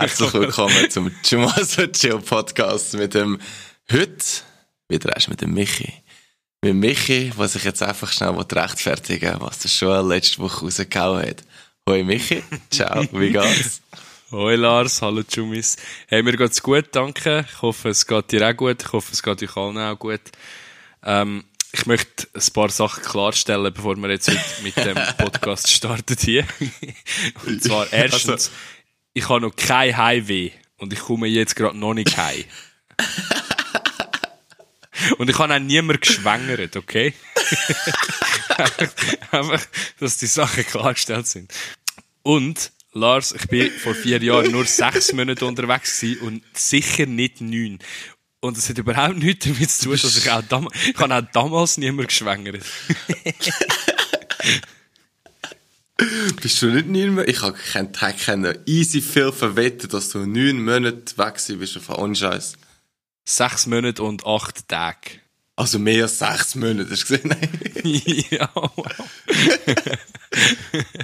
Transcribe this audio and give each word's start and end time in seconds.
Herzlich 0.00 0.34
willkommen 0.34 0.90
zum 0.90 1.12
Chumaso 1.22 1.86
Chill 1.86 2.18
Podcast 2.18 2.94
mit 2.94 3.14
dem 3.14 3.38
heute 3.92 4.24
wieder 4.88 5.14
erst 5.14 5.28
mit 5.28 5.40
dem 5.40 5.54
Michi. 5.54 5.92
Mit 6.62 6.74
Michi, 6.74 7.32
was 7.36 7.52
sich 7.52 7.62
jetzt 7.62 7.80
einfach 7.80 8.10
schnell 8.10 8.30
rechtfertigen 8.30 9.36
was 9.38 9.60
der 9.60 9.70
Joel 9.70 10.04
letzte 10.08 10.40
Woche 10.40 10.64
rausgehauen 10.64 11.24
hat. 11.24 11.44
Hoi 11.88 12.02
Michi, 12.02 12.42
ciao, 12.70 13.06
wie 13.12 13.30
geht's? 13.30 13.82
Hoi 14.32 14.56
Lars, 14.56 15.00
hallo 15.00 15.22
Chumis. 15.22 15.76
Hey, 16.08 16.24
mir 16.24 16.36
geht's 16.36 16.60
gut, 16.60 16.86
danke. 16.90 17.46
Ich 17.48 17.62
hoffe, 17.62 17.90
es 17.90 18.04
geht 18.04 18.32
dir 18.32 18.48
auch 18.50 18.56
gut. 18.56 18.82
Ich 18.82 18.92
hoffe, 18.92 19.12
es 19.12 19.22
geht 19.22 19.44
euch 19.44 19.56
allen 19.56 19.78
auch 19.78 19.96
gut. 19.96 20.22
Ähm, 21.04 21.44
ich 21.72 21.86
möchte 21.86 22.28
ein 22.32 22.52
paar 22.52 22.70
Sachen 22.70 23.02
klarstellen, 23.02 23.72
bevor 23.72 23.96
wir 23.96 24.10
jetzt 24.10 24.30
mit 24.62 24.76
dem 24.76 24.96
Podcast 25.18 25.70
starten 25.70 26.16
hier. 26.20 26.46
Und 27.46 27.62
zwar 27.62 27.92
erstens, 27.92 28.30
also, 28.30 28.50
ich 29.14 29.28
habe 29.28 29.40
noch 29.40 29.56
kein 29.56 29.96
Heimweh 29.96 30.50
und 30.76 30.92
ich 30.92 30.98
komme 30.98 31.28
jetzt 31.28 31.56
gerade 31.56 31.78
noch 31.78 31.94
nicht 31.94 32.16
heim. 32.16 32.44
und 35.18 35.30
ich 35.30 35.38
habe 35.38 35.54
auch 35.54 35.58
niemand 35.58 36.02
geschwängert, 36.02 36.76
okay? 36.76 37.14
Einfach, 39.30 39.64
dass 40.00 40.18
die 40.18 40.26
Sachen 40.26 40.66
klargestellt 40.66 41.26
sind. 41.26 41.52
Und, 42.22 42.72
Lars, 42.92 43.32
ich 43.32 43.46
bin 43.48 43.70
vor 43.70 43.94
vier 43.94 44.22
Jahren 44.22 44.50
nur 44.50 44.66
sechs 44.66 45.12
Monate 45.12 45.46
unterwegs 45.46 46.02
und 46.20 46.42
sicher 46.52 47.06
nicht 47.06 47.40
neun. 47.40 47.78
Und 48.40 48.58
es 48.58 48.68
hat 48.68 48.78
überhaupt 48.78 49.16
nichts 49.16 49.46
damit 49.46 49.70
zu 49.70 49.84
tun, 49.84 49.92
dass 49.92 50.16
ich 50.16 50.30
auch 50.30 50.42
damals, 50.42 50.74
ich 50.86 50.98
habe 50.98 51.14
auch 51.14 51.22
damals 51.32 51.78
niemand 51.78 52.08
geschwängert. 52.08 52.62
Bist 56.42 56.62
du 56.62 56.66
nicht 56.66 56.88
neun 56.88 57.14
Monate? 57.14 57.30
Ich 57.30 57.42
habe 57.42 57.56
keinen 58.14 58.58
easy 58.66 59.00
viel 59.00 59.32
verwettet, 59.32 59.92
dass 59.94 60.10
du 60.10 60.26
neun 60.26 60.64
Monate 60.64 61.16
weg 61.16 61.34
bist 61.58 61.76
auf 61.76 61.88
Unscheiß. 61.98 62.54
Sechs 63.24 63.66
Monate 63.66 64.02
und 64.02 64.26
acht 64.26 64.68
Tage. 64.68 65.20
Also 65.56 65.78
mehr 65.78 66.02
als 66.04 66.18
sechs 66.18 66.56
Monate, 66.56 66.90
hast 66.90 67.08
du 67.08 67.18
gesehen? 67.18 67.36
ja, 68.30 68.50
wow. 68.54 68.72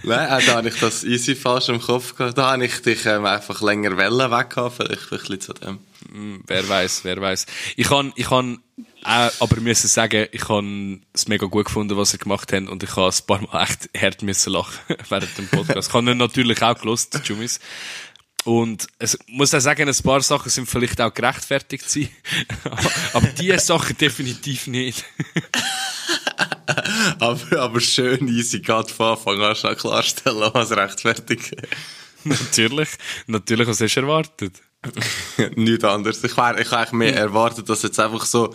Nein, 0.03 0.31
auch 0.31 0.45
da 0.45 0.56
habe 0.56 0.69
ich 0.69 0.81
das 0.81 1.05
easy 1.05 1.37
falsch 1.37 1.69
im 1.69 1.81
Kopf 1.81 2.17
gehabt. 2.17 2.37
Da 2.37 2.53
habe 2.53 2.65
ich 2.65 2.83
dich 2.83 3.06
ähm, 3.06 3.25
einfach 3.27 3.61
länger 3.62 3.97
Wellen 3.97 4.31
weg 4.31 4.51
gehabt, 4.51 4.77
vielleicht 4.77 5.12
ein 5.12 5.19
bisschen 5.19 5.41
zu 5.41 5.53
dem. 5.53 5.78
Mm, 6.11 6.43
wer 6.48 6.69
weiß, 6.69 7.05
wer 7.05 7.21
weiß. 7.21 7.47
Ich 7.77 7.89
kann, 7.89 8.12
ich 8.17 8.27
kann 8.27 8.59
äh, 9.05 9.31
aber 9.41 9.61
müssen 9.61 9.89
sagen, 9.89 10.27
ich 10.33 10.48
habe 10.48 11.01
es 11.12 11.29
mega 11.29 11.47
gut 11.47 11.67
gefunden, 11.67 11.97
was 11.97 12.11
sie 12.11 12.19
gemacht 12.19 12.53
haben 12.53 12.69
und 12.69 12.83
ich 12.83 12.97
habe 12.97 13.09
ein 13.09 13.27
paar 13.27 13.41
Mal 13.41 13.62
echt 13.62 13.91
hart 13.97 14.23
müssen 14.23 14.53
lachen 14.53 14.79
während 15.09 15.39
dem 15.39 15.48
Podcast. 15.48 15.89
Ich 15.89 15.95
habe 15.95 16.11
ihn 16.11 16.19
natürlich 16.19 16.62
auch 16.62 16.79
gelost, 16.79 17.19
Jumis. 17.25 17.61
Und 18.45 18.87
es 18.98 19.19
muss 19.27 19.55
auch 19.55 19.61
sagen, 19.61 19.89
ein 19.89 20.03
paar 20.03 20.23
Sachen 20.23 20.51
sind 20.51 20.69
vielleicht 20.69 21.01
auch 21.01 21.12
gerechtfertigt 21.12 21.89
sein. 21.89 22.09
aber 23.12 23.27
diese 23.28 23.59
Sachen 23.59 23.97
definitiv 23.97 24.67
nicht. 24.67 25.05
aber, 27.19 27.59
aber 27.59 27.81
schön 27.81 28.28
easy 28.28 28.61
gerade 28.61 28.93
von 28.93 29.12
Anfang 29.12 29.43
an 29.43 29.56
schon 29.56 29.77
klarstellen, 29.77 30.51
was 30.55 30.71
rechtfertigt. 30.71 31.55
natürlich. 32.25 32.89
Natürlich, 33.27 33.69
was 33.69 33.81
hast 33.81 33.95
du 33.95 34.01
erwartet? 34.01 34.61
Nichts 35.56 35.84
anderes. 35.84 36.25
Ich 36.25 36.37
wäre 36.37 36.61
ich 36.61 36.71
wär 36.71 36.89
mehr 36.93 37.17
erwartet, 37.17 37.69
dass 37.69 37.83
jetzt 37.83 38.01
einfach 38.01 38.25
so 38.25 38.55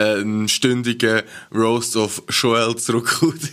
ein 0.00 0.48
stündiger 0.48 1.24
Roast 1.52 1.96
of 1.96 2.22
Joel 2.28 2.76
zurückkommt. 2.76 3.50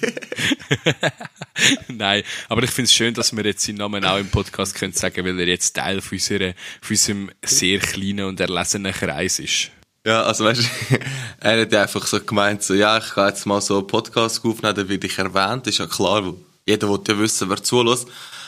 Nein, 1.87 2.23
aber 2.49 2.63
ich 2.63 2.69
finde 2.69 2.87
es 2.87 2.93
schön, 2.93 3.13
dass 3.15 3.35
wir 3.35 3.43
jetzt 3.45 3.65
seinen 3.65 3.77
Namen 3.77 4.05
auch 4.05 4.19
im 4.19 4.29
Podcast 4.29 4.75
können 4.75 4.93
sagen, 4.93 5.25
weil 5.25 5.39
er 5.39 5.47
jetzt 5.47 5.75
Teil 5.75 6.01
von, 6.01 6.17
unserer, 6.17 6.53
von 6.81 6.91
unserem 6.91 7.31
sehr 7.43 7.79
kleinen 7.79 8.25
und 8.25 8.39
erlesenen 8.39 8.93
Kreis 8.93 9.39
ist. 9.39 9.71
Ja, 10.05 10.21
also 10.21 10.45
weißt 10.45 10.61
du, 10.61 10.99
er 11.39 11.61
hat 11.61 11.73
einfach 11.73 12.05
so 12.05 12.19
gemeint, 12.19 12.61
so, 12.61 12.75
ja, 12.75 12.99
ich 12.99 13.09
kann 13.09 13.29
jetzt 13.29 13.47
mal 13.47 13.59
so 13.61 13.79
einen 13.79 13.87
Podcast 13.87 14.45
aufnehmen, 14.45 14.75
dann 14.75 14.87
werde 14.87 15.07
ich 15.07 15.17
erwähnt, 15.17 15.65
ist 15.65 15.79
ja 15.79 15.87
klar, 15.87 16.31
jeder 16.67 16.89
will 16.89 17.01
ja 17.07 17.17
wissen, 17.17 17.49
wer 17.49 17.63
zulässt. 17.63 18.07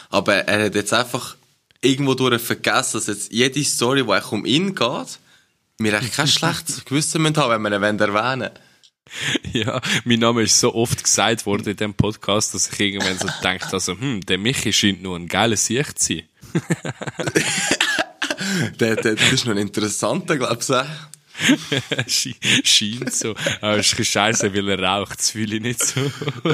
Aber 0.09 0.35
er 0.35 0.65
hat 0.65 0.75
jetzt 0.75 0.93
einfach 0.93 1.35
irgendwo 1.81 2.13
durch 2.13 2.41
vergessen, 2.41 2.97
dass 2.97 3.07
jetzt 3.07 3.31
jede 3.31 3.63
Story, 3.63 4.03
die 4.03 4.35
um 4.35 4.45
ihn 4.45 4.75
geht, 4.75 5.19
wir 5.79 5.97
eigentlich 5.97 6.13
kein 6.13 6.27
schlechtes 6.27 6.85
Gewissen 6.85 7.37
haben, 7.37 7.63
wenn 7.63 7.71
wir 7.71 7.89
ihn 7.89 7.99
erwähnen 7.99 8.51
Ja, 9.53 9.81
mein 10.05 10.19
Name 10.19 10.43
ist 10.43 10.59
so 10.59 10.73
oft 10.73 11.03
gesagt 11.03 11.45
worden 11.45 11.67
in 11.67 11.77
diesem 11.77 11.93
Podcast, 11.93 12.53
dass 12.53 12.71
ich 12.71 12.79
irgendwann 12.79 13.17
so 13.17 13.27
denke, 13.43 13.67
also, 13.71 13.97
hm, 13.97 14.21
der 14.21 14.37
Michi 14.37 14.73
scheint 14.73 15.01
nur 15.01 15.15
ein 15.15 15.27
geiler 15.27 15.57
Sicht 15.57 15.99
zu 15.99 16.15
sein. 16.15 16.23
der, 18.79 18.95
der, 18.95 19.15
das 19.15 19.31
ist 19.31 19.45
noch 19.45 19.53
ein 19.53 19.59
interessanter, 19.59 20.37
glaubst 20.37 20.69
du? 20.69 20.85
Scheint 22.07 23.13
so. 23.13 23.35
Aber 23.61 23.77
es 23.77 23.93
ist 23.93 24.07
scheiße, 24.07 24.53
weil 24.53 24.69
er 24.69 24.81
raucht, 24.81 25.19
das 25.19 25.31
fühle 25.31 25.57
ich 25.57 25.61
nicht 25.61 25.83
so. 25.83 26.11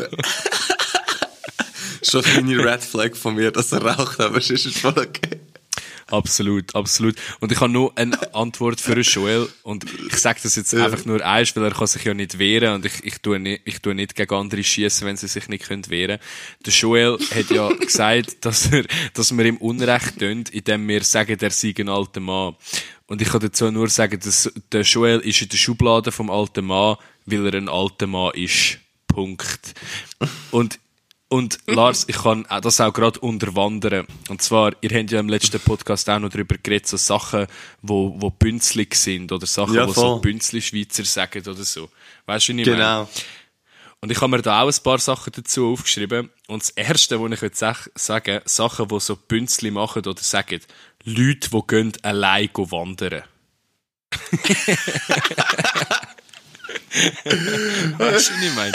Schon 2.03 2.25
eine 2.25 2.57
Red 2.57 2.83
Flag 2.83 3.16
von 3.16 3.35
mir, 3.35 3.51
dass 3.51 3.72
er 3.72 3.81
raucht, 3.81 4.19
aber 4.19 4.38
es 4.38 4.50
ist 4.50 4.78
voll 4.78 4.97
okay. 4.97 5.39
Absolut, 6.11 6.75
absolut. 6.75 7.15
Und 7.39 7.51
ich 7.51 7.59
habe 7.59 7.71
nur 7.71 7.97
eine 7.97 8.33
Antwort 8.33 8.79
für 8.81 8.99
Joel 8.99 9.47
und 9.63 9.85
ich 10.07 10.17
sage 10.17 10.39
das 10.43 10.55
jetzt 10.55 10.73
einfach 10.73 11.05
nur 11.05 11.25
eins, 11.25 11.55
weil 11.55 11.63
er 11.63 11.71
kann 11.71 11.87
sich 11.87 12.03
ja 12.03 12.13
nicht 12.13 12.39
wehren 12.39 12.75
und 12.75 12.85
ich, 12.85 13.03
ich 13.03 13.19
tue 13.19 13.39
nicht, 13.39 13.61
ich 13.65 13.79
tue 13.79 13.95
nicht 13.95 14.15
gegen 14.15 14.33
andere 14.33 14.63
schießen, 14.63 15.07
wenn 15.07 15.17
sie 15.17 15.27
sich 15.27 15.47
nicht 15.47 15.67
können 15.67 15.89
wehren. 15.89 16.19
Der 16.65 16.73
Joel 16.73 17.17
hat 17.33 17.49
ja 17.49 17.69
gesagt, 17.79 18.45
dass 18.45 18.71
er, 18.71 18.83
dass 19.13 19.35
wir 19.35 19.45
ihm 19.45 19.57
Unrecht 19.57 20.19
tun, 20.19 20.43
indem 20.51 20.87
wir 20.87 21.03
sagen, 21.03 21.37
er 21.39 21.51
sei 21.51 21.73
ein 21.77 21.89
alter 21.89 22.19
Mann. 22.19 22.55
Und 23.07 23.21
ich 23.21 23.29
kann 23.29 23.41
dazu 23.41 23.69
nur 23.71 23.89
sagen, 23.89 24.19
dass 24.19 24.51
der 24.71 24.81
Joel 24.81 25.19
ist 25.19 25.41
in 25.41 25.49
der 25.49 25.57
Schublade 25.57 26.11
vom 26.11 26.29
alten 26.29 26.65
Mann, 26.65 26.97
weil 27.25 27.45
er 27.45 27.53
ein 27.55 27.69
alter 27.69 28.07
Mann 28.07 28.33
ist. 28.33 28.79
Punkt. 29.07 29.73
Und 30.51 30.79
und 31.33 31.57
Lars, 31.66 32.05
ich 32.07 32.17
kann 32.17 32.45
das 32.61 32.79
auch 32.79 32.94
gerade 32.94 33.19
unterwandern. 33.19 34.05
Und 34.29 34.44
zwar, 34.44 34.73
ihr 34.81 34.91
habt 34.95 35.09
ja 35.09 35.19
im 35.19 35.29
letzten 35.29 35.59
Podcast 35.59 36.07
auch 36.07 36.19
noch 36.19 36.29
darüber 36.29 36.57
geredet, 36.61 36.85
so 36.85 36.95
Sachen, 36.95 37.47
wo, 37.81 38.13
wo 38.19 38.29
bünzlig 38.29 38.94
sind 38.94 39.31
oder 39.31 39.47
Sachen, 39.47 39.73
ja, 39.73 39.88
wo 39.88 39.94
so 39.94 40.19
Bünzli-Schweizer 40.19 41.05
sagen 41.05 41.41
oder 41.41 41.63
so. 41.63 41.89
Weißt 42.27 42.49
du, 42.49 42.55
wie 42.55 42.61
ich 42.61 42.66
Genau. 42.67 42.77
Meine? 42.77 43.07
Und 43.99 44.11
ich 44.11 44.21
habe 44.21 44.29
mir 44.29 44.44
da 44.44 44.61
auch 44.61 44.67
ein 44.67 44.83
paar 44.83 44.99
Sachen 44.99 45.33
dazu 45.35 45.71
aufgeschrieben. 45.71 46.29
Und 46.47 46.61
das 46.61 46.69
erste, 46.69 47.19
was 47.19 47.31
ich 47.31 47.41
jetzt 47.41 47.63
sagen 47.95 48.41
Sachen, 48.45 48.88
die 48.89 49.00
so 49.00 49.15
Bünzli 49.15 49.71
machen 49.71 50.05
oder 50.05 50.21
sagen, 50.21 50.59
Leute, 51.03 51.50
die 51.50 51.61
gehen 51.67 51.94
allein 52.03 52.50
wandern. 52.53 53.23
weißt 57.97 57.97
du, 57.97 58.05
was 58.05 58.29
ich 58.29 58.55
meine? 58.55 58.73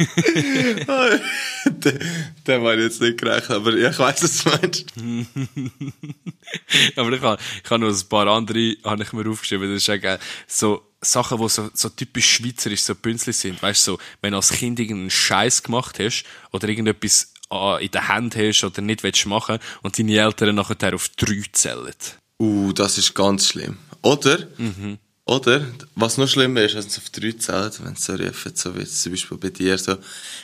der, 1.66 1.98
der 2.46 2.62
war 2.62 2.76
jetzt 2.76 3.00
nicht 3.00 3.18
gerechnet, 3.18 3.50
aber 3.50 3.74
ich 3.74 3.98
weiß, 3.98 4.22
was 4.22 4.44
du 4.44 4.50
meinst. 4.50 4.86
aber 6.96 7.12
ich 7.12 7.20
habe, 7.20 7.42
ich 7.62 7.70
habe 7.70 7.84
noch 7.84 7.94
ein 7.94 8.08
paar 8.08 8.26
andere, 8.28 8.76
habe 8.84 9.02
ich 9.02 9.12
mir 9.12 9.28
aufgeschrieben, 9.28 9.68
das 9.68 9.82
ist 9.82 9.88
ja 9.88 9.98
geil. 9.98 10.18
So, 10.46 10.90
Sachen, 11.00 11.38
die 11.38 11.48
so, 11.48 11.70
so 11.72 11.88
typisch 11.90 12.36
schweizerisch, 12.36 12.82
so 12.82 12.94
Bünzli 12.94 13.32
sind. 13.32 13.62
Weißt 13.62 13.86
du, 13.86 13.92
so, 13.92 13.98
wenn 14.22 14.32
du 14.32 14.38
als 14.38 14.50
Kind 14.50 14.80
irgendeinen 14.80 15.10
Scheiß 15.10 15.62
gemacht 15.62 15.98
hast, 15.98 16.24
oder 16.52 16.68
irgendetwas 16.68 17.32
in 17.80 17.90
der 17.90 18.08
Hand 18.08 18.36
hast, 18.36 18.64
oder 18.64 18.80
nicht 18.80 19.02
willst 19.02 19.26
machen, 19.26 19.58
und 19.82 19.98
deine 19.98 20.18
Eltern 20.18 20.54
nachher 20.54 20.94
auf 20.94 21.10
drei 21.10 21.42
zählen. 21.52 21.94
Uh, 22.38 22.72
das 22.72 22.96
ist 22.96 23.14
ganz 23.14 23.48
schlimm. 23.48 23.76
Oder? 24.02 24.46
Mhm 24.56 24.98
oder, 25.30 25.64
was 25.94 26.18
noch 26.18 26.26
schlimmer 26.26 26.62
ist, 26.62 26.74
wenn 26.74 26.84
es 26.84 26.98
auf 26.98 27.08
drei 27.10 27.30
zählt, 27.30 27.84
wenn 27.84 27.92
es 27.92 28.04
so 28.04 28.14
rufen, 28.14 28.52
so 28.52 28.76
wie 28.76 28.84
zum 28.84 29.12
Beispiel 29.12 29.38
bei 29.38 29.50
dir, 29.50 29.78
so, 29.78 29.96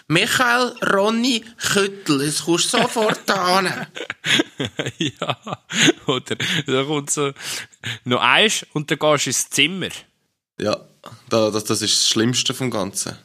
Michael, 0.06 0.74
Ronny, 0.80 1.44
Küttel, 1.58 2.20
es 2.20 2.44
kommst 2.44 2.70
sofort 2.70 3.28
an. 3.28 3.66
ja, 4.98 5.58
oder, 6.06 6.36
da 6.66 6.84
kommt 6.84 7.10
so, 7.10 7.32
noch 8.04 8.20
eins 8.20 8.64
und 8.74 8.88
dann 8.88 9.00
gehst 9.00 9.26
du 9.26 9.30
ins 9.30 9.50
Zimmer. 9.50 9.88
Ja, 10.60 10.80
das, 11.30 11.64
das 11.64 11.82
ist 11.82 11.98
das 11.98 12.08
Schlimmste 12.08 12.54
vom 12.54 12.70
Ganzen. 12.70 13.18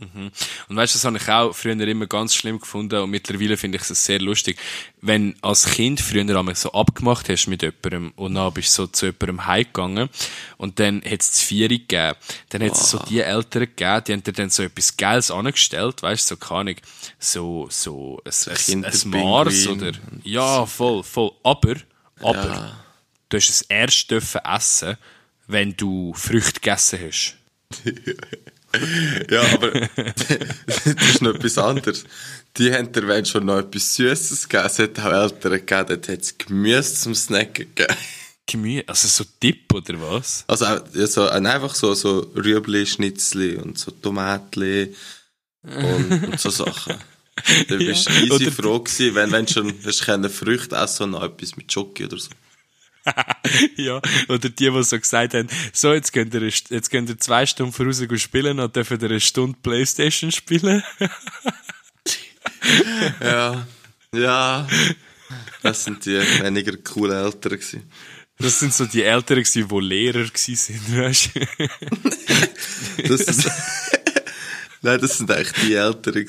Mhm. 0.00 0.30
Und 0.68 0.76
weißt 0.76 0.94
du, 0.94 0.98
das 0.98 1.04
habe 1.04 1.18
ich 1.18 1.28
auch 1.28 1.52
früher 1.52 1.78
immer 1.78 2.06
ganz 2.06 2.34
schlimm 2.34 2.58
gefunden 2.58 3.00
und 3.00 3.10
mittlerweile 3.10 3.58
finde 3.58 3.76
ich 3.76 3.88
es 3.88 4.04
sehr 4.04 4.18
lustig. 4.18 4.58
Wenn 5.02 5.36
als 5.42 5.66
Kind 5.66 6.00
früher 6.00 6.22
einmal 6.22 6.54
so 6.54 6.72
abgemacht 6.72 7.28
hast 7.28 7.48
mit 7.48 7.62
jemandem 7.62 8.12
und 8.16 8.34
dann 8.34 8.52
bist 8.52 8.78
du 8.78 8.82
so 8.82 8.86
zu 8.86 9.06
jemandem 9.06 9.46
heimgegangen 9.46 10.08
und 10.56 10.78
dann 10.80 11.02
hat 11.04 11.20
es 11.20 11.42
Vieri 11.42 11.80
gegeben, 11.80 12.16
dann 12.48 12.62
hat 12.62 12.72
es 12.72 12.90
so 12.90 12.98
die 12.98 13.20
Eltern 13.20 13.62
gegeben, 13.62 14.04
die 14.06 14.12
haben 14.12 14.22
dir 14.22 14.32
dann 14.32 14.50
so 14.50 14.62
etwas 14.62 14.96
Geiles 14.96 15.30
angestellt, 15.30 16.02
weißt 16.02 16.30
du, 16.30 16.34
so 16.34 16.38
keine 16.38 16.76
so, 17.18 17.68
so 17.70 18.22
ein, 18.24 18.84
ein, 18.84 18.84
ein 18.86 19.10
Mars 19.10 19.66
oder, 19.66 19.92
ja, 20.24 20.64
voll, 20.64 21.02
voll, 21.02 21.32
aber, 21.42 21.76
aber, 22.20 22.46
ja. 22.46 22.84
du 23.28 23.36
hast 23.36 23.50
es 23.50 23.62
erst 23.62 24.10
dürfen 24.10 24.40
essen, 24.44 24.96
wenn 25.46 25.76
du 25.76 26.14
Früchte 26.14 26.60
gegessen 26.60 27.00
hast. 27.02 27.36
Ja, 29.30 29.42
aber 29.54 29.70
das 30.66 30.86
ist 30.86 31.22
noch 31.22 31.34
etwas 31.34 31.58
anderes. 31.58 32.04
Die 32.56 32.72
haben 32.72 32.92
dir 32.92 33.06
wenn 33.08 33.24
schon 33.24 33.46
noch 33.46 33.58
etwas 33.58 33.94
Süßes 33.96 34.48
gegeben. 34.48 34.66
Es 34.66 34.78
hat 34.78 34.98
auch 35.00 35.12
Eltern 35.12 35.52
gegeben, 35.52 35.86
dort 35.88 36.08
hat 36.08 36.20
es 36.20 36.38
Gemüse 36.38 36.94
zum 36.94 37.14
Snacken 37.14 37.66
gegeben. 37.74 37.94
Gemüse, 38.46 38.84
also 38.88 39.08
so 39.08 39.24
Tipp 39.40 39.72
oder 39.72 40.00
was? 40.00 40.44
Also 40.46 40.66
auch, 40.66 40.80
ja, 40.94 41.06
so, 41.06 41.26
äh, 41.26 41.30
einfach 41.30 41.74
so, 41.74 41.94
so 41.94 42.30
Rüebli, 42.36 42.86
Schnitzli 42.86 43.56
und 43.56 43.78
so 43.78 43.90
Tomatli 43.90 44.94
und, 45.62 46.24
und 46.24 46.40
so 46.40 46.50
Sachen. 46.50 46.94
Du 47.68 47.78
bist 47.78 48.06
Ja, 48.10 48.20
easy 48.20 48.30
oder- 48.32 48.52
froh 48.52 48.80
gewesen, 48.80 49.14
wenn, 49.14 49.30
wenn 49.32 49.48
schon 49.48 49.72
hast 49.86 50.04
Früchte 50.28 50.76
essen 50.76 51.04
und 51.04 51.10
noch 51.12 51.22
etwas 51.22 51.56
mit 51.56 51.72
Schoki 51.72 52.04
oder 52.04 52.18
so. 52.18 52.28
ja, 53.76 54.00
oder 54.28 54.48
die, 54.48 54.70
die 54.70 54.82
so 54.82 54.98
gesagt 54.98 55.34
haben, 55.34 55.48
so, 55.72 55.92
jetzt 55.92 56.12
könnt 56.12 56.34
ihr, 56.34 56.42
jetzt 56.42 56.90
könnt 56.90 57.08
ihr 57.08 57.18
zwei 57.18 57.46
Stunden 57.46 57.72
voraus 57.72 58.02
spielen 58.20 58.60
und 58.60 58.76
dürfen 58.76 59.00
ihr 59.00 59.10
eine 59.10 59.20
Stunde 59.20 59.58
Playstation 59.62 60.30
spielen. 60.32 60.82
Ja, 63.20 63.66
ja. 64.14 64.66
Das 65.62 65.84
sind 65.84 66.04
die 66.04 66.18
weniger 66.18 66.76
coolen 66.76 67.16
Eltern 67.16 67.52
gewesen. 67.52 67.90
Das 68.38 68.58
sind 68.58 68.72
so 68.72 68.86
die 68.86 69.02
Älteren 69.02 69.42
gewesen, 69.42 69.68
die 69.68 69.80
Lehrer 69.80 70.24
gewesen 70.24 70.56
sind, 70.56 70.96
weißt 70.96 71.30
du? 71.34 71.40
Das 73.08 73.20
sind, 73.20 73.52
Nein, 74.82 75.00
das 75.00 75.18
sind 75.18 75.30
eigentlich 75.30 75.52
die 75.52 75.74
Eltern 75.74 76.26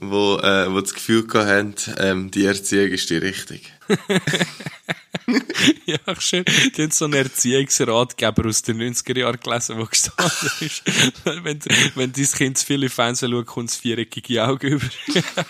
wo, 0.00 0.38
äh, 0.38 0.72
wo 0.72 0.80
das 0.80 0.92
Gefühl 0.92 1.24
haben, 1.34 1.74
ähm, 1.98 2.30
die 2.30 2.44
Erziehung 2.44 2.90
ist 2.90 3.08
die 3.10 3.16
richtige. 3.16 3.68
ja, 5.86 5.98
schön. 6.18 6.44
Die 6.76 6.82
haben 6.82 6.90
so 6.90 7.04
einen 7.04 7.14
Erziehungsratgeber 7.14 8.46
aus 8.48 8.62
den 8.62 8.82
90er 8.82 9.18
Jahren 9.18 9.38
gelesen, 9.38 9.78
wo 9.78 9.84
gestanden 9.84 10.50
ist, 10.60 10.82
wenn, 11.24 11.60
wenn 11.94 12.12
dein 12.12 12.26
Kind 12.26 12.58
zu 12.58 12.66
viel 12.66 12.82
im 12.82 12.90
Fernsehen 12.90 13.30
schaut, 13.30 13.46
kommt 13.46 13.70
es 13.70 13.76
viereckige 13.76 14.44
Augen 14.44 14.66
über. 14.66 14.86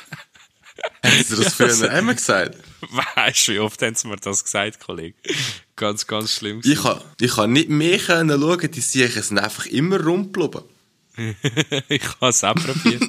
Haben 1.05 1.25
sie 1.25 1.37
das 1.37 1.55
früher 1.55 1.93
immer 1.93 2.15
gesagt? 2.15 2.59
Weißt 2.81 3.49
du, 3.49 3.53
wie 3.53 3.59
oft 3.61 3.81
haben 3.83 3.95
sie 3.95 4.09
mir 4.09 4.17
das 4.17 4.43
gesagt, 4.43 4.81
Kollege? 4.81 5.15
Ganz, 5.77 6.07
ganz 6.07 6.33
schlimm. 6.35 6.61
gewesen. 6.61 6.73
Ich 6.73 6.83
kann, 6.83 7.01
ich 7.21 7.35
kann 7.35 7.53
nicht 7.53 7.69
mehr 7.69 7.99
können 7.99 8.41
schauen, 8.41 8.71
die 8.71 8.81
Siechen 8.81 9.23
sind 9.23 9.39
einfach 9.39 9.67
immer 9.67 10.03
rumgeblieben. 10.03 10.63
ich 11.89 12.03
habe 12.21 12.29
es 12.29 12.43
auch 12.43 12.55
probiert. 12.55 13.03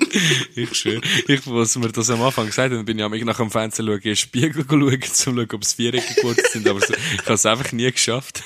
ich 0.55 0.73
schwöre. 0.75 1.01
Ich, 1.27 1.47
was 1.47 1.77
mir 1.77 1.89
das 1.89 2.09
am 2.09 2.21
Anfang 2.21 2.47
gesagt 2.47 2.73
haben, 2.73 2.83
bin 2.83 2.99
ich 2.99 3.05
am 3.05 3.11
nach 3.11 3.37
dem 3.37 3.49
Fernsehen 3.49 3.85
schauen, 3.85 3.95
in 3.95 4.01
den 4.01 4.15
Spiegel 4.15 4.65
schauen, 4.67 4.83
um 4.83 5.01
zu 5.01 5.23
schauen, 5.23 5.47
ob 5.53 5.61
es 5.61 5.73
Vierecke 5.73 6.13
geworden 6.15 6.43
sind, 6.51 6.67
aber 6.67 6.81
so, 6.81 6.93
ich 6.93 7.21
habe 7.21 7.33
es 7.33 7.45
einfach 7.45 7.71
nie 7.71 7.89
geschafft. 7.91 8.43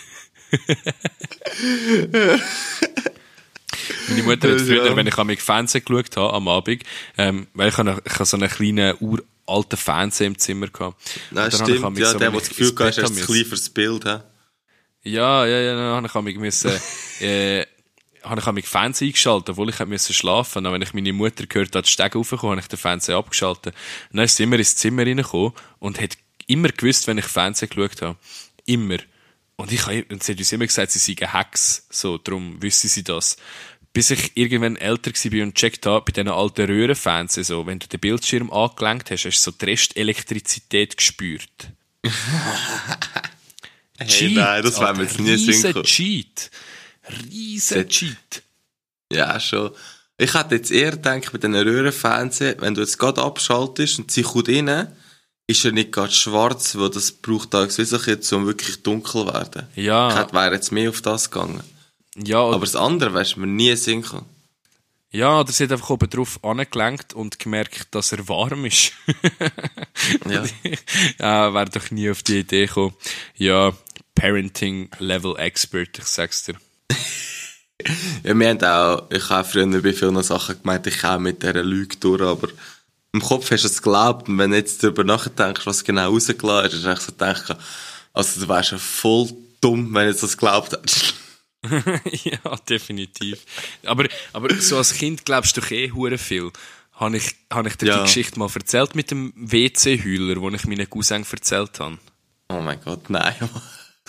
Meine 4.10 4.24
Mutter 4.24 4.52
hat 4.52 4.62
früher, 4.62 4.96
wenn 4.96 5.08
ich 5.08 5.18
am 5.18 5.36
Fernsehen 5.38 5.84
geschaut 5.84 6.16
habe, 6.18 6.34
am 6.34 6.48
Abend, 6.48 6.84
ähm, 7.18 7.48
weil 7.54 7.70
ich 7.70 7.78
habe, 7.78 8.02
ich 8.06 8.14
habe 8.14 8.26
so 8.26 8.38
einen 8.38 8.50
kleinen, 8.50 8.96
uralten 9.00 9.78
Fernseher 9.78 10.28
im 10.28 10.38
Zimmer 10.38 10.68
gehabt. 10.68 11.02
Nein, 11.32 11.52
stimmt. 11.52 11.98
Ja, 11.98 12.12
so, 12.12 12.20
der, 12.20 12.32
der 12.32 12.40
das 12.40 12.50
Gefühl 12.50 12.74
hat, 12.80 12.98
ist 12.98 13.00
ein 13.00 13.16
kleines 13.16 13.70
Bild. 13.70 14.04
He? 14.04 14.18
ja, 15.10 15.46
ja, 15.46 15.60
ja, 15.60 15.76
dann 15.76 15.94
habe 15.96 16.08
ich 16.08 16.16
amig 16.16 16.40
müssen, 16.40 16.72
äh, 17.22 17.66
habe 18.30 18.42
ich 18.42 18.48
amig 18.48 18.68
Fernsehen 18.68 19.10
eingeschaltet, 19.10 19.50
obwohl 19.52 19.70
ich 19.70 19.80
müssen 19.86 20.14
schlafen. 20.14 20.66
Und 20.66 20.74
wenn 20.74 20.82
ich 20.82 20.94
meine 20.94 21.14
Mutter 21.14 21.46
gehört 21.46 21.76
hat, 21.76 21.86
die 21.86 21.92
Stege 21.92 22.18
raufgekommen, 22.18 22.58
habe 22.58 22.62
ich 22.62 22.68
den 22.68 22.78
Fernseher 22.78 23.18
abgeschaltet. 23.18 23.76
Und 24.12 24.18
dann 24.18 24.26
ist 24.26 24.38
sie 24.38 24.44
immer 24.44 24.58
ins 24.58 24.76
Zimmer 24.76 25.06
reingekommen 25.06 25.54
und 25.80 26.02
hat 26.02 26.18
immer 26.48 26.70
gewusst, 26.70 27.08
wenn 27.08 27.18
ich 27.18 27.26
Fernsehen 27.26 27.70
geschaut 27.70 28.02
habe. 28.02 28.18
Immer. 28.66 28.98
Und 29.56 29.72
ich 29.72 29.86
habe, 29.86 30.06
und 30.10 30.24
sie 30.24 30.34
hat 30.34 30.40
uns 30.40 30.52
immer 30.52 30.68
gesagt, 30.68 30.92
sie 30.92 31.00
seien 31.00 31.34
Hacks. 31.34 31.88
So, 31.90 32.18
darum 32.18 32.62
wüsste 32.62 32.88
sie 32.88 33.04
das. 33.04 33.38
Bis 33.92 34.12
ich 34.12 34.36
irgendwann 34.36 34.76
älter 34.76 35.12
war 35.12 35.44
und 35.44 35.56
checkt 35.56 35.86
habe, 35.86 36.06
bei 36.06 36.12
diesen 36.12 36.30
alten 36.30 36.66
Röhrenfernsehen, 36.66 37.44
so, 37.44 37.66
wenn 37.66 37.80
du 37.80 37.88
den 37.88 38.00
Bildschirm 38.00 38.52
angelenkt 38.52 39.10
hast, 39.10 39.26
hast 39.26 39.46
du 39.46 39.52
so 39.52 39.58
die 39.58 39.66
Restelektrizität 39.66 40.98
gespürt. 40.98 41.72
Hey, 44.00 44.32
nein, 44.32 44.62
das 44.62 44.80
werden 44.80 44.98
wir 44.98 45.06
jetzt 45.06 45.20
nie. 45.20 45.84
Cheat. 45.84 46.52
Riesen 47.10 47.88
Cheat. 47.90 48.44
Ja, 49.12 49.40
schon. 49.40 49.72
Ich 50.18 50.34
hätte 50.34 50.56
jetzt 50.56 50.72
eher 50.72 50.92
gedacht, 50.92 51.32
bei 51.32 51.38
diesen 51.38 51.56
Röhrenfernsehen, 51.56 52.60
wenn 52.60 52.74
du 52.74 52.82
jetzt 52.82 52.98
gerade 52.98 53.22
abschaltest 53.22 54.00
und 54.00 54.12
sie 54.12 54.24
kommt 54.24 54.50
rein, 54.50 54.92
ist 55.46 55.64
er 55.64 55.72
nicht 55.72 55.92
gerade 55.92 56.12
schwarz, 56.12 56.76
weil 56.76 56.90
das 56.90 57.12
braucht 57.12 57.52
gewiss 57.52 58.06
jetzt, 58.06 58.34
um 58.34 58.46
wirklich 58.48 58.84
dunkel 58.84 59.12
zu 59.12 59.28
werden. 59.28 59.68
Ja. 59.76 60.10
Ich 60.10 60.16
hätte, 60.16 60.34
wäre 60.34 60.54
jetzt 60.56 60.72
mehr 60.72 60.90
auf 60.90 61.02
das 61.02 61.30
gegangen. 61.32 61.62
Ja, 62.18 62.40
Aber 62.40 62.60
das 62.66 62.76
andere 62.76 63.14
wärst 63.14 63.36
du 63.36 63.42
mir 63.42 63.48
nie 63.48 63.76
sinken. 63.76 64.26
ja, 65.12 65.40
oder 65.40 65.52
sie 65.52 65.64
hat 65.66 65.72
einfach 65.72 65.92
oben 65.92 66.10
drauf 66.10 66.44
angelenkt 66.44 67.14
und 67.14 67.38
gemerkt, 67.40 67.88
dass 67.92 68.12
er 68.12 68.28
warm 68.28 68.66
ist. 68.66 68.92
Ja. 70.30 70.44
ja, 71.20 71.54
wäre 71.54 71.70
doch 71.70 71.90
nie 71.92 72.10
auf 72.10 72.24
die 72.24 72.40
Idee 72.40 72.68
gekommen. 72.68 72.94
Ja, 73.36 73.74
Parenting 74.16 74.90
Level 75.00 75.36
Expert, 75.38 75.98
ich 75.98 76.06
sag's 76.06 76.44
dir. 76.44 76.56
Ja, 78.24 78.38
wir 78.38 78.50
haben 78.50 78.64
auch, 78.64 79.10
ich 79.12 79.30
habe 79.30 79.48
früher 79.48 79.82
bei 79.82 79.94
vielen 79.94 80.22
Sachen 80.24 80.60
gemeint, 80.62 80.86
ich 80.88 81.00
komme 81.00 81.20
mit 81.20 81.44
dieser 81.44 81.64
Lüge 81.64 81.96
durch, 81.98 82.22
aber 82.22 82.50
im 83.14 83.22
Kopf 83.22 83.50
hast 83.52 83.64
du 83.64 83.68
es 83.68 83.82
geglaubt 83.82 84.28
und 84.28 84.38
wenn 84.38 84.52
du 84.52 84.58
jetzt 84.58 84.84
darüber 84.84 85.04
nachdenkst, 85.06 85.66
was 85.66 85.84
genau 85.84 86.10
rausgelassen 86.12 86.72
ist, 86.72 86.74
hast 86.74 86.84
du 86.86 86.90
echt 86.90 87.02
so 87.04 87.12
gedacht, 87.14 87.58
also 88.14 88.42
du 88.42 88.50
wärst 88.50 88.72
ja 88.72 88.78
voll 88.78 89.30
dumm, 89.62 89.94
wenn 89.94 90.08
du 90.08 90.14
das 90.14 90.38
geglaubt 90.38 90.74
hättest. 90.74 91.14
ja, 92.26 92.56
definitiv. 92.68 93.40
Aber, 93.86 94.08
aber 94.34 94.54
so 94.60 94.78
als 94.78 94.94
Kind 94.94 95.24
glaubst 95.24 95.56
du 95.56 95.62
doch 95.62 95.72
eh 95.72 95.92
hure 95.92 96.18
viel. 96.18 96.52
Habe 96.94 97.18
ich, 97.18 97.36
habe 97.54 97.70
ich 97.70 97.76
dir 97.78 97.88
Ja. 97.88 97.98
die 98.00 98.04
Geschichte 98.04 98.40
mal 98.40 98.50
erzählt 98.54 98.96
mit 98.96 99.12
dem 99.12 99.32
WC-Hühler, 99.36 100.36
den 100.36 100.54
ich 100.56 100.66
meinen 100.66 100.90
Cousin 100.90 101.26
erzählt 101.32 101.80
habe? 101.80 102.00
Oh 102.50 102.60
mein 102.62 102.82
Gott, 102.82 103.10
nein. 103.10 103.36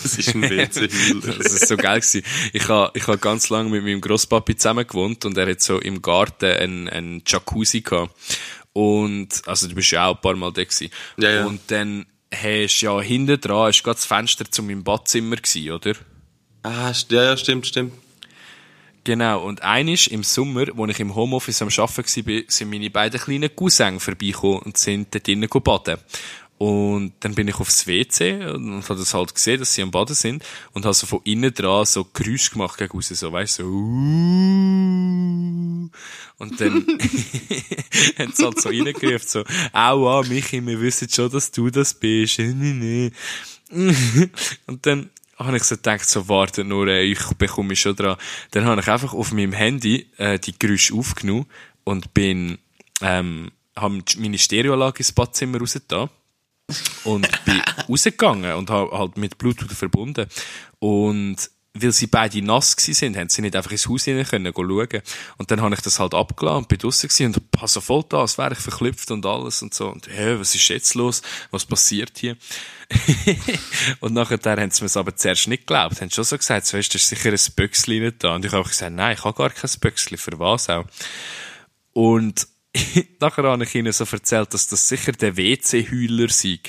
Das 0.03 0.19
ist 0.19 0.35
ein 0.35 0.43
WC-Hühler. 0.51 1.35
Das 1.39 1.53
ist 1.53 1.69
so 1.69 1.77
geil 1.77 2.01
gewesen. 2.01 2.23
Ich 2.53 2.69
habe 2.69 2.91
ich 2.95 3.07
ha 3.07 3.17
ganz 3.17 3.49
lange 3.49 3.71
mit 3.71 3.83
meinem 3.85 4.01
Grosspapi 4.01 4.57
zusammen 4.57 4.87
gewohnt 4.87 5.25
und 5.25 5.37
er 5.37 5.49
hat 5.49 5.61
so 5.61 5.79
im 5.79 6.03
Garten 6.03 6.47
einen, 6.47 6.89
einen 6.89 7.23
Jacuzzi 7.27 7.81
gehabt. 7.81 8.15
Und, 8.73 9.43
also 9.47 9.67
du 9.69 9.75
bist 9.75 9.91
ja 9.91 10.07
auch 10.07 10.17
ein 10.17 10.21
paar 10.21 10.37
Mal 10.37 10.53
da 10.53 10.63
gewesen. 10.63 10.91
Ja, 11.17 11.31
ja. 11.31 11.47
Und 11.47 11.63
dann 11.69 12.07
hast 12.33 12.81
ja 12.81 13.01
hinten 13.01 13.41
dran, 13.41 13.71
ist 13.71 13.83
gerade 13.83 13.97
das 13.97 14.05
Fenster 14.05 14.51
zu 14.51 14.63
meinem 14.63 14.85
Badzimmer 14.85 15.37
gewesen, 15.37 15.71
oder? 15.73 15.95
ah, 16.63 16.93
ja, 17.09 17.23
ja, 17.25 17.37
stimmt, 17.37 17.67
stimmt. 17.67 17.93
Genau, 19.05 19.43
und 19.45 19.63
einisch 19.63 20.09
im 20.09 20.23
Sommer, 20.23 20.67
als 20.77 20.91
ich 20.91 21.01
im 21.01 21.15
Homeoffice 21.15 21.63
am 21.63 21.69
Arbeiten 21.69 22.27
war, 22.27 22.43
sind 22.49 22.71
meine 22.71 22.91
beiden 22.91 23.19
kleinen 23.19 23.55
Cousins 23.55 24.05
vorbeigekommen 24.05 24.59
und 24.61 24.77
sind 24.77 25.15
dort 25.15 25.27
drinnen 25.27 25.49
baden. 25.49 25.97
Und 26.59 27.13
dann 27.21 27.35
bin 27.37 27.47
ich 27.47 27.55
aufs 27.61 27.87
WC 27.87 28.47
und 28.47 28.83
habe 28.83 28.99
das 28.99 29.15
halt 29.15 29.33
gesehen, 29.33 29.61
dass 29.61 29.75
sie 29.75 29.83
am 29.83 29.93
Baden 29.93 30.17
sind 30.17 30.45
und 30.73 30.85
habe 30.85 30.95
so 30.95 31.07
von 31.07 31.21
innen 31.23 31.55
dran 31.55 31.87
so 31.87 32.05
Geräusche 32.05 32.51
gemacht 32.51 32.77
gegen 32.79 32.91
raus, 32.93 33.09
so, 33.09 33.33
weißt 33.33 33.61
du, 33.61 33.63
so, 33.63 33.69
«Uh». 33.69 33.79
und 36.39 36.61
dann 36.61 36.85
haben 38.19 38.33
sie 38.35 38.45
halt 38.45 38.61
so 38.61 38.69
reingerufen, 38.71 39.29
so, 39.29 39.45
aua, 39.73 40.25
Michi, 40.25 40.67
wir 40.67 40.81
wissen 40.81 41.09
schon, 41.09 41.31
dass 41.31 41.53
du 41.53 41.71
das 41.71 41.95
bist, 41.95 42.41
und 43.71 44.33
dann 44.83 45.11
habe 45.37 45.57
ich 45.57 45.63
so 45.63 45.77
gedacht, 45.77 46.09
so, 46.09 46.29
warte 46.29 46.65
nur, 46.65 46.89
ich 46.89 47.23
bekomme 47.39 47.77
schon 47.77 47.95
dran. 47.95 48.17
Dann 48.51 48.65
habe 48.65 48.81
ich 48.81 48.89
einfach 48.89 49.15
auf 49.15 49.31
meinem 49.31 49.53
Handy 49.53 50.09
äh, 50.17 50.41
die 50.41 50.59
Geräusche 50.59 50.95
aufgenommen 50.95 51.47
und 51.85 52.13
bin, 52.15 52.59
ähm, 53.01 53.53
habe 53.77 54.03
meine 54.17 54.39
Stereoanlage 54.39 54.99
ins 54.99 55.13
Badzimmer 55.13 55.61
rausgetan 55.61 56.11
und 57.05 57.29
bin 57.45 57.63
rausgegangen 57.89 58.55
und 58.55 58.71
habe 58.71 58.97
halt 58.97 59.17
mit 59.17 59.39
Bluetooth 59.39 59.73
verbunden. 59.73 60.27
Und 60.79 61.51
weil 61.75 61.93
sie 61.93 62.07
beide 62.07 62.43
nass 62.43 62.75
sind, 62.79 63.17
haben 63.17 63.29
sie 63.29 63.43
nicht 63.43 63.55
einfach 63.55 63.71
ins 63.71 63.89
Haus 63.89 64.09
rein 64.09 64.25
können 64.25 64.53
schauen. 64.55 65.03
Und 65.37 65.51
dann 65.51 65.61
habe 65.61 65.75
ich 65.75 65.81
das 65.81 65.99
halt 65.99 66.15
abgeladen 66.15 66.59
und 66.59 66.69
bin 66.69 66.79
draussen 66.79 67.27
und 67.27 67.37
habe 67.57 67.69
so 67.69 67.81
voll 67.81 68.05
da, 68.09 68.21
als 68.21 68.39
wäre 68.39 68.53
ich 68.53 68.59
verklüpft 68.59 69.11
und 69.11 69.25
alles 69.27 69.63
und 69.63 69.75
so. 69.75 69.89
Und, 69.89 70.09
hä, 70.09 70.37
was 70.39 70.55
ist 70.55 70.69
jetzt 70.69 70.95
los? 70.95 71.23
Was 71.51 71.67
passiert 71.67 72.19
hier? 72.19 72.37
und 74.01 74.15
nachher 74.15 74.39
haben 74.45 74.71
sie 74.71 74.83
mir 74.83 74.97
aber 74.97 75.15
zuerst 75.15 75.47
nicht 75.49 75.67
geglaubt. 75.67 76.01
Haben 76.01 76.11
schon 76.11 76.25
so 76.25 76.37
gesagt, 76.37 76.67
so 76.67 76.77
ist 76.77 76.95
das 76.95 77.09
sicher 77.09 77.31
ein 77.31 77.55
Böckchen 77.55 78.13
da. 78.19 78.35
Und 78.35 78.45
ich 78.45 78.53
habe 78.53 78.69
gesagt, 78.69 78.95
nein, 78.95 79.15
ich 79.17 79.25
habe 79.25 79.37
gar 79.37 79.51
kein 79.51 79.71
Böckchen, 79.81 80.19
für 80.19 80.39
was 80.39 80.69
auch? 80.69 80.85
Und 81.93 82.49
nachher 83.21 83.45
habe 83.45 83.65
ich 83.65 83.75
ihnen 83.75 83.93
so 83.93 84.05
erzählt, 84.05 84.55
dass 84.55 84.69
das 84.69 84.89
sicher 84.89 85.13
der 85.13 85.37
WC-Hühler 85.37 86.29
sei. 86.29 86.61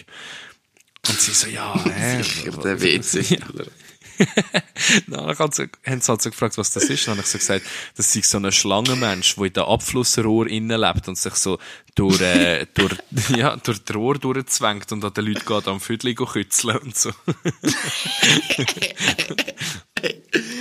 Und 1.08 1.20
sie 1.20 1.32
so, 1.32 1.48
ja, 1.48 1.74
hä? 1.86 2.22
Der 2.64 2.82
WC-Hühler. 2.82 3.68
Dann 5.08 5.28
haben 5.40 5.52
sie, 5.52 5.70
haben 5.86 6.02
sie 6.02 6.10
halt 6.10 6.22
so 6.22 6.30
gefragt, 6.30 6.58
was 6.58 6.74
das 6.74 6.84
ist. 6.86 7.08
Dann 7.08 7.14
habe 7.14 7.22
ich 7.22 7.28
so 7.28 7.38
gesagt, 7.38 7.66
das 7.96 8.12
sei 8.12 8.22
so 8.22 8.38
ein 8.38 8.52
Schlangenmensch, 8.52 9.36
der 9.36 9.46
in 9.46 9.54
den 9.54 9.64
Abflussrohr 9.64 10.48
innen 10.48 10.80
lebt 10.80 11.08
und 11.08 11.18
sich 11.18 11.36
so 11.36 11.58
durch, 12.00 12.22
äh, 12.22 12.66
durch, 12.74 12.96
ja, 13.36 13.58
durch 13.58 13.84
das 13.84 13.96
Rohr 13.96 14.18
durchzwängt 14.18 14.92
und 14.92 15.04
an 15.04 15.14
den 15.14 15.26
Leuten 15.26 15.46
geht 15.46 15.68
am 15.68 15.82
Viertel 15.82 16.16
kützeln 16.16 16.78
und 16.78 16.98
so. 16.98 17.10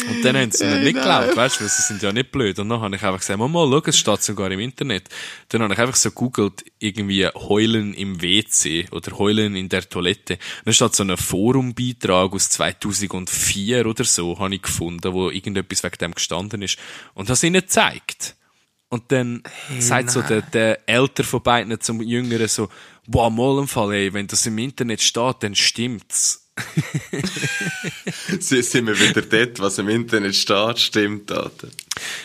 und 0.08 0.24
dann 0.24 0.36
haben 0.36 0.50
sie 0.50 0.64
mir 0.64 0.80
nicht 0.80 0.94
geglaubt, 0.94 1.36
weißt 1.36 1.60
du, 1.60 1.60
weil 1.60 1.70
sie 1.70 1.82
sind 1.82 2.02
ja 2.02 2.12
nicht 2.12 2.32
blöd. 2.32 2.58
Und 2.58 2.68
dann 2.68 2.80
habe 2.80 2.96
ich 2.96 3.02
einfach 3.04 3.20
gesagt, 3.20 3.38
mal, 3.38 3.48
mal, 3.48 3.70
schau, 3.70 3.82
es 3.86 3.98
steht 3.98 4.22
sogar 4.22 4.50
im 4.50 4.58
Internet. 4.58 5.08
Dann 5.50 5.62
habe 5.62 5.74
ich 5.74 5.78
einfach 5.78 5.94
so 5.94 6.10
googelt, 6.10 6.64
irgendwie 6.80 7.28
heulen 7.28 7.94
im 7.94 8.20
WC 8.20 8.88
oder 8.90 9.16
heulen 9.16 9.54
in 9.54 9.68
der 9.68 9.88
Toilette. 9.88 10.34
Und 10.34 10.66
dann 10.66 10.74
steht 10.74 10.96
so 10.96 11.04
ein 11.04 11.16
Forumbeitrag 11.16 12.32
aus 12.32 12.50
2004 12.50 13.86
oder 13.86 14.02
so, 14.02 14.40
habe 14.40 14.56
ich 14.56 14.62
gefunden, 14.62 15.12
wo 15.12 15.30
irgendetwas 15.30 15.84
wegen 15.84 15.98
dem 15.98 16.14
gestanden 16.14 16.62
ist. 16.62 16.78
Und 17.14 17.30
das 17.30 17.44
ihnen 17.44 17.68
zeigt. 17.68 18.37
Und 18.90 19.12
dann 19.12 19.42
hey, 19.68 19.82
sagt 19.82 20.10
so 20.10 20.22
der, 20.22 20.42
der 20.42 20.88
Älter 20.88 21.22
von 21.24 21.42
beiden 21.42 21.78
zum 21.80 22.00
Jüngeren 22.02 22.48
so, 22.48 22.68
boah, 23.06 23.30
mal 23.30 23.58
im 23.58 23.68
Fall, 23.68 23.92
ey, 23.92 24.12
wenn 24.14 24.26
das 24.26 24.46
im 24.46 24.56
Internet 24.58 25.02
steht, 25.02 25.36
dann 25.40 25.54
stimmt's. 25.54 26.48
Sie 28.40 28.62
sind 28.62 28.86
wir 28.86 28.98
wieder 28.98 29.22
dort, 29.22 29.60
was 29.60 29.78
im 29.78 29.88
Internet 29.88 30.34
steht, 30.34 30.78
stimmt, 30.78 31.30
Alter. 31.30 31.68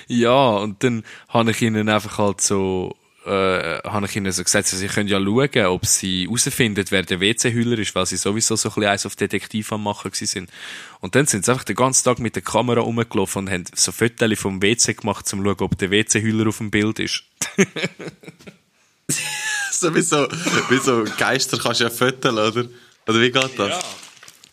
Ja, 0.08 0.58
und 0.58 0.84
dann 0.84 1.04
habe 1.28 1.52
ich 1.52 1.62
ihnen 1.62 1.90
einfach 1.90 2.18
halt 2.18 2.42
so, 2.42 2.96
äh, 3.26 3.80
habe 3.84 4.06
ich 4.06 4.16
ihnen 4.16 4.32
so 4.32 4.44
gesagt, 4.44 4.68
sie 4.68 4.88
können 4.88 5.08
ja 5.08 5.20
schauen, 5.20 5.66
ob 5.68 5.86
sie 5.86 6.26
herausfinden, 6.26 6.86
wer 6.90 7.04
der 7.04 7.20
WC-Hüller 7.20 7.78
ist, 7.78 7.94
weil 7.96 8.06
sie 8.06 8.18
sowieso 8.18 8.56
so 8.56 8.70
ein 8.70 8.76
bisschen 8.76 8.90
eins 8.90 9.06
auf 9.06 9.16
Detektiv 9.16 9.72
am 9.72 9.84
machen 9.84 10.12
sind. 10.14 10.50
Und 11.04 11.16
dann 11.16 11.26
sind 11.26 11.44
sie 11.44 11.52
einfach 11.52 11.66
den 11.66 11.76
ganzen 11.76 12.06
Tag 12.06 12.20
mit 12.20 12.36
der 12.36 12.44
Kamera 12.44 12.80
rumgelaufen 12.80 13.40
und 13.40 13.50
haben 13.52 13.66
so 13.76 13.92
Fotos 13.92 14.40
vom 14.40 14.62
WC 14.62 14.94
gemacht, 14.94 15.26
um 15.34 15.40
zu 15.40 15.44
schauen, 15.44 15.60
ob 15.60 15.78
der 15.78 15.92
WC-Hüller 15.92 16.48
auf 16.48 16.60
dem 16.60 16.72
Bild 16.72 16.98
ist. 17.00 17.24
so 19.74 19.94
wie 19.94 20.02
so, 20.02 20.26
wie 20.70 20.78
so 20.78 21.04
Geister 21.18 21.58
kannst 21.58 21.82
du 21.82 21.84
ja 21.84 21.90
föteln, 21.90 22.38
oder? 22.38 22.70
Oder 23.06 23.20
wie 23.20 23.32
geht 23.32 23.60
das? 23.60 23.70
Ja. 23.70 23.84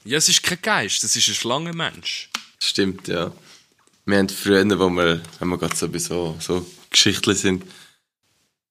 ja, 0.06 0.18
es 0.18 0.28
ist 0.28 0.42
kein 0.42 0.60
Geist, 0.60 1.04
es 1.04 1.14
ist 1.14 1.28
ein 1.28 1.36
Schlangenmensch. 1.36 2.28
Stimmt, 2.58 3.06
ja. 3.06 3.30
Wir 4.04 4.18
haben 4.18 4.28
früher, 4.28 4.64
wo 4.76 4.90
wir, 4.90 5.20
wenn 5.38 5.48
wir 5.50 5.56
gerade 5.56 5.76
so 5.76 5.88
bei 5.88 5.98
so, 5.98 6.34
so 6.40 6.66
Geschichten 6.90 7.36
sind, 7.36 7.64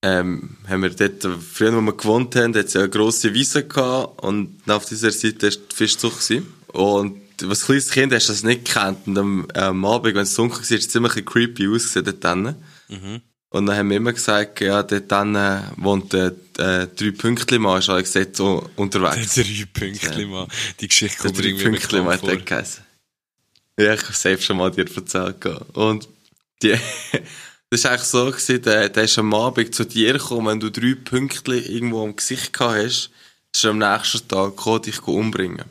ähm, 0.02 0.58
haben 0.68 0.84
wir 0.84 0.90
dort, 0.90 1.26
früher, 1.42 1.74
wo 1.74 1.80
wir 1.80 1.94
gewohnt 1.94 2.36
haben, 2.36 2.54
hat 2.56 2.66
es 2.66 2.74
ja 2.74 2.82
eine 2.82 2.90
grosse 2.90 3.34
Wiese 3.34 3.66
gehabt 3.66 4.22
und 4.22 4.70
auf 4.70 4.84
dieser 4.84 5.12
Seite 5.12 5.44
war 5.44 5.52
die 5.52 5.76
Fischzucht. 5.76 6.28
Gewesen. 6.28 6.54
Und 6.74 7.29
als 7.44 7.66
kleines 7.66 7.90
Kind 7.92 8.14
hast 8.14 8.30
du 8.30 8.34
das 8.34 8.44
nicht 8.44 8.66
gekannt 8.66 9.08
und 9.08 9.18
am, 9.18 9.48
am 9.54 9.86
Abend, 9.86 10.16
wenn 10.16 10.24
es 10.24 10.36
dunkel 10.36 10.58
war, 10.58 10.62
ist 10.64 10.72
es 10.72 10.90
ziemlich 10.90 11.26
creepy 11.26 11.68
ausgesehen 11.68 12.06
dort. 12.06 12.56
Mhm. 12.88 13.22
Und 13.52 13.66
dann 13.66 13.78
haben 13.78 13.90
wir 13.90 13.98
immer 13.98 14.14
gesagt, 14.14 14.62
ja, 14.62 14.84
dort 14.84 15.12
drinnen 15.12 15.64
wohnt 15.78 16.14
der 16.14 16.36
äh, 16.58 16.88
drei 16.88 17.12
Pünktli 17.12 17.58
Mann, 17.58 17.80
ist 17.80 17.90
alles 17.90 18.14
gesagt, 18.14 18.36
so 18.36 18.70
unterwegs. 18.76 19.34
Der 19.34 19.44
drei 19.44 19.66
Pünktli 19.74 20.26
Mann. 20.26 20.48
Die 20.80 20.88
Geschichte 20.88 21.18
kommt 21.18 21.38
der 21.38 21.46
irgendwie 21.46 21.66
Pünktli 21.66 22.02
Mann 22.02 22.22
hat 22.22 22.46
geheißen. 22.46 22.84
Ja, 23.80 23.94
ich 23.94 24.04
habe 24.04 24.14
selbst 24.14 24.46
schon 24.46 24.58
mal 24.58 24.70
dir 24.70 24.86
erzählt. 24.96 25.46
Und 25.74 26.08
die, 26.62 26.78
Das 27.72 27.84
war 27.84 27.92
eigentlich 27.92 28.04
so, 28.08 28.26
gewesen, 28.26 28.62
der, 28.64 28.90
der 28.90 29.04
ist 29.04 29.20
am 29.20 29.34
Abend 29.34 29.76
zu 29.76 29.86
dir 29.86 30.14
gekommen, 30.14 30.48
wenn 30.48 30.60
du 30.60 30.72
drei 30.72 30.96
Pünktchen 30.96 31.54
irgendwo 31.54 32.04
am 32.04 32.16
Gesicht 32.16 32.52
gehabt 32.52 32.84
hast, 32.84 33.12
ist 33.54 33.66
am 33.66 33.78
nächsten 33.78 34.28
Tag 34.28 34.56
gekommen, 34.56 34.82
dich 34.84 35.02
umbringen. 35.08 35.66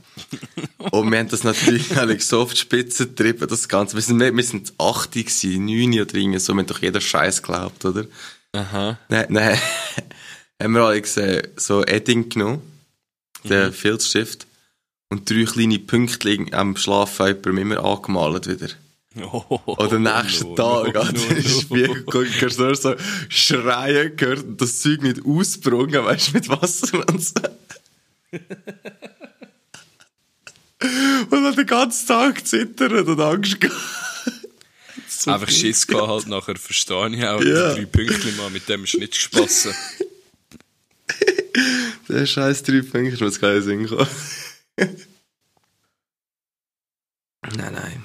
und 0.91 1.11
wir 1.11 1.19
haben 1.19 1.29
das 1.29 1.45
natürlich 1.45 1.97
alle 1.97 2.19
so 2.21 2.43
auf 2.43 2.53
die 2.53 2.61
Spitze 2.61 3.09
getrieben, 3.09 3.49
das 3.49 3.69
Ganze. 3.69 3.95
Wir 3.95 4.03
sind, 4.03 4.21
wir 4.21 4.45
sind 4.45 4.73
80 4.79 5.27
gewesen, 5.27 5.65
9 5.65 6.01
oder 6.01 6.15
irgendwie 6.15 6.39
so, 6.39 6.53
wir 6.55 6.61
haben 6.61 6.67
doch 6.67 6.83
jeder 6.83 7.01
Scheiß 7.01 7.43
geglaubt, 7.43 7.85
oder? 7.85 8.05
Aha. 8.53 8.99
Nein, 9.09 9.27
nein. 9.29 9.59
haben 10.63 10.73
wir 10.73 10.83
alle 10.83 11.01
gesehen, 11.01 11.47
so 11.57 11.85
Edding 11.85 12.29
genommen, 12.29 12.63
den 13.45 13.69
mhm. 13.69 13.73
Filzstift, 13.73 14.47
und 15.11 15.31
drei 15.31 15.45
kleine 15.45 15.79
Pünktchen 15.79 16.53
am 16.53 16.77
Schlafen 16.77 17.39
immer 17.45 17.83
angemalt 17.83 18.47
wieder. 18.49 18.69
Oh, 19.17 19.59
Oder 19.65 19.99
nächsten 19.99 20.49
no, 20.49 20.55
Tag, 20.55 20.95
no, 20.95 21.03
no, 21.03 21.11
no, 21.11 21.41
Spiegel 21.41 22.03
gucken, 22.05 22.31
kannst 22.39 22.59
du 22.59 22.65
nur 22.65 22.77
so 22.77 22.95
schreien 23.29 24.15
gehört 24.17 24.45
das 24.59 24.81
Zeug 24.81 25.03
nicht 25.03 25.25
ausbrungen, 25.25 26.05
weißt 26.05 26.29
du, 26.29 26.33
mit 26.35 26.49
Wasser 26.49 27.09
und 27.09 27.25
so. 27.25 27.33
und 31.31 31.43
dann 31.43 31.57
den 31.57 31.67
ganzen 31.67 32.07
Tag 32.07 32.47
zittern 32.47 33.09
und 33.09 33.21
Angst 33.21 33.61
gehabt. 33.61 33.81
so 35.09 35.31
Einfach 35.33 35.51
Schiss 35.51 35.87
gehabt 35.87 36.09
halt 36.09 36.27
nachher, 36.29 36.57
verstehe 36.57 37.09
ich 37.09 37.25
auch. 37.25 37.43
Ja. 37.43 37.75
Drei 37.75 37.87
Pünktchen 37.87 38.37
mal, 38.37 38.51
mit 38.51 38.69
dem 38.69 38.85
ist 38.85 38.99
nicht 38.99 39.13
gespassen. 39.13 39.75
Der 42.09 42.27
scheiß 42.27 42.63
drei 42.63 42.83
Pünktchen, 42.83 43.27
was 43.27 43.41
keinen 43.41 43.63
Sinn 43.63 43.87
kommen. 43.87 44.07
nein, 47.57 47.73
nein. 47.73 48.03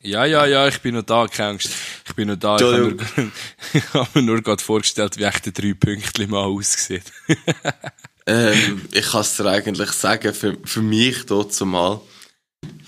Ja, 0.00 0.24
ja, 0.24 0.46
ja, 0.46 0.68
ich 0.68 0.80
bin 0.80 0.94
noch 0.94 1.02
da, 1.02 1.26
keine 1.26 1.50
Angst. 1.50 1.70
Ich 2.06 2.14
bin 2.14 2.28
noch 2.28 2.36
da. 2.36 2.56
Ich 2.56 2.62
habe, 2.62 2.78
nur, 2.78 2.96
ich 3.72 3.94
habe 3.94 4.08
mir 4.14 4.22
nur 4.22 4.42
gerade 4.42 4.62
vorgestellt, 4.62 5.18
wie 5.18 5.24
echt 5.24 5.46
der 5.46 5.52
drei 5.52 5.74
Pünktchen 5.74 6.30
mal 6.30 6.44
aussieht. 6.44 7.04
ähm, 8.26 8.82
ich 8.92 9.10
kann 9.10 9.20
es 9.20 9.36
dir 9.36 9.46
eigentlich 9.46 9.90
sagen, 9.92 10.34
für, 10.34 10.56
für 10.64 10.82
mich 10.82 11.26
dort 11.26 11.52
zumal, 11.52 12.00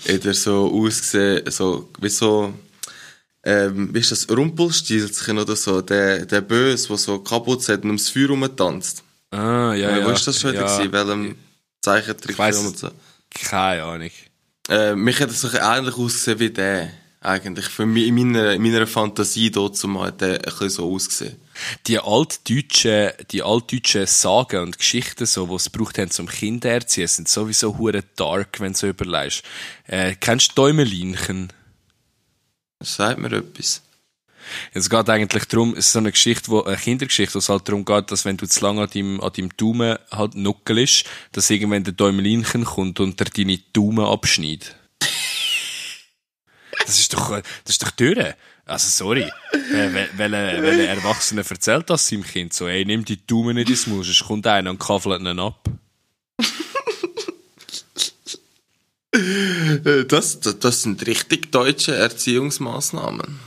hat 0.07 0.25
er 0.25 0.33
so 0.33 0.71
ausgesehen, 0.73 1.49
so, 1.51 1.89
wie 1.99 2.09
so, 2.09 2.53
ähm, 3.43 3.93
wie 3.93 3.99
ist 3.99 4.11
das, 4.11 4.29
Rumpelstilzchen 4.29 5.37
oder 5.37 5.55
so, 5.55 5.81
der, 5.81 6.25
der 6.25 6.41
Böse, 6.41 6.87
der 6.87 6.97
so 6.97 7.19
kaputt 7.19 7.67
hat 7.67 7.83
und 7.83 7.91
ums 7.91 8.09
Feuer 8.09 8.29
rumtanzt. 8.29 9.03
Ah, 9.31 9.73
ja, 9.73 9.97
ja. 9.97 10.05
Wo 10.05 10.11
ist 10.11 10.25
das 10.27 10.39
schon 10.39 10.53
wieder 10.53 10.65
ja. 10.65 10.77
gewesen? 10.77 10.91
Welchem 10.91 11.35
Zeichentrick? 11.81 12.37
So? 12.53 12.89
Keine 13.31 13.83
Ahnung. 13.83 14.11
Äh, 14.69 14.95
mich 14.95 15.19
hat 15.19 15.29
es 15.29 15.41
so 15.41 15.49
ähnlich 15.49 15.95
ausgesehen 15.95 16.39
wie 16.39 16.49
der. 16.49 16.91
Eigentlich. 17.21 17.65
Für 17.65 17.87
mich, 17.87 18.05
in 18.05 18.13
meiner, 18.13 18.53
in 18.53 18.61
meiner 18.61 18.85
Fantasie 18.85 19.49
dort 19.49 19.75
zumal 19.75 20.09
hat 20.09 20.21
der 20.21 20.35
ein 20.35 20.41
bisschen 20.41 20.69
so 20.69 20.93
ausgesehen. 20.93 21.37
Die 21.87 21.97
altdeutschen, 21.97 23.13
die 23.31 23.41
altdeutschen 23.41 24.05
Sagen 24.05 24.61
und 24.61 24.77
Geschichten, 24.77 25.25
so, 25.25 25.47
die 25.47 25.55
es 25.55 25.71
braucht 25.71 25.97
haben 25.97 26.11
zum 26.11 26.27
Kindererziehen, 26.27 27.07
sind 27.07 27.27
sowieso 27.27 27.79
hure 27.79 28.03
dark, 28.15 28.59
wenn 28.59 28.73
du 28.73 28.77
so 28.77 28.87
überlegst. 28.87 29.41
Äh, 29.87 30.13
kennst 30.19 30.51
du 30.51 30.53
Däumelinchen? 30.61 31.51
Das 32.77 32.95
sagt 32.95 33.17
mir 33.17 33.31
etwas. 33.31 33.81
Es 34.73 34.89
geht 34.89 35.09
eigentlich 35.09 35.45
darum, 35.45 35.73
es 35.73 35.87
ist 35.87 35.91
so 35.93 35.99
eine 35.99 36.11
Geschichte, 36.11 36.49
wo, 36.49 36.63
eine 36.63 36.77
Kindergeschichte, 36.77 37.35
wo 37.35 37.39
es 37.39 37.49
halt 37.49 37.67
darum 37.67 37.85
geht, 37.85 38.11
dass 38.11 38.25
wenn 38.25 38.37
du 38.37 38.47
zu 38.47 38.61
lange 38.61 38.83
an 38.83 38.89
deinem, 38.89 39.21
an 39.21 39.31
deinem 39.33 39.55
Daumen 39.57 39.97
halt 40.11 40.35
nuckelst, 40.35 41.05
dass 41.31 41.49
irgendwann 41.49 41.83
der 41.83 41.93
Däumelinchen 41.93 42.65
kommt 42.65 42.99
und 42.99 43.19
der 43.19 43.27
deine 43.27 43.57
Daumen 43.73 44.05
abschneidet. 44.05 44.75
Das 46.85 46.99
ist 46.99 47.13
doch, 47.13 47.29
das 47.31 47.43
ist 47.67 47.81
doch 47.81 47.89
durch. 47.91 48.35
Also, 48.65 48.89
sorry. 48.89 49.31
Welcher 49.71 50.61
welche 50.61 50.87
Erwachsene 50.87 51.43
erzählt 51.47 51.89
das 51.89 52.07
seinem 52.07 52.23
Kind 52.23 52.53
so, 52.53 52.67
ey, 52.67 52.83
nimm 52.85 53.05
die 53.05 53.25
Daumen 53.25 53.55
nicht 53.55 53.69
ins 53.69 53.87
Maul, 53.87 54.03
sonst 54.03 54.25
kommt 54.25 54.45
einer 54.45 54.69
und 54.71 54.79
kaffelt 54.79 55.21
ihn 55.21 55.39
ab. 55.39 55.67
Das, 60.09 60.41
das, 60.41 60.59
das 60.59 60.81
sind 60.81 61.07
richtig 61.07 61.49
deutsche 61.49 61.95
Erziehungsmaßnahmen. 61.95 63.39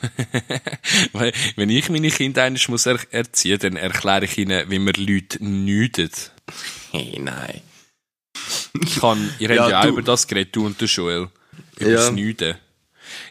Weil, 1.12 1.32
wenn 1.56 1.70
ich 1.70 1.88
meine 1.88 2.10
Kinder 2.10 2.42
eines 2.44 2.68
muss 2.68 2.86
er 2.86 2.98
erziehen, 3.10 3.58
dann 3.58 3.76
erkläre 3.76 4.24
ich 4.24 4.38
ihnen, 4.38 4.70
wie 4.70 4.78
man 4.78 4.94
Leute 4.94 5.44
nüdet. 5.44 6.32
Hey, 6.92 7.18
nein. 7.20 7.60
Ich 8.82 9.00
kann, 9.00 9.32
ihr 9.38 9.52
ja, 9.52 9.62
habt 9.62 9.70
ja 9.70 9.80
auch 9.82 9.86
über 9.86 10.02
das 10.02 10.26
geredet, 10.26 10.54
du 10.56 10.66
und 10.66 10.80
der 10.80 10.88
Joel. 10.88 11.28
Über 11.78 11.90
ja. 11.90 11.96
das 11.96 12.12
Nüden. 12.12 12.56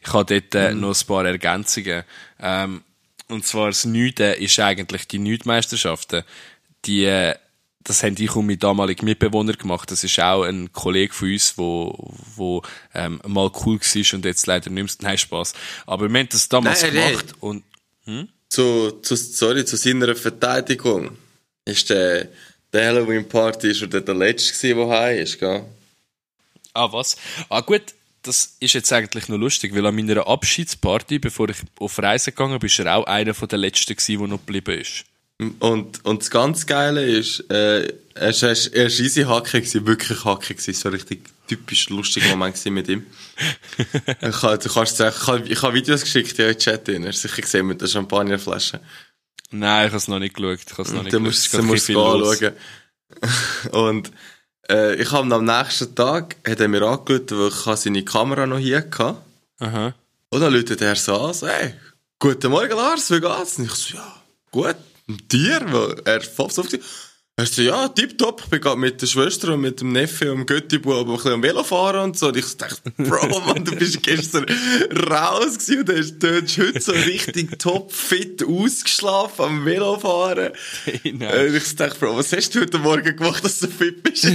Ich 0.03 0.13
habe 0.13 0.41
dort 0.41 0.55
äh, 0.55 0.73
mhm. 0.73 0.81
noch 0.81 0.99
ein 0.99 1.07
paar 1.07 1.25
Ergänzungen. 1.25 2.03
Ähm, 2.39 2.83
und 3.27 3.45
zwar 3.45 3.67
das 3.67 3.85
Nüden 3.85 4.33
ist 4.33 4.59
eigentlich 4.59 5.07
die 5.07 5.19
Nüdmeisterschaften. 5.19 6.23
Die, 6.85 7.05
äh, 7.05 7.35
das 7.89 8.03
haben 8.03 8.15
ich 8.19 8.35
und 8.35 8.45
mein 8.45 8.59
damaliger 8.59 9.03
Mitbewohner 9.03 9.53
gemacht. 9.53 9.89
Das 9.89 10.03
ist 10.03 10.19
auch 10.19 10.43
ein 10.43 10.71
Kollege 10.71 11.11
von 11.11 11.31
uns, 11.31 11.57
wo, 11.57 12.13
wo 12.35 12.61
ähm, 12.93 13.19
mal 13.25 13.51
cool 13.65 13.79
war 13.79 14.13
und 14.13 14.25
jetzt 14.25 14.45
leider 14.45 14.69
nicht 14.69 15.01
mehr. 15.01 15.09
Nein, 15.09 15.17
Spaß. 15.17 15.53
Aber 15.87 16.07
wir 16.07 16.19
haben 16.19 16.29
das 16.29 16.47
damals 16.47 16.83
nein, 16.83 16.93
gemacht 16.93 17.25
nein. 17.25 17.35
und 17.39 17.63
hm? 18.05 18.29
zu, 18.47 18.91
zu, 19.01 19.15
sorry, 19.15 19.65
zu 19.65 19.75
seiner 19.75 20.15
Verteidigung 20.15 21.17
ist 21.65 21.89
der, 21.89 22.27
der 22.71 22.87
Halloween 22.89 23.27
Party 23.27 23.73
schon 23.73 23.89
der, 23.89 24.01
der 24.01 24.13
letzte 24.13 24.75
der 24.75 24.87
heim 24.87 25.17
ist, 25.17 25.39
gell? 25.39 25.65
Ah, 26.73 26.91
was? 26.91 27.17
Ah, 27.49 27.61
gut. 27.61 27.81
Das 28.21 28.57
ist 28.59 28.73
jetzt 28.73 28.91
eigentlich 28.93 29.29
noch 29.29 29.37
lustig, 29.37 29.73
weil 29.73 29.85
an 29.85 29.95
meiner 29.95 30.27
Abschiedsparty, 30.27 31.19
bevor 31.19 31.49
ich 31.49 31.57
auf 31.79 31.97
Reise 31.97 32.33
gegangen 32.33 32.59
bin, 32.59 32.67
ist 32.67 32.77
er 32.77 32.97
auch 32.97 33.05
einer 33.05 33.33
der 33.33 33.57
letzten 33.57 33.95
gewesen, 33.95 34.19
der 34.19 34.27
noch 34.27 34.45
geblieben 34.45 34.79
ist. 34.79 35.05
Und, 35.59 36.03
und 36.03 36.21
das 36.21 36.29
ganz 36.29 36.65
Geile 36.65 37.01
ist, 37.05 37.49
äh, 37.49 37.93
er 38.13 38.29
ist 38.29 38.75
easy 38.75 39.23
Hacke 39.23 39.61
gewesen, 39.61 39.87
wirklich 39.87 40.25
Hacke 40.25 40.53
gewesen, 40.53 40.73
so 40.73 40.89
richtig 40.89 41.29
typisch 41.47 41.89
lustiger 41.89 42.29
Moment 42.29 42.63
mit 42.65 42.89
ihm. 42.89 43.05
ich 44.21 44.41
habe, 44.43 44.57
du 44.57 44.69
kannst 44.69 44.97
sagen, 44.97 45.43
ich 45.45 45.51
ich 45.51 45.61
habe 45.61 45.73
Videos 45.73 46.01
geschickt 46.01 46.37
in 46.39 46.45
euren 46.45 46.57
Chat, 46.57 46.89
ihr 46.89 47.07
hast 47.07 47.21
sicher 47.21 47.41
gesehen 47.41 47.67
mit 47.67 47.79
der 47.79 47.87
Champagnerflasche. 47.87 48.81
Nein, 49.51 49.85
ich 49.85 49.91
habe 49.91 49.97
es 49.97 50.07
noch 50.09 50.19
nicht 50.19 50.35
geschaut, 50.35 50.59
ich 50.69 50.77
habe 50.77 50.93
noch 50.93 51.03
nicht 51.03 51.13
du 51.13 51.19
musst, 51.21 51.53
Du 51.53 51.63
musst 51.63 51.89
es 51.89 51.95
anschauen. 51.95 52.53
und, 53.71 54.11
äh, 54.69 54.95
ich 54.95 55.09
habe 55.09 55.33
am 55.33 55.45
nächsten 55.45 55.95
Tag, 55.95 56.35
hat 56.45 56.59
er 56.59 56.67
mir 56.67 56.81
angerufen, 56.81 57.25
weil 57.29 57.47
ich 57.47 57.79
seine 57.79 58.03
Kamera 58.03 58.45
noch 58.45 58.59
hier 58.59 58.79
hatte. 58.79 59.15
Aha. 59.59 59.93
Und 60.31 60.41
dann 60.41 60.53
läutet 60.53 60.81
er 60.81 60.97
so 60.97 61.17
an, 61.17 61.33
so, 61.33 61.47
hey, 61.47 61.75
guten 62.19 62.51
Morgen 62.51 62.75
Lars, 62.75 63.09
wie 63.09 63.21
geht's? 63.21 63.57
Und 63.57 63.65
ich 63.65 63.73
so, 63.73 63.95
ja, 63.95 64.21
gut. 64.51 64.75
Und 65.09 65.31
dir? 65.31 65.59
Weil 65.71 66.01
er 66.05 66.21
voll 66.21 66.51
so 66.51 66.63
er 67.35 67.45
so, 67.45 67.61
ja, 67.61 67.87
tipptopp, 67.87 68.41
ich 68.43 68.49
bin 68.49 68.59
gerade 68.59 68.75
mit 68.75 69.01
der 69.01 69.07
Schwester 69.07 69.53
und 69.53 69.61
mit 69.61 69.79
dem 69.79 69.93
Neffe 69.93 70.29
und 70.29 70.39
dem 70.39 70.45
Göttibub 70.45 71.07
ein 71.07 71.15
bisschen 71.15 71.31
am 71.31 71.41
Velo 71.41 71.63
fahren 71.63 72.03
und 72.09 72.17
so. 72.19 72.27
Und 72.27 72.35
ich 72.35 72.57
dachte, 72.57 72.91
Bro, 72.97 73.39
Mann, 73.47 73.63
du 73.63 73.77
bist 73.77 74.03
gestern 74.03 74.45
raus 75.09 75.57
gewesen 75.57 75.79
und 75.79 75.87
du 75.87 75.97
hast 75.97 76.19
dort 76.19 76.57
heute 76.57 76.81
so 76.81 76.91
richtig 76.91 77.57
top 77.57 77.93
fit 77.93 78.43
ausgeschlafen 78.43 79.45
am 79.45 79.65
Velofahren. 79.65 80.51
Hey. 80.83 81.13
Und 81.13 81.55
ich 81.55 81.75
dachte, 81.77 81.97
Bro, 81.97 82.17
was 82.17 82.33
hast 82.33 82.53
du 82.55 82.59
heute 82.59 82.77
Morgen 82.77 83.15
gemacht, 83.15 83.41
dass 83.41 83.59
du 83.59 83.69
fit 83.69 84.03
bist? 84.03 84.27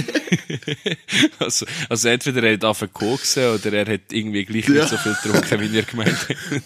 also, 1.39 1.67
also 1.89 2.07
entweder 2.09 2.41
er 2.43 2.53
hat 2.53 2.63
angefangen 2.63 2.93
koksen 2.93 3.49
oder 3.53 3.71
er 3.71 3.85
hat 3.93 4.11
irgendwie 4.11 4.45
gleich 4.45 4.67
nicht 4.67 4.77
Ja. 4.77 4.87
so 4.87 4.97
viel 4.97 5.15
getrunken, 5.21 5.61
wie 5.61 5.77
er 5.77 5.83
gemeint 5.83 6.17
hat. 6.27 6.65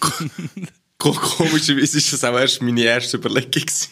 Ko- 0.98 1.12
Komischerweise 1.12 1.98
ist 1.98 2.12
das 2.14 2.24
auch 2.24 2.38
erst 2.38 2.62
meine 2.62 2.82
erste 2.82 3.18
Überlegung 3.18 3.50
gewesen. 3.50 3.88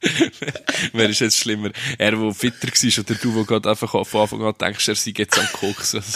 Wer 0.92 1.10
ist 1.10 1.20
jetzt 1.20 1.38
schlimmer? 1.38 1.70
Er, 1.98 2.12
der 2.12 2.34
fitter 2.34 2.68
war 2.68 3.04
oder 3.04 3.14
du, 3.14 3.34
der 3.34 3.44
gerade 3.44 3.70
einfach 3.70 4.06
von 4.06 4.20
Anfang 4.20 4.42
an 4.42 4.54
denkst, 4.60 4.88
er 4.88 4.94
sei 4.94 5.12
jetzt 5.16 5.38
am 5.38 5.46
Koksen. 5.52 6.02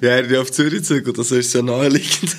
Ja, 0.00 0.10
er 0.10 0.24
ist 0.24 0.36
auf 0.36 0.52
Zürich 0.52 0.74
gezügelt, 0.80 1.18
das 1.18 1.30
ist 1.32 1.52
ja 1.54 1.62
naheliegend. 1.62 2.36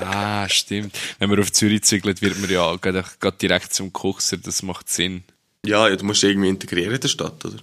ah, 0.00 0.48
stimmt. 0.48 0.98
Wenn 1.18 1.30
man 1.30 1.38
auf 1.38 1.52
Zürich 1.52 1.82
zügelt, 1.82 2.22
wird 2.22 2.40
man 2.40 2.50
ja 2.50 2.74
gerade, 2.76 3.04
gerade 3.20 3.36
direkt 3.36 3.72
zum 3.72 3.92
Kokser, 3.92 4.36
das 4.38 4.62
macht 4.62 4.88
Sinn. 4.88 5.22
ja, 5.64 5.86
ja, 5.88 5.94
du 5.94 6.04
musst 6.04 6.24
irgendwie 6.24 6.48
integrieren 6.48 6.94
in 6.94 7.00
der 7.00 7.08
Stadt, 7.08 7.44
oder? 7.44 7.58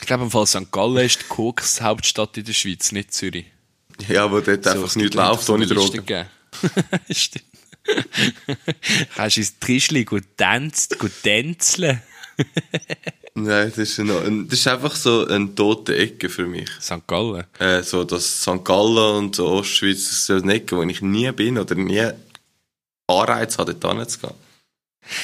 Ich 0.00 0.06
glaube, 0.06 0.24
im 0.24 0.30
Fall 0.30 0.46
St. 0.46 0.70
Gallen 0.70 0.98
ist 0.98 1.22
die 1.22 1.24
Koks-Hauptstadt 1.24 2.36
in 2.36 2.44
der 2.44 2.52
Schweiz, 2.52 2.92
nicht 2.92 3.12
Zürich. 3.12 3.46
Ja, 4.06 4.30
wo 4.30 4.38
dort 4.40 4.66
einfach 4.66 4.86
es 4.86 4.96
nichts 4.96 5.16
läuft 5.16 5.44
so 5.44 5.54
ohne 5.54 5.66
Drogen. 5.66 6.04
Stimmt. 7.10 7.44
Kannst 9.16 9.36
du 9.36 9.40
ins 9.40 9.58
Tischli 9.58 10.04
gut 10.04 10.24
tanzen, 10.36 10.98
gut 10.98 11.12
tänzeln? 11.22 12.02
Nein, 13.34 13.68
das 13.68 13.78
ist, 13.78 13.98
ein- 14.00 14.48
das 14.48 14.58
ist 14.60 14.66
einfach 14.68 14.94
so 14.96 15.26
eine 15.26 15.54
tote 15.54 15.96
Ecke 15.96 16.28
für 16.28 16.46
mich. 16.46 16.68
St. 16.80 17.06
Gallen. 17.06 17.44
Äh, 17.58 17.82
so 17.82 18.04
das 18.04 18.42
St. 18.42 18.64
Gallen 18.64 19.16
und 19.16 19.36
so 19.36 19.46
Ostschweiz, 19.48 20.04
das 20.04 20.12
ist 20.12 20.26
so 20.26 20.34
eine 20.34 20.54
Ecke, 20.54 20.76
wo 20.76 20.82
ich 20.82 21.02
nie 21.02 21.30
bin 21.32 21.58
oder 21.58 21.74
nie 21.74 22.08
Anreiz 23.06 23.58
habe, 23.58 23.74
dort 23.74 23.96
hinzugehen. 23.98 24.34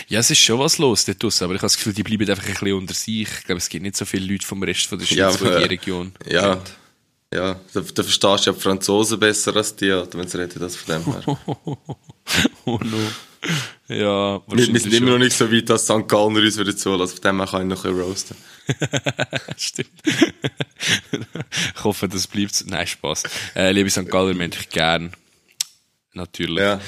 Ja, 0.09 0.21
es 0.21 0.31
ist 0.31 0.39
schon 0.39 0.59
was 0.61 0.79
los 0.79 1.05
dort 1.05 1.23
draussen, 1.23 1.45
aber 1.45 1.55
ich 1.55 1.59
habe 1.59 1.67
das 1.67 1.77
Gefühl, 1.77 1.93
die 1.93 2.03
bleiben 2.03 2.31
einfach 2.31 2.47
ein 2.47 2.53
bisschen 2.55 2.73
unter 2.73 2.95
sich. 2.95 3.29
Ich 3.29 3.45
glaube, 3.45 3.59
es 3.59 3.69
gibt 3.69 3.83
nicht 3.83 3.97
so 3.97 4.05
viele 4.07 4.27
Leute 4.33 4.47
vom 4.47 4.63
Rest 4.63 4.87
von 4.87 4.99
der 4.99 5.07
Schweiz, 5.07 5.19
Ja, 5.19 5.31
die 5.31 5.45
aber, 5.45 5.57
die 5.59 5.63
äh, 5.65 5.67
Region 5.67 6.13
Ja, 6.27 6.55
kennt. 6.57 6.73
Ja, 7.35 7.61
da, 7.73 7.81
da 7.81 8.03
verstehst 8.03 8.47
du 8.47 8.51
ja 8.51 8.53
die 8.53 8.61
Franzosen 8.61 9.19
besser 9.19 9.57
als 9.57 9.75
die, 9.75 9.91
oder 9.91 10.13
wenn 10.15 10.29
sie 10.29 10.39
reden, 10.39 10.61
das 10.61 10.77
von 10.77 11.03
dem 11.03 11.13
her. 11.13 11.39
Oh 12.65 12.79
no. 12.83 12.97
Ja, 13.89 14.41
wir, 14.47 14.73
wir 14.73 14.81
sind 14.81 14.95
immer 14.95 15.11
noch 15.11 15.19
nicht 15.19 15.37
so 15.37 15.53
weit, 15.53 15.69
dass 15.69 15.85
St. 15.85 16.09
Gallner 16.09 16.41
uns 16.41 16.59
wieder 16.59 16.75
zulassen. 16.75 17.17
Von 17.17 17.23
dem 17.23 17.39
her 17.41 17.47
kann 17.47 17.63
ich 17.63 17.69
noch 17.69 17.85
ein 17.85 17.95
bisschen 17.95 18.09
roasten. 18.09 18.37
Stimmt. 19.59 19.91
ich 21.77 21.85
hoffe, 21.85 22.09
das 22.09 22.27
bleibt. 22.27 22.65
Nein, 22.67 22.87
Spaß. 22.87 23.25
Äh, 23.55 23.73
liebe 23.73 23.91
St. 23.91 24.09
Galler, 24.09 24.33
möchte 24.33 24.59
ich 24.59 24.71
gern. 24.71 25.13
Natürlich. 26.15 26.61
Ja. 26.61 26.81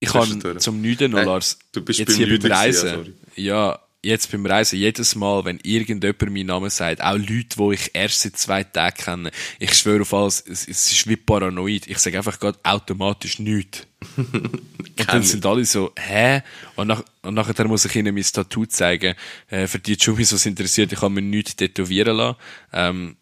Ich 0.00 0.10
durch. 0.10 0.58
zum 0.58 0.80
Nüden 0.80 1.12
noch, 1.12 1.22
Lars, 1.22 1.58
du 1.70 1.82
bist 1.82 2.00
jetzt 2.00 2.16
hier 2.16 2.26
beim 2.40 2.50
Reisen. 2.50 3.14
Ja, 3.36 3.78
jetzt 4.02 4.30
beim 4.30 4.46
Reisen, 4.46 4.78
jedes 4.78 5.14
Mal, 5.14 5.44
wenn 5.44 5.58
irgendjemand 5.62 6.32
meinen 6.32 6.46
Namen 6.46 6.70
sagt, 6.70 7.02
auch 7.02 7.16
Leute, 7.16 7.56
die 7.56 7.74
ich 7.74 7.90
erst 7.94 8.20
seit 8.20 8.36
zwei 8.36 8.64
Tagen 8.64 8.96
kenne, 8.96 9.30
ich 9.58 9.74
schwöre 9.74 10.02
auf 10.02 10.14
alles, 10.14 10.42
es, 10.46 10.66
es 10.66 10.92
ist 10.92 11.08
wie 11.08 11.16
paranoid. 11.16 11.86
Ich 11.86 11.98
sage 11.98 12.18
einfach 12.18 12.38
gerade 12.38 12.58
automatisch 12.62 13.38
nichts. 13.38 13.86
und 14.16 14.62
dann 15.06 15.22
sind 15.22 15.44
alle 15.44 15.64
so, 15.64 15.92
hä? 15.98 16.42
Und, 16.76 16.88
nach, 16.88 17.04
und 17.22 17.34
nachher 17.34 17.68
muss 17.68 17.84
ich 17.84 17.94
ihnen 17.96 18.14
mein 18.14 18.24
Tattoo 18.24 18.64
zeigen. 18.66 19.14
Äh, 19.48 19.66
für 19.66 19.78
die 19.78 19.94
Jumis, 19.94 20.32
was 20.32 20.46
interessiert, 20.46 20.92
ich 20.92 21.02
habe 21.02 21.14
mir 21.14 21.22
nichts 21.22 21.56
tätowieren 21.56 22.16
lassen. 22.16 22.38
Ähm, 22.72 23.16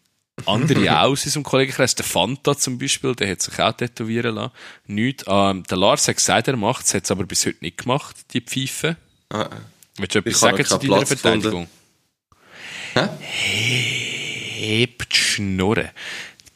andere 0.45 0.89
auch 0.97 1.09
aus 1.09 1.25
unserem 1.25 1.43
Kollegenkreis. 1.43 1.95
Der 1.95 2.05
Fanta 2.05 2.57
zum 2.57 2.77
Beispiel, 2.77 3.13
der 3.15 3.29
hat 3.29 3.41
sich 3.41 3.59
auch 3.59 3.73
tätowieren 3.73 4.35
lassen. 4.35 4.53
Nicht. 4.87 5.25
Ähm, 5.27 5.63
der 5.63 5.77
Lars 5.77 6.07
hat 6.07 6.15
gesagt, 6.15 6.47
er 6.47 6.55
macht 6.55 6.85
es, 6.85 6.93
hat 6.93 7.03
es 7.03 7.11
aber 7.11 7.25
bis 7.25 7.45
heute 7.45 7.57
nicht 7.59 7.79
gemacht, 7.79 8.15
die 8.33 8.41
Pfeife. 8.41 8.95
Ah, 9.31 9.49
Willst 9.99 10.15
du 10.15 10.19
etwas 10.19 10.39
sagen 10.39 10.65
zu 10.65 10.77
deiner 10.77 10.95
Platz. 10.95 11.07
Verteidigung? 11.09 11.67
Hebt 13.19 15.11
die 15.11 15.17
Schnurren. 15.17 15.89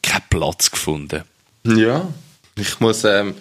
Kein 0.01 0.21
Platz 0.29 0.71
gefunden. 0.71 1.23
Ja. 1.65 2.11
Ich 2.55 2.79
muss, 2.79 3.03
ähm, 3.03 3.35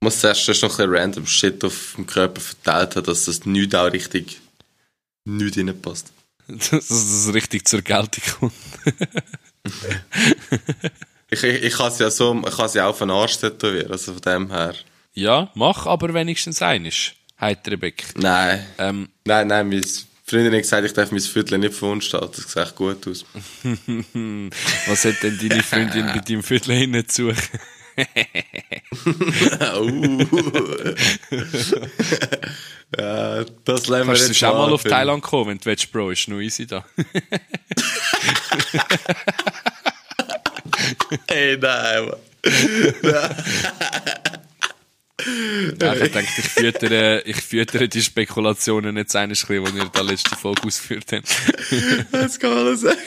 muss 0.00 0.20
zuerst 0.20 0.48
erst 0.48 0.62
noch 0.62 0.70
ein 0.70 0.76
bisschen 0.76 0.94
random 0.94 1.26
Shit 1.26 1.64
auf 1.64 1.94
dem 1.96 2.06
Körper 2.06 2.40
verteilt 2.40 2.96
haben, 2.96 3.04
dass 3.04 3.26
das 3.26 3.46
nicht 3.46 3.74
auch 3.74 3.92
richtig 3.92 4.40
nicht 5.24 5.58
reinpasst. 5.58 6.12
Dass 6.48 6.72
es 6.72 7.34
richtig 7.34 7.68
zur 7.68 7.82
Geltung 7.82 8.24
kommt. 8.38 8.54
Ich, 11.30 11.42
ich, 11.42 11.62
ich 11.62 11.74
kann 11.74 11.88
es 11.88 11.98
ja 11.98 12.10
so, 12.10 12.34
ich 12.34 12.56
kann 12.56 12.66
es 12.66 12.74
ja 12.74 12.86
auch 12.86 12.90
auf 12.90 12.98
den 13.00 13.10
Arsch 13.10 13.36
tätowieren, 13.36 13.92
also 13.92 14.14
von 14.14 14.22
dem 14.22 14.50
her. 14.50 14.74
Ja, 15.12 15.50
mach 15.54 15.86
aber 15.86 16.14
wenigstens 16.14 16.62
eines. 16.62 17.12
Heitere 17.40 17.76
Beck. 17.76 18.04
Nein. 18.16 18.66
Ähm, 18.78 19.08
Nein, 19.24 19.46
nein, 19.46 19.68
meine 19.68 19.82
Freundin 20.26 20.52
hat 20.52 20.62
gesagt, 20.62 20.84
ich 20.86 20.92
darf 20.92 21.10
mein 21.10 21.20
Viertel 21.20 21.58
nicht 21.58 21.74
verunstalten. 21.74 22.42
Das 22.42 22.52
sieht 22.52 22.74
gut 22.76 23.06
aus. 23.06 23.24
was 24.86 25.04
hat 25.04 25.22
denn 25.22 25.38
deine 25.38 25.62
Freundin 25.62 26.06
bei 26.06 26.18
deinem 26.18 26.42
Viertel 26.42 26.74
hinten 26.74 27.08
zu 27.08 27.30
suchen? 27.30 27.60
ja, 32.96 33.44
das 33.64 33.88
lernen 33.88 34.06
wir 34.06 34.14
Kannst 34.14 34.22
du 34.22 34.28
jetzt 34.28 34.38
schon 34.38 34.56
mal 34.56 34.72
auf. 34.72 34.84
Thailand 34.84 35.22
kommen, 35.22 35.50
wenn 35.50 35.58
du 35.58 35.64
willst, 35.64 35.90
Bro, 35.90 36.10
ist 36.10 36.28
noch 36.28 36.38
easy 36.40 36.66
da. 36.66 36.84
Ey, 41.26 41.56
nein, 41.56 42.06
Mann. 42.06 42.16
Ja, 45.80 45.94
ich 45.94 46.12
denke, 46.12 46.30
ich 46.38 46.48
füttere, 46.48 47.22
ich 47.22 47.36
füttere 47.36 47.88
die 47.88 48.02
Spekulationen 48.02 48.96
jetzt 48.96 49.16
ein 49.16 49.30
bisschen, 49.30 49.64
die 49.64 49.78
ihr 49.78 49.90
da 49.92 50.02
letzte 50.02 50.36
Folge 50.36 50.62
ausgeführt 50.64 51.12
habt. 51.12 51.28
Das 52.12 52.38
kann 52.38 52.50
man 52.50 52.58
alles 52.60 52.80
sagen. 52.82 52.98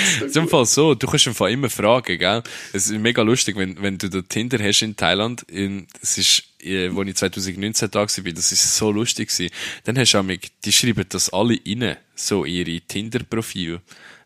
Zum 0.30 0.48
Fall 0.48 0.66
so, 0.66 0.94
du 0.94 1.06
kannst 1.06 1.28
Fall 1.28 1.52
immer 1.52 1.70
fragen, 1.70 2.18
gell? 2.18 2.42
Es 2.72 2.86
ist 2.86 2.98
mega 2.98 3.22
lustig, 3.22 3.56
wenn, 3.56 3.80
wenn 3.80 3.98
du 3.98 4.08
da 4.08 4.22
Tinder 4.22 4.58
hast 4.58 4.82
in 4.82 4.96
Thailand, 4.96 5.42
in, 5.50 5.86
das 6.00 6.18
ist, 6.18 6.42
äh, 6.62 6.94
wo 6.94 7.02
ich 7.02 7.14
2019 7.14 7.90
da 7.90 8.00
war, 8.00 8.06
das 8.06 8.52
ist 8.52 8.76
so 8.76 8.90
lustig 8.90 9.28
gewesen. 9.30 9.52
Dann 9.84 9.98
hast 9.98 10.12
du 10.12 10.18
auch 10.18 10.22
mit, 10.22 10.50
die 10.64 10.72
schreiben 10.72 11.04
das 11.08 11.30
alle 11.30 11.58
rein, 11.66 11.96
so 12.14 12.44
ihre 12.44 12.80
Tinder-Profil. 12.80 13.80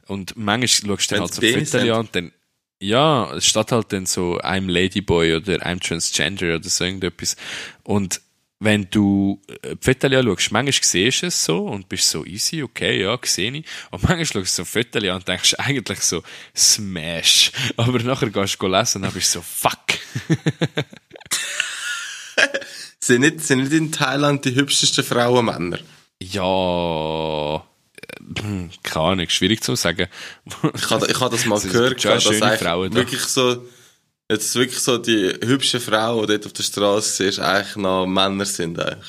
Und 0.07 0.37
manchmal 0.37 0.69
schaust 0.69 1.11
du 1.11 1.15
dann 1.15 1.23
halt 1.23 1.35
so 1.35 1.43
Fotos 1.43 1.75
haben. 1.75 1.91
an 1.91 2.09
dann, 2.13 2.33
ja, 2.81 3.33
es 3.35 3.47
steht 3.47 3.73
halt 3.73 3.93
dann 3.93 4.07
so, 4.07 4.41
I'm 4.41 4.71
Ladyboy 4.71 5.37
oder 5.37 5.65
I'm 5.67 5.81
Transgender 5.81 6.57
oder 6.57 6.69
so 6.69 6.85
irgendetwas. 6.85 7.37
Und 7.83 8.21
wenn 8.59 8.89
du 8.91 9.41
äh, 9.63 9.77
Fotos 9.81 10.13
anschaust, 10.13 10.53
manchmal 10.53 10.73
siehst 10.73 11.23
du 11.23 11.27
es 11.27 11.45
so 11.45 11.67
und 11.67 11.89
bist 11.89 12.11
so 12.11 12.25
easy, 12.27 12.63
okay, 12.63 13.01
ja, 13.03 13.19
sehe 13.23 13.53
ich. 13.53 13.65
Und 13.91 14.03
manchmal 14.03 14.27
schaust 14.27 14.59
du 14.59 14.63
so 14.63 14.65
Fotos 14.65 15.03
an 15.03 15.11
und 15.11 15.29
denkst 15.29 15.55
eigentlich 15.59 16.01
so, 16.01 16.23
Smash. 16.57 17.53
Aber 17.77 17.99
nachher 18.01 18.31
gehst 18.31 18.61
du 18.61 18.67
lesen 18.67 18.99
und 18.99 19.03
dann 19.03 19.13
bist 19.13 19.35
du 19.35 19.39
so, 19.39 19.45
fuck. 19.45 19.79
Sind 23.03 23.23
nicht, 23.23 23.41
sind 23.41 23.61
nicht 23.61 23.73
in 23.73 23.91
Thailand 23.91 24.45
die 24.45 24.55
hübschesten 24.55 25.03
Frauen 25.03 25.47
Männer? 25.47 25.79
Ja, 26.23 27.57
äh, 27.57 27.61
keine 28.83 29.05
Ahnung, 29.07 29.29
schwierig 29.29 29.63
zu 29.63 29.75
sagen. 29.77 30.09
Ich 30.75 30.91
habe, 30.91 31.07
ich 31.11 31.21
habe 31.21 31.37
das 31.37 31.47
mal 31.47 31.61
gehört, 31.61 32.05
dass 32.05 32.25
Frauen 32.25 32.91
da. 32.91 32.97
wirklich 32.97 33.23
so, 33.23 33.67
jetzt 34.31 34.55
wirklich 34.55 34.81
so 34.81 34.99
die 34.99 35.35
hübschen 35.43 35.81
Frauen, 35.81 36.27
die 36.27 36.33
dort 36.35 36.47
auf 36.47 36.53
der 36.53 36.63
Straße 36.63 37.25
siehst, 37.25 37.41
eigentlich 37.41 37.77
noch 37.77 38.07
Männer 38.07 38.45
sind 38.47 38.79
eigentlich. 38.79 39.09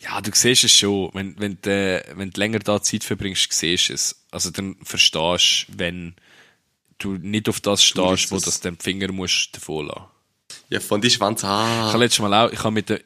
Ja, 0.00 0.20
du 0.20 0.30
siehst 0.34 0.64
es 0.64 0.72
schon. 0.72 1.10
Wenn, 1.12 1.38
wenn, 1.38 1.58
du, 1.62 2.04
wenn 2.14 2.30
du 2.30 2.40
länger 2.40 2.58
da 2.58 2.82
Zeit 2.82 3.04
verbringst, 3.04 3.52
siehst 3.52 3.88
du 3.88 3.92
es. 3.94 4.24
Also 4.30 4.50
dann 4.50 4.76
verstehst 4.82 5.66
du, 5.68 5.78
wenn 5.78 6.14
du 6.98 7.12
nicht 7.14 7.48
auf 7.48 7.60
das 7.60 7.82
stehst, 7.82 8.30
wo 8.30 8.36
das- 8.36 8.44
das 8.44 8.60
den 8.60 8.78
Finger 8.78 9.12
musst 9.12 9.54
davon 9.56 9.86
lassen. 9.86 10.04
Ja, 10.68 10.80
von 10.80 11.00
die 11.00 11.10
Schwanz, 11.10 11.42
Ich 11.42 11.48
ah. 11.48 11.92
habe 11.92 11.98
letztes 12.04 12.20
Mal 12.20 12.34
auch, 12.34 12.50
ich 12.52 12.58
habe 12.58 12.72
mit 12.72 12.88
der, 12.88 13.00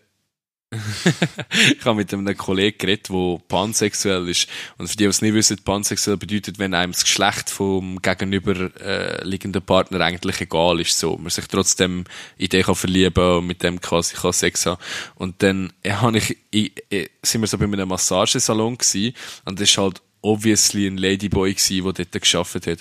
ich 1.79 1.85
habe 1.85 1.97
mit 1.97 2.13
einem 2.13 2.37
Kollegen 2.37 2.79
geredet, 2.79 3.09
der 3.09 3.41
pansexuell 3.49 4.29
ist. 4.29 4.49
Und 4.79 4.89
für 4.89 4.97
die, 4.97 5.05
die 5.05 5.11
es 5.11 5.23
nicht 5.23 5.35
wissen, 5.35 5.59
pansexuell 5.65 6.17
bedeutet, 6.17 6.59
wenn 6.59 6.75
einem 6.75 6.93
das 6.93 7.05
Geschlecht 7.05 7.51
vom 7.51 8.01
gegenüber 8.03 8.71
äh, 8.81 9.61
Partner 9.61 10.01
eigentlich 10.01 10.41
egal 10.41 10.81
ist, 10.81 10.99
so. 10.99 11.17
Man 11.17 11.31
sich 11.31 11.47
trotzdem 11.47 12.05
in 12.37 12.49
den 12.49 12.63
kann 12.63 12.75
verlieben 12.75 13.39
und 13.39 13.47
mit 13.47 13.63
dem 13.63 13.81
quasi 13.81 14.17
kann 14.17 14.33
Sex 14.33 14.67
haben. 14.67 14.81
Und 15.15 15.43
dann 15.43 15.73
äh, 15.83 15.93
habe 15.93 16.19
ich, 16.19 16.37
ich, 16.51 16.73
äh, 16.91 17.09
sind 17.23 17.41
wir 17.41 17.49
so 17.49 17.59
bei 17.59 17.65
einem 17.65 17.89
Massagesalon 17.89 18.79
gewesen, 18.79 19.15
und 19.45 19.61
das 19.61 19.71
ist 19.71 19.79
halt 19.79 20.01
obviously 20.25 20.87
ein 20.87 20.97
Ladyboy 20.97 21.53
gewesen, 21.53 21.85
der 21.85 21.93
dort 21.93 22.23
geschafft 22.23 22.67
hat. 22.67 22.81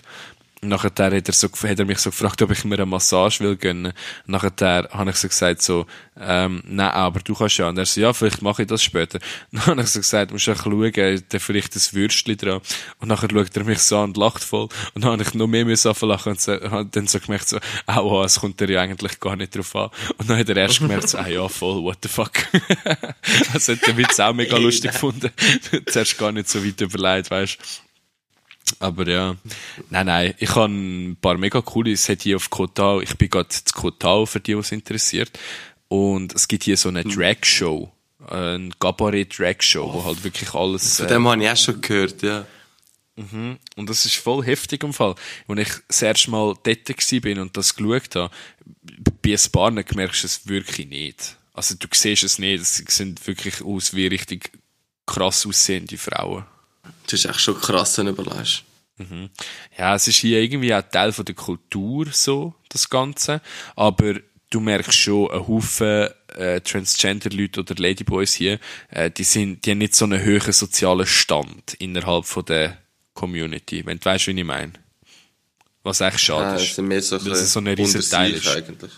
Nachher 0.63 0.88
hat 0.88 0.99
er, 0.99 1.34
so, 1.34 1.47
hat 1.47 1.80
er 1.80 1.86
mich 1.86 1.99
so 1.99 2.10
gefragt, 2.10 2.41
ob 2.41 2.52
ich 2.52 2.63
mir 2.65 2.76
eine 2.76 2.86
Massage 2.86 3.39
will 3.41 3.56
gönnen. 3.56 3.93
Nachher 4.26 4.52
habe 4.91 5.10
ich 5.10 5.15
so 5.17 5.28
gesagt, 5.28 5.62
so, 5.62 5.86
ähm, 6.19 6.62
nein, 6.65 6.91
aber 6.91 7.19
du 7.19 7.34
kannst 7.34 7.58
ja. 7.58 7.69
Und 7.69 7.78
er 7.78 7.86
so, 7.86 8.02
ja, 8.02 8.13
vielleicht 8.13 8.41
mache 8.41 8.63
ich 8.63 8.67
das 8.67 8.84
später. 8.84 9.19
Dann 9.52 9.65
habe 9.65 9.82
ich 9.82 9.88
so 9.88 9.99
gesagt, 9.99 10.32
du 10.32 10.36
musst 10.36 10.49
auch 10.49 10.63
schauen, 10.63 11.23
da 11.30 11.39
vielleicht 11.39 11.76
ein 11.76 11.82
Würstchen 11.91 12.38
dran. 12.38 12.62
Und 12.99 13.08
nachher 13.08 13.30
schaut 13.32 13.56
er 13.56 13.63
mich 13.63 13.80
so 13.80 13.97
an 13.97 14.06
und 14.06 14.17
lacht 14.17 14.43
voll. 14.43 14.67
Und 14.93 15.04
dann 15.04 15.12
habe 15.12 15.23
ich 15.23 15.34
noch 15.34 15.47
mehr 15.47 15.65
müssen 15.65 15.93
lachen 16.02 16.32
und 16.34 16.41
so, 16.41 16.56
dann 16.58 17.08
so 17.08 17.19
gemerkt 17.19 17.49
so, 17.49 17.60
aua, 17.86 18.26
es 18.26 18.39
kommt 18.39 18.60
dir 18.60 18.69
ja 18.69 18.82
eigentlich 18.82 19.19
gar 19.19 19.36
nicht 19.36 19.56
drauf 19.56 19.76
an. 19.76 19.89
Und 20.17 20.30
dann 20.30 20.38
hat 20.38 20.49
er 20.49 20.58
erst 20.58 20.80
gemerkt 20.80 21.10
so, 21.10 21.17
ah 21.17 21.28
ja, 21.28 21.47
voll, 21.47 21.84
what 21.84 21.97
the 22.04 22.10
fuck. 22.10 22.32
also 23.54 23.73
hat 23.73 23.88
der 23.88 23.97
Witz 23.97 24.19
auch 24.19 24.34
mega 24.34 24.58
lustig 24.58 24.91
gefunden. 24.91 25.32
Zuerst 25.88 26.17
gar 26.17 26.32
nicht 26.32 26.49
so 26.49 26.63
weit 26.63 26.80
überlegt, 26.82 27.32
weißt 27.32 27.83
aber 28.80 29.08
ja, 29.08 29.36
nein, 29.90 30.06
nein, 30.06 30.34
ich 30.38 30.56
habe 30.56 30.74
ein 30.74 31.18
paar 31.20 31.38
mega 31.38 31.62
coole, 31.62 31.92
es 31.92 32.10
hat 32.10 32.22
hier 32.22 32.36
auf 32.38 32.50
Kotau, 32.50 33.02
ich 33.02 33.16
bin 33.18 33.30
gerade 33.30 33.50
zu 33.50 33.64
Kotau, 33.74 34.26
für 34.26 34.40
die, 34.40 34.58
was 34.58 34.72
interessiert, 34.72 35.32
und 35.88 36.34
es 36.34 36.48
gibt 36.48 36.64
hier 36.64 36.78
so 36.78 36.90
eine 36.90 37.04
hm. 37.04 37.12
Drag-Show, 37.12 37.92
eine 38.28 38.70
Gabaret-Drag-Show, 38.80 39.84
oh, 39.84 39.94
wo 39.94 40.06
halt 40.06 40.24
wirklich 40.24 40.54
alles... 40.54 40.98
Von 40.98 41.08
dem 41.08 41.26
äh, 41.26 41.30
habe 41.30 41.44
ich 41.44 41.50
auch 41.50 41.58
schon 41.58 41.82
gehört, 41.82 42.22
ja. 42.22 42.46
Mhm. 43.16 43.60
Und 43.76 43.90
das 43.90 44.06
ist 44.06 44.16
voll 44.16 44.44
heftig 44.44 44.84
im 44.84 44.94
Fall. 44.94 45.16
Als 45.48 45.60
ich 45.60 45.74
das 45.88 46.02
erste 46.02 46.32
Mal 46.32 46.56
dort 46.64 47.22
bin 47.22 47.40
und 47.40 47.56
das 47.56 47.76
geschaut 47.76 48.16
habe, 48.16 48.34
bei 49.22 49.34
ein 49.34 49.52
paar 49.52 49.72
merkst 49.72 50.24
du 50.24 50.28
es 50.28 50.48
wirklich 50.48 50.88
nicht. 50.88 51.38
Also 51.54 51.76
du 51.76 51.88
siehst 51.92 52.24
es 52.24 52.40
nicht, 52.40 52.62
es 52.62 52.78
sind 52.78 53.26
wirklich 53.28 53.62
aus 53.62 53.94
wie 53.94 54.08
richtig 54.08 54.52
krass 55.06 55.46
aussehende 55.46 55.98
Frauen. 55.98 56.46
Das 57.06 57.13
ist 57.13 57.26
echt 57.26 57.42
schon 57.42 57.60
krass, 57.60 57.98
wenn 57.98 58.08
du 58.08 58.12
überlegst. 58.12 58.63
Mhm. 58.98 59.30
Ja, 59.78 59.96
es 59.96 60.08
ist 60.08 60.18
hier 60.18 60.39
irgendwie 60.39 60.74
auch 60.74 60.84
Teil 60.84 61.12
von 61.12 61.26
der 61.26 61.36
Kultur, 61.36 62.08
so, 62.12 62.54
das 62.70 62.89
Ganze. 62.89 63.42
Aber 63.76 64.16
du 64.50 64.60
merkst 64.60 64.94
schon, 64.94 65.32
ein 65.32 65.48
Haufen 65.48 66.10
äh, 66.36 66.62
Transgender-Leute 66.62 67.62
oder 67.62 67.76
Ladyboys 67.76 68.34
hier, 68.34 68.60
äh, 68.89 69.10
die, 69.10 69.24
sind, 69.24 69.66
die 69.66 69.72
haben 69.72 69.80
nicht 69.80 69.96
so 69.96 70.06
einen 70.06 70.24
hohen 70.24 70.52
sozialen 70.52 71.06
Stand 71.06 71.74
innerhalb 71.76 72.26
von 72.26 72.46
der 72.46 72.78
Community, 73.13 73.86
wenn 73.86 74.00
du 74.00 74.06
weißt, 74.06 74.28
wie 74.28 74.39
ich 74.39 74.46
meine. 74.46 74.74
Was 75.84 76.02
echt 76.02 76.20
schade 76.20 76.58
ja, 76.58 76.63
ist. 76.63 76.78
Mehr 76.80 77.02
so, 77.02 77.24
weil 77.24 77.34
es 77.34 77.52
so 77.52 77.60
eine 77.60 77.78
riesen 77.78 78.02
Teil 78.02 78.32
ist. 78.32 78.48
Eigentlich. 78.48 78.92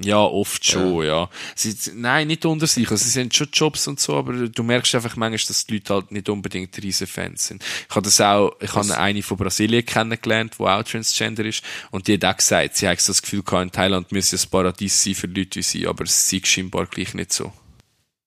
Ja, 0.00 0.18
oft 0.18 0.64
schon, 0.64 1.04
ja. 1.04 1.22
ja. 1.22 1.30
Sie, 1.54 1.74
nein, 1.94 2.26
nicht 2.26 2.44
unter 2.44 2.66
sich. 2.66 2.90
Also, 2.90 3.04
sie 3.04 3.10
sind 3.10 3.32
schon 3.34 3.48
Jobs 3.52 3.86
und 3.86 4.00
so, 4.00 4.16
aber 4.16 4.32
du 4.32 4.62
merkst 4.64 4.94
einfach 4.96 5.14
manchmal, 5.14 5.46
dass 5.46 5.66
die 5.66 5.74
Leute 5.74 5.94
halt 5.94 6.10
nicht 6.10 6.28
unbedingt 6.28 6.76
riesen 6.82 7.06
Fans 7.06 7.46
sind. 7.46 7.62
Ich 7.88 7.94
habe 7.94 8.04
das 8.04 8.20
auch, 8.20 8.56
ich 8.60 8.74
habe 8.74 8.98
eine 8.98 9.22
von 9.22 9.36
Brasilien 9.36 9.86
kennengelernt, 9.86 10.56
die 10.58 10.64
auch 10.64 10.82
Transgender 10.82 11.44
ist, 11.44 11.62
und 11.92 12.08
die 12.08 12.14
hat 12.14 12.24
auch 12.24 12.36
gesagt, 12.36 12.76
sie 12.76 12.88
hat 12.88 13.08
das 13.08 13.22
Gefühl 13.22 13.44
gehabt, 13.44 13.62
in 13.62 13.70
Thailand 13.70 14.10
müsse 14.10 14.36
ein 14.36 14.50
Paradies 14.50 15.04
sein 15.04 15.14
für 15.14 15.28
Leute 15.28 15.60
wie 15.60 15.62
sie, 15.62 15.86
aber 15.86 16.04
es 16.04 16.32
ist 16.32 16.46
scheinbar 16.48 16.86
gleich 16.86 17.14
nicht 17.14 17.32
so. 17.32 17.52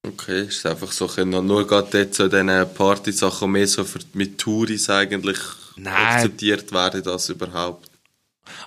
Okay, 0.08 0.44
ist 0.44 0.66
einfach 0.66 0.92
so, 0.94 1.10
nur 1.26 1.68
gerade 1.68 1.90
dort 1.92 2.16
so 2.16 2.26
in 2.26 2.48
diesen 2.48 2.74
Party-Sachen 2.74 3.52
mehr 3.52 3.68
so 3.68 3.84
für, 3.84 4.00
mit 4.14 4.38
Touris 4.38 4.90
eigentlich 4.90 5.40
Nein. 5.76 5.94
akzeptiert 5.94 6.72
werden, 6.72 7.04
das 7.04 7.28
überhaupt 7.30 7.90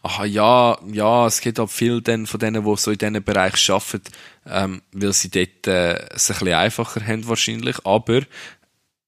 aha, 0.03 0.25
ja, 0.25 0.79
ja, 0.93 1.27
es 1.27 1.41
gibt 1.41 1.61
auch 1.61 1.71
viel 1.71 2.01
dann 2.01 2.27
von 2.27 2.41
denen, 2.41 2.65
die 2.65 2.77
so 2.77 2.91
in 2.91 2.99
diesen 2.99 3.23
Bereich 3.23 3.71
arbeiten, 3.71 4.03
ähm, 4.47 4.83
weil 4.93 5.13
sie 5.13 5.31
dort 5.31 5.67
äh, 5.67 5.95
es 6.15 6.31
ein 6.31 6.39
bisschen 6.39 6.55
einfacher 6.55 7.07
haben 7.07 7.27
wahrscheinlich, 7.27 7.77
aber 7.85 8.23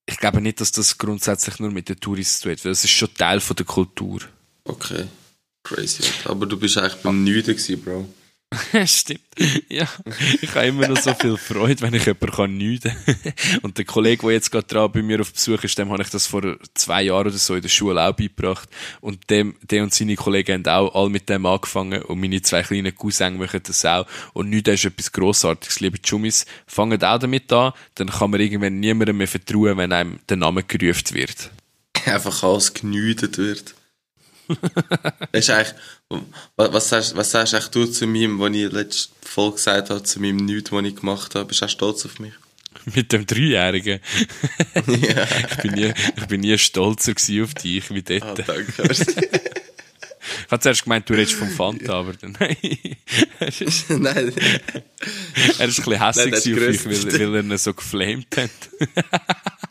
ich 0.07 0.17
glaube 0.19 0.41
nicht, 0.41 0.61
dass 0.61 0.73
das 0.73 0.99
grundsätzlich 0.99 1.59
nur 1.59 1.71
mit 1.71 1.89
den 1.89 2.01
Touristen 2.01 2.51
tut, 2.51 2.65
weil 2.65 2.73
es 2.73 2.85
ist 2.85 2.91
schon 2.91 3.15
Teil 3.15 3.41
von 3.41 3.57
der 3.57 3.67
Kultur. 3.67 4.21
Okay, 4.65 5.07
crazy. 5.63 6.05
Aber 6.25 6.47
du 6.47 6.59
bist 6.59 6.79
eigentlich 6.79 7.03
beim 7.03 7.25
Nüden 7.25 7.57
gewesen, 7.57 7.83
Bro. 7.83 8.09
Stimmt. 8.87 9.21
Ja, 9.69 9.89
ich 10.41 10.55
habe 10.55 10.67
immer 10.67 10.89
noch 10.89 10.99
so 10.99 11.15
viel 11.15 11.37
Freude, 11.37 11.81
wenn 11.83 11.95
ich 11.95 12.05
jemanden 12.05 12.31
kann 12.31 12.57
nüden 12.57 12.93
Und 13.63 13.79
der 13.79 13.85
Kollege, 13.85 14.23
der 14.23 14.33
jetzt 14.33 14.51
gerade 14.51 14.67
dran 14.67 14.93
bei 14.93 15.03
mir 15.03 15.21
auf 15.21 15.33
Besuch 15.33 15.63
ist, 15.65 15.79
dem 15.79 15.91
habe 15.91 16.03
ich 16.03 16.11
das 16.11 16.27
vor 16.27 16.43
zwei 16.75 17.05
Jahren 17.05 17.29
oder 17.29 17.39
so 17.39 17.55
in 17.55 17.63
der 17.63 17.69
Schule 17.69 18.03
auch 18.03 18.13
beigebracht. 18.13 18.69
Und 19.01 19.31
dem, 19.31 19.57
der 19.63 19.83
und 19.83 19.95
seine 19.95 20.17
Kollegen 20.17 20.65
haben 20.65 20.67
auch 20.67 20.95
alle 20.95 21.11
mit 21.11 21.29
dem 21.29 21.47
angefangen. 21.47 22.03
Und 22.03 22.21
meine 22.21 22.43
zwei 22.43 22.63
kleinen 22.63 22.95
Cousins 22.95 23.39
machen 23.39 23.61
das 23.65 23.85
auch. 23.85 24.07
Und 24.35 24.51
nüden 24.51 24.75
ist 24.75 24.85
etwas 24.85 25.13
Grossartiges. 25.13 25.81
Liebe 25.81 25.99
Chummis, 26.03 26.45
fangen 26.67 27.03
auch 27.03 27.19
damit 27.19 27.53
an. 27.53 27.73
Dann 27.95 28.09
kann 28.09 28.31
man 28.31 28.41
irgendwann 28.41 28.81
niemandem 28.81 29.17
mehr 29.17 29.29
vertrauen, 29.29 29.77
wenn 29.79 29.93
einem 29.93 30.19
der 30.29 30.37
Name 30.37 30.63
gerufen 30.63 31.15
wird. 31.15 31.51
Einfach 32.05 32.43
alles 32.43 32.75
genüdet 32.75 33.39
wird 33.39 33.75
ist 35.33 35.51
eigentlich, 35.51 35.75
was 36.57 36.89
sagst, 36.89 37.17
was 37.17 37.31
sagst 37.31 37.55
eigentlich 37.55 37.69
du 37.69 37.87
zu 37.87 38.07
meinem, 38.07 38.39
was 38.39 38.53
ich 38.53 38.73
letzte 38.73 39.13
Folge 39.23 39.57
gesagt 39.57 39.91
habe, 39.91 40.03
zu 40.03 40.21
meinem 40.21 40.37
Nichts, 40.37 40.73
was 40.73 40.85
ich 40.85 40.97
gemacht 40.97 41.35
habe? 41.35 41.47
Bist 41.47 41.61
du 41.61 41.67
auch 41.67 41.71
stolz 41.71 42.05
auf 42.07 42.19
mich? 42.19 42.33
Mit 42.95 43.13
dem 43.13 43.27
Dreijährigen? 43.27 44.01
ja. 44.87 45.27
ich, 45.51 45.57
bin 45.59 45.73
nie, 45.73 45.93
ich 46.17 46.27
bin 46.27 46.41
nie 46.41 46.59
stolzer 46.59 47.15
auf 47.43 47.55
dich 47.55 47.91
wie 47.91 48.03
dort. 48.03 48.23
Ah, 48.23 48.35
danke. 48.35 48.83
Ich 50.47 50.53
habe 50.53 50.61
zuerst 50.61 50.85
gemeint, 50.85 51.09
du 51.09 51.15
redest 51.15 51.35
vom 51.35 51.49
Fanta, 51.49 51.95
aber 51.95 52.13
dann, 52.13 52.37
nein. 52.39 52.57
er 53.41 53.49
nein. 53.99 54.33
Er 55.59 55.69
ist 55.69 55.81
ein 55.81 55.85
bisschen 55.85 56.01
hässlich 56.01 56.35
auf 56.35 56.45
mich, 56.45 56.85
weil, 56.85 57.21
weil 57.21 57.35
er 57.37 57.43
ihn 57.43 57.59
so 57.59 57.75
geflamed 57.75 58.37
hat. 58.37 58.51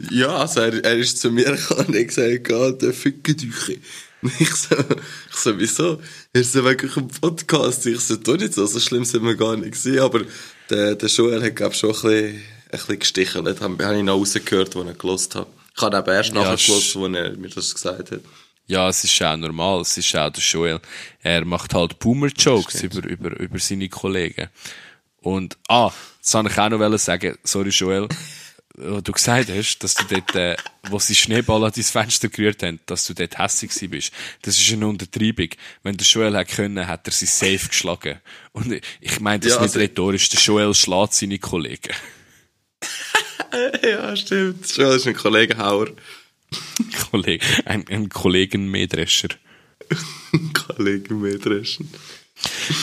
ja, 0.09 0.27
also 0.35 0.61
er, 0.61 0.83
er 0.83 0.97
ist 0.97 1.19
zu 1.19 1.31
mir 1.31 1.51
gekommen 1.51 1.85
und 1.87 1.95
hat 1.95 2.07
gesagt, 2.07 2.43
geh, 2.43 2.71
der 2.73 2.93
dich. 3.35 3.79
Ich 4.39 4.53
so, 4.53 4.75
ich 4.75 5.35
so, 5.35 5.59
wieso? 5.59 6.01
Ist 6.31 6.53
so 6.53 6.63
wirklich 6.63 6.95
ein 6.95 7.07
Podcast. 7.07 7.85
Ich 7.87 7.99
so, 8.01 8.15
du 8.15 8.35
nicht 8.35 8.53
so, 8.53 8.65
so 8.65 8.79
schlimm 8.79 9.03
sind 9.03 9.23
wir 9.23 9.35
gar 9.35 9.55
nicht 9.55 9.71
gewesen. 9.71 9.99
Aber 9.99 10.21
der, 10.69 10.95
der 10.95 11.09
Joel 11.09 11.43
hat, 11.43 11.55
glaube 11.55 11.73
ich, 11.73 11.79
schon 11.79 11.89
ein 11.89 11.95
bisschen, 11.95 12.35
ein 12.35 12.41
bisschen 12.71 12.99
gestichelt. 12.99 13.61
Habe 13.61 13.97
ich 13.97 14.03
noch 14.03 14.17
rausgehört, 14.17 14.75
als 14.75 14.85
er 14.85 14.93
gelost 14.93 15.35
hat. 15.35 15.47
Ich 15.75 15.81
habe 15.81 15.97
aber 15.97 16.13
erst 16.13 16.29
ja, 16.29 16.35
nachher 16.35 16.57
gelost, 16.57 16.95
als 16.95 17.15
er 17.15 17.37
mir 17.37 17.49
das 17.49 17.73
gesagt 17.73 18.11
hat. 18.11 18.21
Ja, 18.67 18.87
es 18.89 19.03
ist 19.03 19.21
auch 19.21 19.35
normal. 19.35 19.81
Es 19.81 19.97
ist 19.97 20.15
auch 20.15 20.29
der 20.29 20.43
Joel. 20.43 20.79
Er 21.21 21.43
macht 21.43 21.73
halt 21.73 21.99
Boomer-Jokes 21.99 22.83
über, 22.83 23.05
über, 23.07 23.39
über 23.39 23.59
seine 23.59 23.89
Kollegen. 23.89 24.49
Und, 25.21 25.57
ah, 25.67 25.91
das 26.23 26.33
wollte 26.33 26.49
ich 26.51 26.57
auch 26.57 26.69
noch 26.69 26.97
sagen. 26.97 27.37
Sorry, 27.43 27.69
Joel 27.69 28.07
wo 28.83 29.01
du 29.01 29.11
gesagt 29.11 29.49
hast, 29.49 29.79
dass 29.79 29.93
du 29.93 30.03
dort, 30.09 30.35
äh, 30.35 30.55
wo 30.89 30.99
sie 30.99 31.15
Schneeball 31.15 31.63
an 31.63 31.71
dein 31.73 31.83
Fenster 31.83 32.29
gerührt 32.29 32.63
haben, 32.63 32.79
dass 32.85 33.05
du 33.05 33.13
dort 33.13 33.37
hässlich 33.37 33.71
bist. 33.89 34.11
Das 34.41 34.59
ist 34.59 34.73
eine 34.73 34.87
Untertreibung. 34.87 35.49
Wenn 35.83 35.97
der 35.97 36.05
Joel 36.07 36.37
hätte 36.37 36.55
können, 36.55 36.87
hat 36.87 37.07
er 37.07 37.13
sie 37.13 37.25
safe 37.25 37.67
geschlagen. 37.67 38.19
Und 38.51 38.81
ich 38.99 39.19
meine 39.19 39.39
das 39.39 39.53
ja, 39.53 39.55
nicht 39.57 39.69
also 39.69 39.79
rhetorisch. 39.79 40.29
Der 40.29 40.39
Joel 40.39 40.73
schlägt 40.73 41.13
seine 41.13 41.39
Kollegen. 41.39 41.93
ja, 43.83 44.15
stimmt. 44.15 44.75
Joel 44.75 44.97
ist 44.97 45.07
ein 45.07 45.15
Kollegenhauer. 45.15 45.89
Kollege, 47.11 47.45
ein, 47.65 47.87
ein 47.87 48.09
Kollegenmähdrescher. 48.09 49.29
Kollegenmähdrescher 50.53 51.85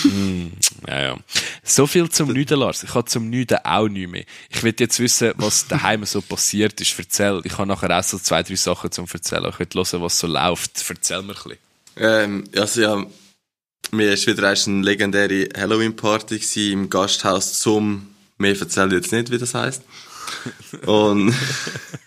mm, 0.04 0.46
ja, 0.86 1.00
ja. 1.00 1.16
So 1.62 1.86
viel 1.86 2.08
zum 2.08 2.32
Nüden, 2.32 2.58
Lars. 2.58 2.82
Ich 2.82 2.94
habe 2.94 3.04
zum 3.06 3.28
Nüden 3.28 3.58
auch 3.64 3.88
nicht 3.88 4.10
mehr. 4.10 4.24
Ich 4.50 4.62
will 4.62 4.74
jetzt 4.78 4.98
wissen, 5.00 5.32
was 5.36 5.66
daheim 5.66 6.04
so 6.04 6.20
passiert 6.22 6.80
ist. 6.80 6.98
Erzähl. 6.98 7.40
Ich 7.44 7.58
habe 7.58 7.66
nachher 7.66 7.98
auch 7.98 8.02
so 8.02 8.18
zwei, 8.18 8.42
drei 8.42 8.56
Sachen 8.56 8.90
zum 8.90 9.06
Erzählen. 9.12 9.50
Ich 9.50 9.58
will 9.58 9.68
hören, 9.72 10.02
was 10.02 10.18
so 10.18 10.26
läuft. 10.26 10.84
Erzähl 10.88 11.22
mir 11.22 11.34
ein 11.34 11.34
bisschen. 11.34 11.58
Ähm, 11.96 12.44
also 12.56 12.80
ja, 12.80 13.06
mir 13.90 14.10
war 14.10 14.26
wieder 14.26 14.48
eine 14.48 14.82
legendäre 14.82 15.48
Halloween-Party 15.56 16.72
im 16.72 16.90
Gasthaus 16.90 17.58
zum, 17.60 18.08
mehr 18.36 18.58
erzähle 18.58 18.88
ich 18.88 19.02
jetzt 19.02 19.12
nicht, 19.12 19.30
wie 19.30 19.38
das 19.38 19.54
heisst. 19.54 19.82
Und 20.86 21.34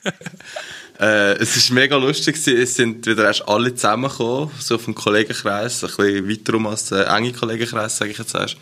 Äh, 1.01 1.33
es 1.39 1.57
ist 1.57 1.71
mega 1.71 1.97
lustig 1.97 2.35
Es 2.47 2.75
sind 2.75 3.07
wieder 3.07 3.25
erst 3.25 3.47
alle 3.47 3.73
zusammengekommen, 3.73 4.51
so 4.59 4.77
vom 4.77 4.93
Kollegenkreis, 4.93 5.83
ein 5.83 5.89
bisschen 5.89 6.29
weiter 6.29 6.53
um 6.53 6.67
als 6.67 6.89
der 6.89 7.07
enge 7.09 7.33
Kollegenkreis, 7.33 7.97
sage 7.97 8.11
ich 8.11 8.19
jetzt 8.19 8.35
erst. 8.35 8.57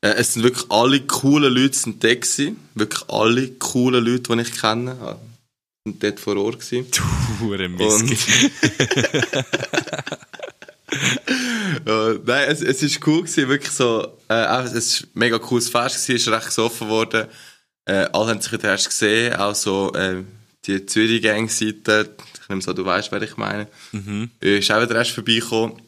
Äh, 0.00 0.14
es 0.18 0.34
sind 0.34 0.44
wirklich 0.44 0.70
alle 0.70 1.00
coolen 1.00 1.52
Leute 1.52 1.76
sind 1.76 2.04
da 2.04 2.14
gewesen. 2.14 2.58
Wirklich 2.74 3.02
alle 3.08 3.48
coolen 3.54 4.04
Leute, 4.04 4.36
die 4.36 4.42
ich 4.42 4.60
kenne. 4.60 4.96
Ja, 5.02 5.18
sind 5.84 6.02
dort 6.02 6.20
vor 6.20 6.36
Ort 6.36 6.60
gewesen. 6.60 6.86
Du, 6.92 7.02
Und 7.52 8.10
ja, 11.86 12.14
nein, 12.24 12.48
es, 12.50 12.62
es 12.62 12.82
ist 12.84 13.04
cool 13.06 13.22
gewesen, 13.22 13.48
wirklich 13.48 13.72
so, 13.72 14.16
äh, 14.28 14.62
es 14.62 14.72
ist 14.72 15.02
ein 15.02 15.08
mega 15.14 15.38
cooles 15.40 15.68
Fest 15.68 15.96
gewesen, 15.96 16.16
es 16.16 16.22
ist 16.22 16.28
recht 16.28 16.52
so 16.52 16.66
offen 16.66 16.86
geworden. 16.86 17.26
Äh, 17.84 18.06
alle 18.12 18.28
haben 18.28 18.40
sich 18.40 18.62
erst 18.62 18.88
gesehen, 18.88 19.34
auch 19.34 19.54
so, 19.56 19.92
äh, 19.94 20.22
die 20.66 20.86
Zürich-Gang-Seite, 20.86 22.14
ich 22.42 22.48
nehme 22.48 22.62
so, 22.62 22.72
du 22.72 22.84
weißt, 22.84 23.12
wer 23.12 23.22
ich 23.22 23.36
meine, 23.36 23.68
mhm. 23.92 24.30
ist 24.40 24.70
auch 24.70 24.82
wieder 24.82 24.96
erst 24.96 25.12
vorbeigekommen. 25.12 25.80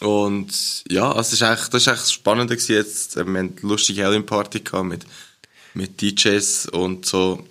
Und 0.00 0.84
ja, 0.90 1.10
also 1.10 1.18
das 1.18 1.32
ist 1.32 1.42
echt, 1.42 1.74
das 1.74 1.86
ist 1.86 1.92
echt 1.92 2.12
spannend 2.12 2.50
gewesen 2.50 2.74
jetzt. 2.74 3.16
Wir 3.16 3.22
haben 3.22 3.36
eine 3.36 3.52
lustige 3.62 4.04
Halloween-Party 4.04 4.60
gehabt 4.60 4.86
mit, 4.86 5.06
mit 5.74 6.00
DJs 6.00 6.66
und 6.66 7.06
so. 7.06 7.46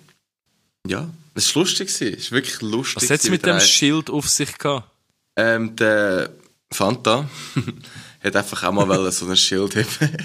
Ja, 0.86 1.10
Es 1.34 1.54
war 1.54 1.62
lustig, 1.62 1.88
es 1.88 2.00
war 2.00 2.36
wirklich 2.36 2.60
lustig. 2.60 3.02
Was 3.02 3.10
hat 3.10 3.20
es 3.20 3.30
mit 3.30 3.44
dem 3.44 3.60
Schild 3.60 4.10
auf 4.10 4.28
sich 4.28 4.56
gehabt? 4.58 4.88
Ähm, 5.36 5.74
der 5.76 6.30
Fanta 6.72 7.28
hat 8.22 8.36
einfach 8.36 8.62
auch 8.64 8.72
mal 8.72 9.12
so 9.12 9.26
ein 9.26 9.36
Schild 9.36 9.76
haben. 9.76 10.16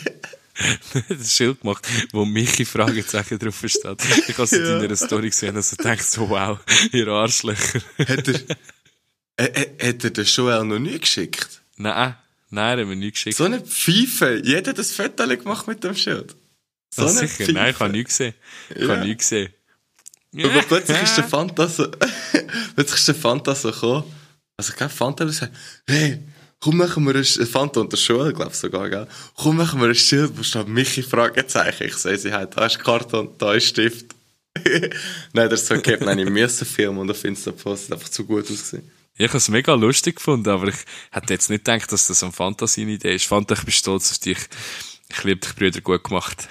das 1.09 1.33
Schild 1.33 1.61
gemacht, 1.61 1.87
wo 2.11 2.25
Michi 2.25 2.65
Fragezeichen 2.65 3.37
drauf 3.39 3.57
steht. 3.57 3.97
Ich 4.27 4.33
habe 4.33 4.43
es 4.43 4.51
ja. 4.51 4.75
in 4.75 4.81
deiner 4.81 4.95
Story 4.95 5.29
gesehen, 5.29 5.55
also 5.55 5.75
denkt 5.75 6.03
so, 6.03 6.29
wow, 6.29 6.59
ihr 6.91 7.07
Arschlöcher. 7.07 7.81
hat 7.97 8.27
er, 8.27 8.41
äh, 9.37 9.45
äh, 9.45 9.89
hat 9.89 10.03
er 10.03 10.09
den 10.11 10.25
Joel 10.25 10.63
noch 10.63 10.79
nie 10.79 10.99
geschickt? 10.99 11.61
Nein, 11.77 12.15
nein, 12.49 12.79
hat 12.79 12.87
mir 12.87 12.95
nie 12.95 13.11
geschickt. 13.11 13.37
So 13.37 13.43
eine 13.43 13.59
Pfeife. 13.59 14.41
Jeder 14.43 14.69
hat 14.69 14.77
das 14.77 14.91
Foto 14.91 15.27
gemacht 15.27 15.67
mit 15.67 15.83
dem 15.83 15.95
Schild. 15.95 16.35
So 16.89 17.03
das 17.03 17.19
sicher? 17.19 17.45
Pfeife. 17.45 17.53
Nein, 17.53 17.71
ich 17.71 17.79
habe 17.79 17.91
nie 17.91 18.03
gesehen. 18.03 18.33
Ich 18.69 18.81
ja. 18.81 18.87
habe 18.87 19.05
nie 19.05 19.15
gesehen. 19.15 19.53
Aber 20.37 20.61
plötzlich 20.63 21.01
ist 21.01 21.17
der 21.17 21.23
Fanta 21.29 21.67
so, 21.67 21.87
plötzlich 22.75 22.99
ist 22.99 23.07
der 23.07 23.15
Fanta 23.15 23.55
so 23.55 23.71
gekommen. 23.71 24.03
Also, 24.57 24.73
kein 24.73 24.89
Fanta, 24.89 25.23
aber 25.23 25.31
gesagt, 25.31 25.53
hey, 25.87 26.19
komm, 26.65 26.77
machen 26.77 27.05
wir 27.05 27.15
ein, 27.15 27.23
Fanta 27.23 27.79
unter 27.79 27.95
Schule, 27.95 28.33
glaube 28.33 28.51
ich 28.51 28.57
sogar, 28.57 28.89
gell? 28.89 29.07
Komm, 29.35 29.57
machen 29.57 29.79
wir 29.79 29.87
ein 29.87 29.95
Schild, 29.95 30.35
wo 30.35 30.41
steht 30.41 30.67
Michi 30.67 31.03
Fragezeichen. 31.03 31.83
Ich 31.83 31.95
sehe 31.95 32.17
sie 32.17 32.33
halt, 32.33 32.57
da 32.57 32.65
ist 32.65 32.79
Karton, 32.79 33.29
da 33.37 33.53
ist 33.53 33.67
Stift. 33.67 34.15
Nein, 35.33 35.49
das 35.49 35.61
ist 35.61 35.67
so 35.67 35.79
gehabt, 35.79 36.01
nein, 36.01 36.17
ich 36.17 36.29
müssen 36.29 36.65
filmen 36.65 36.97
und 36.99 37.11
auf 37.11 37.23
Insta 37.25 37.51
posten, 37.51 37.93
einfach 37.93 38.07
zu 38.07 38.25
gut 38.25 38.49
ausgesehen. 38.49 38.89
Ich 39.17 39.27
habe 39.27 39.37
es 39.37 39.49
mega 39.49 39.73
lustig 39.73 40.15
gefunden, 40.15 40.49
aber 40.49 40.69
ich 40.69 40.77
hätte 41.11 41.33
jetzt 41.33 41.49
nicht 41.49 41.65
gedacht, 41.65 41.91
dass 41.91 42.07
das 42.07 42.23
eine 42.23 42.31
Fantasie-Idee 42.31 43.15
ist. 43.15 43.25
Fanta, 43.25 43.53
ich 43.53 43.63
bin 43.63 43.73
stolz 43.73 44.11
auf 44.11 44.19
dich. 44.19 44.37
Ich 45.09 45.23
liebe 45.23 45.41
dich, 45.41 45.55
Brüder, 45.55 45.81
gut 45.81 46.05
gemacht. 46.05 46.47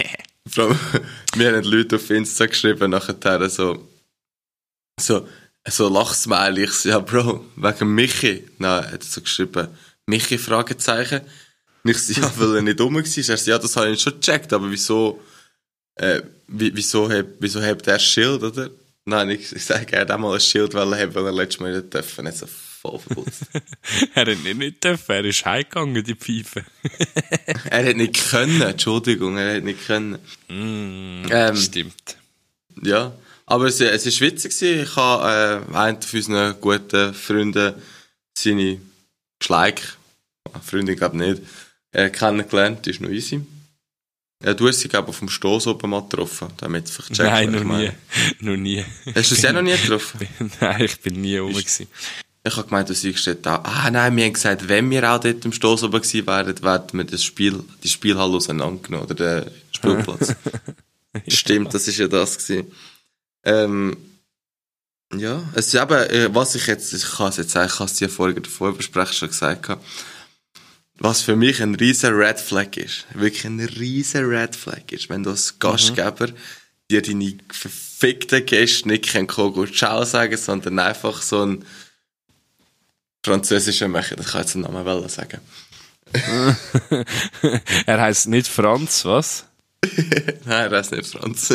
Vor 0.48 0.64
allem, 0.64 0.78
mir 1.36 1.56
haben 1.56 1.64
Leute 1.64 1.96
auf 1.96 2.08
Insta 2.10 2.46
geschrieben, 2.46 2.90
nachher 2.90 3.50
so, 3.50 3.88
so, 4.98 5.26
so 5.70 5.88
Lachsmiley. 5.88 6.64
Ich 6.64 6.72
so, 6.72 6.88
ja, 6.88 6.98
Bro, 6.98 7.44
wegen 7.56 7.94
Michi. 7.94 8.44
Nein, 8.58 8.84
hat 8.84 9.02
er 9.02 9.02
so 9.02 9.20
geschrieben, 9.20 9.68
Michi, 10.06 10.38
Fragezeichen. 10.38 11.20
Und 11.84 11.90
ich 11.90 11.98
so, 11.98 12.20
ja, 12.20 12.32
weil 12.36 12.56
er 12.56 12.62
nicht 12.62 12.80
rum 12.80 12.94
war. 12.94 13.02
Er 13.02 13.36
so, 13.36 13.50
ja, 13.50 13.58
das 13.58 13.76
habe 13.76 13.90
ich 13.90 14.00
schon 14.00 14.14
gecheckt, 14.14 14.52
aber 14.52 14.70
wieso, 14.70 15.20
äh, 15.96 16.22
wieso, 16.46 17.10
wieso 17.38 17.62
hat 17.62 17.86
er 17.86 17.98
Schild, 17.98 18.42
oder? 18.42 18.70
Nein, 19.04 19.30
ich, 19.30 19.52
ich 19.52 19.64
sage, 19.64 19.92
er 19.92 20.02
hat 20.02 20.10
auch 20.10 20.18
mal 20.18 20.34
ein 20.34 20.40
Schild 20.40 20.74
haben, 20.74 20.90
weil 20.92 21.26
er 21.26 21.32
letztes 21.32 21.60
Mal 21.60 21.72
nicht 21.72 21.92
dürfen. 21.92 22.24
Nicht 22.24 22.36
so 22.36 22.46
voll 22.46 22.98
verputzt. 22.98 23.44
er 24.14 24.26
hat 24.26 24.44
nicht, 24.44 24.58
nicht 24.58 24.84
dürfen, 24.84 25.12
er 25.12 25.24
ist 25.24 25.44
heimgegangen, 25.44 26.04
die 26.04 26.14
Pfeife. 26.14 26.64
er 27.70 27.86
hat 27.88 27.96
nicht 27.96 28.30
können, 28.30 28.60
Entschuldigung, 28.60 29.38
er 29.38 29.56
hat 29.56 29.64
nicht 29.64 29.86
können. 29.86 30.18
Mm, 30.48 31.26
ähm, 31.30 31.56
stimmt. 31.56 32.16
Ja, 32.82 33.12
aber 33.48 33.66
es, 33.66 33.80
es 33.80 34.06
ist 34.06 34.20
witzig 34.20 34.52
gewesen. 34.52 34.82
Ich 34.82 34.96
habe 34.96 35.64
äh, 35.72 35.76
einen 35.76 36.02
von 36.02 36.18
unseren 36.18 36.60
guten 36.60 37.14
Freunden 37.14 37.74
seine 38.36 38.80
Schleik, 39.42 39.82
Freundin 40.62 40.96
glaube 40.96 41.16
nicht, 41.16 41.42
äh, 41.92 42.10
kennengelernt, 42.10 42.86
die 42.86 42.90
ist 42.90 43.00
noch 43.00 43.10
easy. 43.10 43.40
Ja, 44.44 44.54
du 44.54 44.68
hast 44.68 44.80
sie, 44.80 44.88
glaube 44.88 45.06
ich, 45.06 45.10
auf 45.10 45.18
dem 45.18 45.28
Stoß 45.28 45.66
oben 45.66 45.90
mal 45.90 46.02
getroffen, 46.02 46.48
damit 46.58 46.86
es 46.86 46.96
checkt. 46.96 47.18
Nein, 47.18 47.50
noch 47.50 47.64
nie. 47.64 47.90
noch 48.40 48.56
nie. 48.56 48.84
Hast 49.14 49.32
du 49.32 49.34
sie 49.34 49.48
auch 49.48 49.52
noch 49.52 49.62
nie 49.62 49.76
getroffen? 49.76 50.28
nein, 50.60 50.82
ich 50.82 51.00
bin 51.00 51.20
nie 51.20 51.38
rum. 51.38 51.52
Gewesen. 51.52 51.88
Ich 52.44 52.56
habe 52.56 52.68
gemeint, 52.68 52.88
du 52.88 52.94
sagst 52.94 53.26
dort 53.26 53.46
auch, 53.48 53.64
ah 53.64 53.90
nein, 53.90 54.16
wir 54.16 54.24
haben 54.24 54.32
gesagt, 54.32 54.68
wenn 54.68 54.88
wir 54.90 55.10
auch 55.10 55.18
dort 55.18 55.44
im 55.44 55.52
Stoß 55.52 55.82
oben 55.82 56.00
gewesen 56.00 56.26
wären, 56.26 56.46
hätten 56.46 56.98
wir 56.98 57.04
das 57.04 57.24
Spiel, 57.24 57.64
die 57.82 57.88
Spielhalle 57.88 58.36
auseinandergenommen, 58.36 59.06
oder 59.06 59.14
den 59.14 59.50
Spielplatz. 59.72 60.34
Stimmt, 61.28 61.74
das 61.74 61.88
ist 61.88 61.98
ja 61.98 62.06
das 62.06 62.38
gewesen. 62.38 62.70
Ähm, 63.44 63.96
ja, 65.14 65.42
es 65.54 65.68
ist 65.68 65.74
eben, 65.74 66.10
äh, 66.10 66.34
was 66.34 66.54
ich 66.54 66.66
jetzt, 66.66 66.92
ich 66.92 67.10
kann 67.16 67.28
es 67.28 67.38
jetzt 67.38 67.52
sagen, 67.52 67.70
ich 67.72 67.78
habe 67.78 67.90
es 67.90 67.96
dir 67.96 68.10
vorher 68.10 68.38
davor 68.38 68.76
besprechen 68.76 69.14
schon 69.14 69.28
gesagt, 69.28 69.70
was 70.98 71.22
für 71.22 71.36
mich 71.36 71.62
ein 71.62 71.76
riesen 71.76 72.14
Red 72.14 72.40
Flag 72.40 72.76
ist, 72.76 73.06
wirklich 73.14 73.44
ein 73.44 73.60
riesen 73.60 74.26
Red 74.26 74.54
Flag 74.54 74.90
ist, 74.90 75.08
wenn 75.08 75.22
du 75.22 75.30
als 75.30 75.58
Gastgeber 75.58 76.26
mhm. 76.26 76.34
dir 76.90 77.02
deine 77.02 77.38
verfickten 77.50 78.44
Gäste 78.44 78.88
nicht 78.88 79.08
kein 79.08 79.26
Kogo 79.26 79.66
Ciao 79.66 80.04
sagen, 80.04 80.36
sondern 80.36 80.78
einfach 80.78 81.22
so 81.22 81.44
ein 81.44 81.64
französischer 83.24 83.88
Mecher, 83.88 84.16
das 84.16 84.32
kann 84.32 84.42
ich 84.42 84.46
jetzt 84.46 84.54
den 84.54 84.62
Namen 84.62 85.08
sagen. 85.08 85.40
er 87.86 88.00
heißt 88.00 88.28
nicht 88.28 88.48
Franz, 88.48 89.04
was? 89.04 89.44
Nein, 90.44 90.70
er 90.70 90.78
heißt 90.78 90.92
nicht 90.92 91.06
Franz 91.06 91.52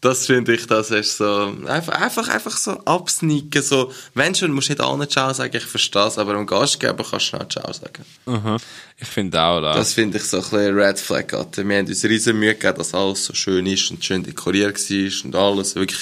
das 0.00 0.26
finde 0.26 0.54
ich, 0.54 0.66
das 0.66 0.90
ist 0.90 1.18
so, 1.18 1.54
einfach, 1.66 1.92
einfach, 2.00 2.28
einfach 2.28 2.56
so 2.56 2.72
absneaken, 2.84 3.62
so, 3.62 3.92
wenn 4.14 4.34
schon, 4.34 4.50
musst 4.52 4.68
du 4.68 4.72
nicht 4.72 4.82
allen 4.82 5.08
Ciao 5.08 5.32
sagen, 5.34 5.54
ich 5.54 5.64
verstehe 5.64 6.06
es, 6.06 6.16
aber 6.16 6.34
am 6.34 6.46
Gastgeber 6.46 7.04
kannst 7.04 7.12
du 7.12 7.20
schnell 7.20 7.48
Ciao 7.48 7.72
sagen. 7.72 8.04
Mhm. 8.24 8.56
Ich 8.96 9.08
finde 9.08 9.42
auch, 9.42 9.60
da. 9.60 9.74
Das 9.74 9.92
finde 9.92 10.16
ich 10.16 10.24
so 10.24 10.38
ein 10.38 10.42
bisschen 10.42 10.74
Red 10.74 10.98
Flag, 10.98 11.32
Alter. 11.34 11.68
Wir 11.68 11.78
haben 11.78 11.86
uns 11.86 12.04
riesen 12.04 12.38
Mühe 12.38 12.54
gegeben, 12.54 12.78
dass 12.78 12.94
alles 12.94 13.26
so 13.26 13.34
schön 13.34 13.66
ist 13.66 13.90
und 13.90 14.04
schön 14.04 14.22
dekoriert 14.22 14.78
war 14.78 15.24
und 15.24 15.34
alles 15.36 15.74
wirklich 15.74 16.00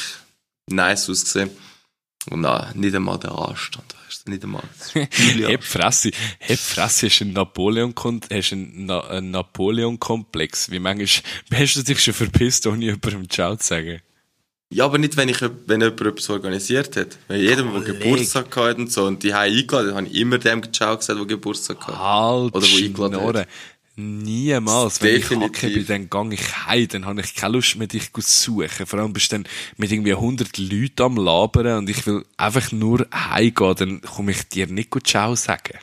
nice 0.67 1.11
ausgesehen. 1.11 1.51
Und 2.31 2.43
na, 2.43 2.71
nicht 2.75 2.95
einmal 2.95 3.19
der 3.19 3.33
Anstand 3.33 3.98
nicht 4.29 4.45
einmal. 4.45 4.63
Heb 4.95 5.65
Fresse, 5.65 6.11
heb 6.39 6.59
Fresse, 6.59 7.07
hast 7.07 7.23
einen 7.23 7.33
Napoleon, 7.33 7.95
hast 7.97 8.53
einen, 8.53 8.87
Na 8.87 9.01
einen 9.09 9.31
Napoleon-Komplex. 9.31 10.71
Wie 10.71 10.79
manchmal 10.79 11.25
hast 11.55 11.75
du 11.77 11.83
dich 11.83 12.03
schon 12.03 12.15
verpisst, 12.15 12.67
ohne 12.67 12.85
jemandem 12.85 13.29
Ciao 13.29 13.57
zu 13.57 13.67
sagen? 13.67 14.01
Ja, 14.71 14.85
aber 14.85 14.99
nicht, 14.99 15.17
wenn 15.17 15.31
ich, 15.31 15.41
wenn 15.41 15.81
jemand 15.81 16.01
etwas 16.01 16.29
organisiert 16.29 16.95
hat. 16.97 17.19
Wenn 17.27 17.41
jedem, 17.41 17.73
der 17.73 17.95
Geburtstag 17.95 18.55
hatte 18.55 18.83
und 18.83 18.93
so, 18.93 19.07
und 19.07 19.23
die 19.23 19.33
haben 19.33 19.51
eingeladen, 19.51 19.95
habe 19.95 20.07
ich 20.07 20.15
immer 20.15 20.37
dem 20.39 20.73
Ciao 20.73 20.97
gesagt, 20.97 21.19
der 21.19 21.27
Geburtstag 21.27 21.87
hatte. 21.87 21.99
Halt, 21.99 22.55
Oder 22.55 22.67
wo 22.67 22.77
eingeladen 22.77 23.35
hat. 23.35 23.49
Niemals. 24.01 25.03
Wenn 25.03 25.17
ich 25.17 25.29
hacke 25.29 25.71
bin, 25.71 25.85
dann 25.85 26.09
gehe 26.09 26.35
ich 26.35 26.57
heim, 26.67 26.87
dann 26.87 27.05
habe 27.05 27.21
ich 27.21 27.35
keine 27.35 27.55
Lust 27.55 27.75
mehr, 27.75 27.89
dich 27.89 28.13
zu 28.13 28.21
suchen. 28.21 28.87
Vor 28.87 29.01
allem 29.01 29.13
bist 29.13 29.33
du 29.33 29.37
dann 29.37 29.49
mit 29.77 29.91
irgendwie 29.91 30.13
100 30.13 30.57
Leuten 30.57 31.03
am 31.03 31.17
Labern 31.17 31.79
und 31.79 31.91
ich 31.91 32.07
will 32.07 32.25
einfach 32.37 32.71
nur 32.71 33.09
heimgehen, 33.13 33.75
dann 33.75 34.01
komme 34.03 34.31
ich 34.31 34.49
dir 34.49 34.69
nicht 34.69 34.91
gut 34.91 35.09
Ciao 35.09 35.35
sagen. 35.35 35.81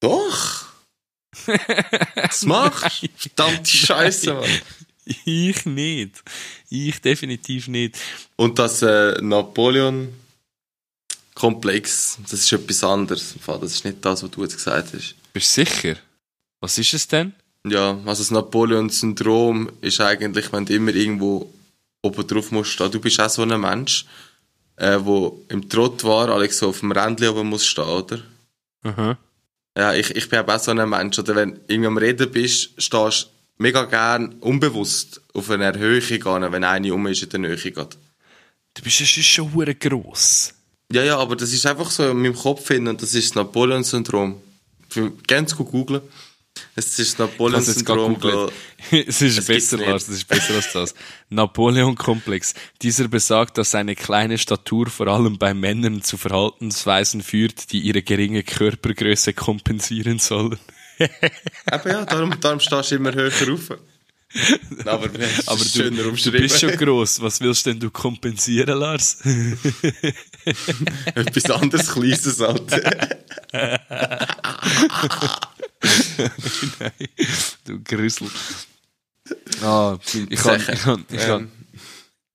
Doch! 0.00 0.68
Was 2.14 2.46
machst 2.46 3.02
du? 3.02 3.08
Verdammte 3.14 3.70
Scheiße, 3.70 4.32
Mann. 4.32 4.48
Ich 5.26 5.66
nicht. 5.66 6.22
Ich 6.70 7.02
definitiv 7.02 7.68
nicht. 7.68 7.98
Und 8.36 8.58
das 8.58 8.80
äh, 8.80 9.20
Napoleon-Komplex, 9.20 12.20
das 12.22 12.32
ist 12.32 12.50
etwas 12.52 12.84
anderes. 12.84 13.34
Das 13.46 13.62
ist 13.70 13.84
nicht 13.84 14.02
das, 14.02 14.22
was 14.22 14.30
du 14.30 14.44
jetzt 14.44 14.56
gesagt 14.56 14.94
hast. 14.94 15.14
Bist 15.34 15.58
du 15.58 15.66
sicher? 15.66 15.96
Was 16.60 16.78
ist 16.78 16.94
es 16.94 17.06
denn? 17.06 17.34
Ja, 17.66 17.98
also 18.06 18.22
das 18.22 18.30
Napoleon-Syndrom 18.30 19.70
ist 19.80 20.00
eigentlich, 20.00 20.52
wenn 20.52 20.66
du 20.66 20.74
immer 20.74 20.94
irgendwo 20.94 21.52
oben 22.02 22.26
drauf 22.26 22.50
musst 22.52 22.70
stehen. 22.72 22.90
Du 22.90 23.00
bist 23.00 23.20
auch 23.20 23.28
so 23.28 23.42
ein 23.42 23.60
Mensch, 23.60 24.06
äh, 24.76 24.98
wo 25.00 25.44
im 25.48 25.68
Trott 25.68 26.02
war, 26.04 26.30
Alex 26.30 26.58
so 26.58 26.68
auf 26.68 26.80
dem 26.80 26.92
Rändchen 26.92 27.28
oben 27.28 27.48
muss 27.48 27.66
stehen, 27.66 27.84
oder? 27.84 28.18
Mhm. 28.82 29.16
Ja, 29.76 29.94
ich, 29.94 30.10
ich 30.16 30.28
bin 30.28 30.40
auch 30.40 30.58
so 30.58 30.70
ein 30.70 30.88
Mensch, 30.88 31.18
oder 31.18 31.36
wenn 31.36 31.60
du 31.68 31.86
am 31.86 31.98
Reden 31.98 32.30
bist, 32.30 32.70
stehst 32.78 33.24
du 33.24 33.28
mega 33.58 33.84
gern 33.84 34.34
unbewusst 34.40 35.20
auf 35.34 35.50
einer 35.50 35.76
Höhe 35.78 36.00
gehen, 36.00 36.52
wenn 36.52 36.64
eine 36.64 36.94
um 36.94 37.06
ist 37.06 37.22
in 37.22 37.28
der 37.28 37.40
Nähe 37.40 37.56
geht. 37.56 37.76
Du 38.74 38.82
bist 38.82 39.00
ja 39.00 39.06
schon 39.06 39.78
gross. 39.78 40.54
Ja, 40.92 41.04
ja, 41.04 41.18
aber 41.18 41.36
das 41.36 41.52
ist 41.52 41.66
einfach 41.66 41.90
so 41.90 42.08
in 42.08 42.22
meinem 42.22 42.34
Kopf 42.34 42.66
hin 42.68 42.88
und 42.88 43.00
das 43.02 43.14
ist 43.14 43.30
das 43.30 43.34
Napoleon-Syndrom. 43.36 44.40
Ganz 45.26 45.54
gut 45.54 45.70
googeln. 45.70 46.00
Es 46.74 46.98
ist 46.98 47.18
Napoleon-Syndrom. 47.18 48.16
es 48.90 49.22
ist 49.22 49.38
es 49.38 49.44
besser, 49.44 49.78
Lars, 49.78 50.08
es 50.08 50.16
ist 50.16 50.28
besser 50.28 50.54
als 50.54 50.72
das. 50.72 50.94
Napoleon-Komplex. 51.28 52.54
Dieser 52.82 53.08
besagt, 53.08 53.58
dass 53.58 53.70
seine 53.70 53.94
kleine 53.94 54.38
Statur 54.38 54.88
vor 54.88 55.08
allem 55.08 55.38
bei 55.38 55.54
Männern 55.54 56.02
zu 56.02 56.16
Verhaltensweisen 56.16 57.22
führt, 57.22 57.72
die 57.72 57.80
ihre 57.80 58.02
geringe 58.02 58.42
Körpergröße 58.42 59.32
kompensieren 59.32 60.18
sollen. 60.18 60.58
Aber 61.66 61.90
ja, 61.90 62.04
darum, 62.04 62.38
darum 62.40 62.60
stehst 62.60 62.90
du 62.90 62.96
immer 62.96 63.12
höher 63.12 63.32
rauf. 63.48 63.70
Aber, 64.86 65.06
aber 65.46 65.64
du, 65.74 65.90
du 65.90 66.32
bist 66.32 66.60
schon 66.60 66.76
gross. 66.76 67.20
Was 67.20 67.40
willst 67.40 67.66
denn 67.66 67.80
du 67.80 67.90
kompensieren, 67.90 68.78
Lars? 68.78 69.18
Etwas 71.14 71.50
anderes 71.50 71.88
Kleines, 71.88 72.40
Alter. 72.40 73.18
Nein, 76.80 76.92
du 77.64 77.80
Grüssel. 77.82 78.28
Ah, 79.62 79.98
ich 80.28 80.40
kann, 80.40 80.60
ich 80.60 80.80
kann, 80.80 81.04
ich 81.10 81.18
kann. 81.18 81.40
Ähm. 81.42 81.50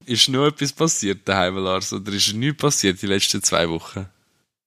Ist 0.06 0.28
noch 0.28 0.46
etwas 0.46 0.72
passiert 0.72 1.20
daheim, 1.24 1.56
Lars? 1.56 1.92
Oder 1.92 2.12
ist 2.12 2.32
nichts 2.32 2.62
passiert 2.62 3.02
die 3.02 3.06
letzten 3.06 3.42
zwei 3.42 3.68
Wochen? 3.68 4.06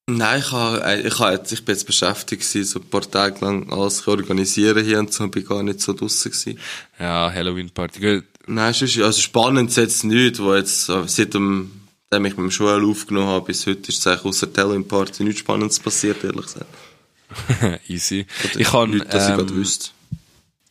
Nein, 0.07 0.39
ich, 0.39 0.51
habe, 0.51 0.83
äh, 0.83 1.07
ich, 1.07 1.19
habe 1.19 1.33
jetzt, 1.33 1.51
ich 1.51 1.63
bin 1.63 1.75
jetzt 1.75 1.85
beschäftigt 1.85 2.41
gewesen, 2.41 2.65
so 2.65 2.79
ein 2.79 2.89
paar 2.89 3.09
Tage 3.09 3.45
lang 3.45 3.71
alles 3.71 4.05
organisieren 4.07 4.83
hier 4.83 4.99
und 4.99 5.13
so, 5.13 5.27
bin 5.27 5.45
gar 5.45 5.63
nicht 5.63 5.81
so 5.81 5.93
draussen 5.93 6.31
gewesen. 6.31 6.59
Ja, 6.99 7.31
Halloween-Party, 7.31 7.99
gut. 7.99 8.25
Nein, 8.47 8.71
ist, 8.71 8.99
also 8.99 9.21
spannend 9.21 9.69
ist 9.69 9.77
jetzt 9.77 10.03
nichts, 10.03 10.39
wo 10.39 10.55
jetzt 10.55 10.87
seit 10.87 11.33
dem 11.33 11.79
seitdem 12.09 12.25
ich 12.25 12.37
mit 12.37 12.45
dem 12.45 12.51
Schule 12.51 12.85
aufgenommen 12.85 13.27
habe, 13.27 13.45
bis 13.45 13.67
heute 13.67 13.89
ist 13.89 13.99
es 13.99 14.07
eigentlich 14.07 14.25
außer 14.25 14.47
Halloween 14.57 14.87
Party 14.87 15.23
nichts 15.23 15.41
Spannendes 15.41 15.79
passiert, 15.79 16.23
ehrlich 16.23 16.45
gesagt. 16.45 16.65
Easy. 17.87 18.25
Ich 18.57 18.71
habe 18.73 18.87
nichts, 18.89 19.09
dass 19.09 19.29
ich 19.29 19.37
ähm, 19.37 19.49
wüsste. 19.55 19.89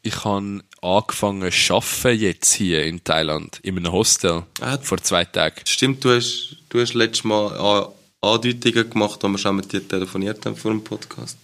ich 0.03 0.25
habe 0.25 0.63
angefangen 0.83 1.51
zu 1.53 1.75
arbeiten 1.75 2.21
jetzt 2.21 2.53
hier 2.55 2.85
in 2.85 3.03
Thailand, 3.05 3.59
in 3.63 3.77
einem 3.77 3.93
Hostel, 3.93 4.45
Ah. 4.61 4.79
vor 4.79 4.99
zwei 4.99 5.25
Tagen. 5.25 5.61
Stimmt, 5.65 6.05
du 6.05 6.11
hast, 6.17 6.57
du 6.69 6.81
hast 6.81 6.95
letztes 6.95 7.25
Mal 7.25 7.53
An- 7.59 7.93
Andeutungen 8.21 8.91
gemacht, 8.91 9.23
als 9.23 9.33
wir 9.33 9.39
schon 9.39 9.57
mit 9.57 9.73
dir 9.73 9.87
telefoniert 9.87 10.45
haben 10.47 10.57
vor 10.57 10.71
dem 10.73 10.83
Podcast. 10.83 11.37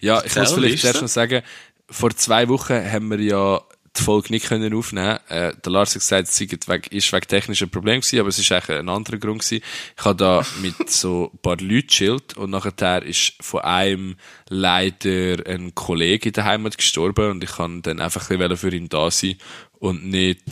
Ja, 0.00 0.22
ich 0.24 0.34
muss 0.34 0.52
vielleicht 0.52 0.80
zuerst 0.80 1.02
noch 1.02 1.08
sagen, 1.08 1.42
vor 1.88 2.10
zwei 2.16 2.48
Wochen 2.48 2.74
haben 2.74 3.10
wir 3.10 3.20
ja 3.20 3.60
die 4.00 4.04
Folge 4.04 4.30
nicht 4.30 4.46
können 4.46 4.74
aufnehmen. 4.74 5.18
Äh, 5.28 5.52
der 5.64 5.72
Lars 5.72 5.90
hat 5.90 6.00
gesagt, 6.00 6.28
es 6.28 6.40
ist 6.40 7.12
wegen 7.12 7.26
technischer 7.28 7.66
Problem 7.66 8.00
gewesen, 8.00 8.20
aber 8.20 8.28
es 8.28 8.38
ist 8.38 8.50
eigentlich 8.50 8.78
ein 8.78 8.88
anderer 8.88 9.18
Grund 9.18 9.40
gewesen. 9.40 9.62
Ich 9.96 10.04
habe 10.04 10.16
da 10.16 10.44
mit 10.62 10.90
so 10.90 11.30
ein 11.32 11.38
paar 11.38 11.58
Leuten 11.58 11.88
chillt 11.88 12.36
und 12.36 12.50
nachher 12.50 13.02
ist 13.02 13.34
von 13.40 13.60
einem 13.60 14.16
leider 14.48 15.46
ein 15.46 15.74
Kollege 15.74 16.30
in 16.30 16.32
der 16.32 16.44
Heimat 16.44 16.76
gestorben 16.76 17.30
und 17.30 17.44
ich 17.44 17.52
kann 17.52 17.82
dann 17.82 18.00
einfach 18.00 18.30
ein 18.30 18.38
bisschen 18.38 18.56
für 18.56 18.74
ihn 18.74 18.88
da 18.88 19.10
sein 19.10 19.36
und 19.78 20.04
nicht, 20.06 20.42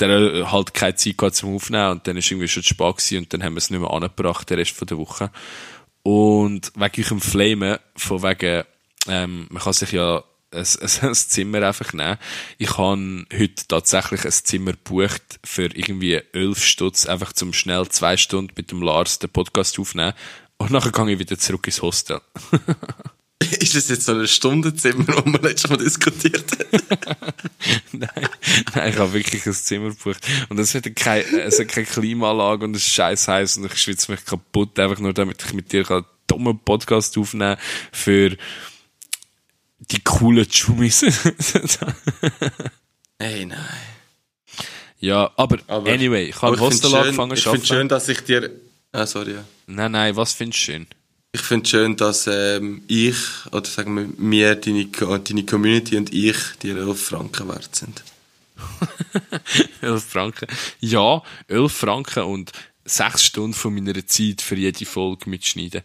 der 0.00 0.50
halt 0.50 0.74
keine 0.74 0.94
Zeit 0.94 1.18
gehabt 1.18 1.36
zum 1.36 1.54
Aufnehmen 1.54 1.90
und 1.90 2.06
dann 2.06 2.16
ist 2.16 2.30
irgendwie 2.30 2.48
schon 2.48 2.62
zu 2.62 2.70
spät 2.70 2.96
gewesen 2.96 3.18
und 3.18 3.32
dann 3.32 3.42
haben 3.42 3.54
wir 3.54 3.58
es 3.58 3.70
nicht 3.70 3.80
mehr 3.80 3.90
angebracht, 3.90 4.48
den 4.50 4.58
Rest 4.58 4.76
von 4.76 4.86
der 4.86 4.98
Woche. 4.98 5.30
Und 6.02 6.72
wegen 6.76 7.04
eurem 7.04 7.20
Flamen, 7.20 7.78
von 7.96 8.22
wegen, 8.22 8.64
ähm, 9.08 9.46
man 9.50 9.62
kann 9.62 9.72
sich 9.72 9.92
ja 9.92 10.22
ein, 10.50 10.60
ein, 10.60 11.08
ein 11.08 11.14
Zimmer 11.14 11.62
einfach 11.62 11.92
nehmen. 11.92 12.18
Ich 12.58 12.76
habe 12.78 13.26
heute 13.32 13.66
tatsächlich 13.68 14.24
ein 14.24 14.32
Zimmer 14.32 14.72
gebucht 14.72 15.40
für 15.44 15.66
irgendwie 15.74 16.20
elf 16.32 16.64
Stutz, 16.64 17.06
einfach 17.06 17.32
zum 17.32 17.52
schnell 17.52 17.88
zwei 17.88 18.16
Stunden 18.16 18.54
mit 18.56 18.70
dem 18.70 18.82
Lars 18.82 19.18
den 19.18 19.30
Podcast 19.30 19.78
aufnehmen. 19.78 20.14
Und 20.56 20.70
nachher 20.70 20.92
gehe 20.92 21.12
ich 21.12 21.18
wieder 21.18 21.38
zurück 21.38 21.66
ins 21.66 21.82
Hostel. 21.82 22.20
Ist 23.40 23.76
das 23.76 23.88
jetzt 23.88 24.04
so 24.04 24.12
ein 24.12 24.26
Stundenzimmer, 24.26 25.06
wo 25.06 25.24
wir 25.30 25.40
letztes 25.40 25.70
Mal 25.70 25.76
diskutiert 25.76 26.44
haben? 26.58 26.82
nein, 27.92 28.28
nein, 28.74 28.92
ich 28.92 28.98
habe 28.98 29.12
wirklich 29.12 29.46
ein 29.46 29.52
Zimmer 29.52 29.90
gebucht. 29.90 30.26
Und 30.48 30.58
es 30.58 30.74
hat 30.74 30.84
keine, 30.96 31.24
es 31.42 31.58
hat 31.58 31.68
keine 31.68 31.86
Klimaanlage 31.86 32.64
und 32.64 32.74
es 32.74 32.82
ist 32.82 32.94
scheiß 32.94 33.28
heiß 33.28 33.58
und 33.58 33.66
ich 33.66 33.78
schwitze 33.78 34.10
mich 34.10 34.24
kaputt, 34.24 34.78
einfach 34.78 34.98
nur 34.98 35.12
damit 35.12 35.42
ich 35.44 35.52
mit 35.52 35.72
dir 35.72 35.88
einen 35.88 36.04
dummen 36.26 36.58
Podcast 36.58 37.16
aufnehmen 37.16 37.56
kann 37.56 37.64
für 37.92 38.36
die 39.78 40.00
coolen 40.02 40.46
Chummis. 40.48 41.04
Hey, 43.20 43.46
nein. 43.46 43.58
ja, 45.00 45.30
aber, 45.36 45.58
Aber- 45.66 45.90
anyway, 45.90 46.26
ich 46.28 46.40
habe 46.40 46.54
ich 46.54 46.60
Hostel 46.60 46.90
schön- 46.90 47.00
angefangen 47.00 47.32
Ich 47.32 47.42
zu 47.42 47.50
finde 47.50 47.64
arbeiten. 47.64 47.66
schön, 47.80 47.88
dass 47.88 48.08
ich 48.08 48.20
dir... 48.20 48.50
Ah, 48.92 49.06
sorry, 49.06 49.32
ja. 49.34 49.44
Nein, 49.66 49.90
nein, 49.92 50.14
was 50.16 50.32
findest 50.34 50.60
du 50.60 50.64
schön? 50.72 50.86
Ich 51.32 51.40
finde 51.42 51.68
schön, 51.68 51.96
dass 51.96 52.26
ähm, 52.28 52.82
ich, 52.86 53.16
oder 53.50 53.64
sagen 53.68 53.96
wir, 53.96 54.08
mir, 54.16 54.54
deine, 54.54 54.86
Co- 54.86 55.18
deine 55.18 55.44
Community 55.44 55.96
und 55.96 56.14
ich 56.14 56.36
dir 56.62 56.76
11 56.76 57.02
Franken 57.08 57.48
wert 57.48 57.74
sind. 57.74 58.02
11 59.82 60.04
Franken. 60.04 60.46
Ja, 60.80 61.22
11 61.48 61.72
Franken 61.72 62.22
und 62.22 62.52
6 62.84 63.22
Stunden 63.24 63.54
von 63.54 63.74
meiner 63.74 64.06
Zeit 64.06 64.40
für 64.42 64.54
jede 64.56 64.86
Folge 64.86 65.28
mitschneiden. 65.28 65.82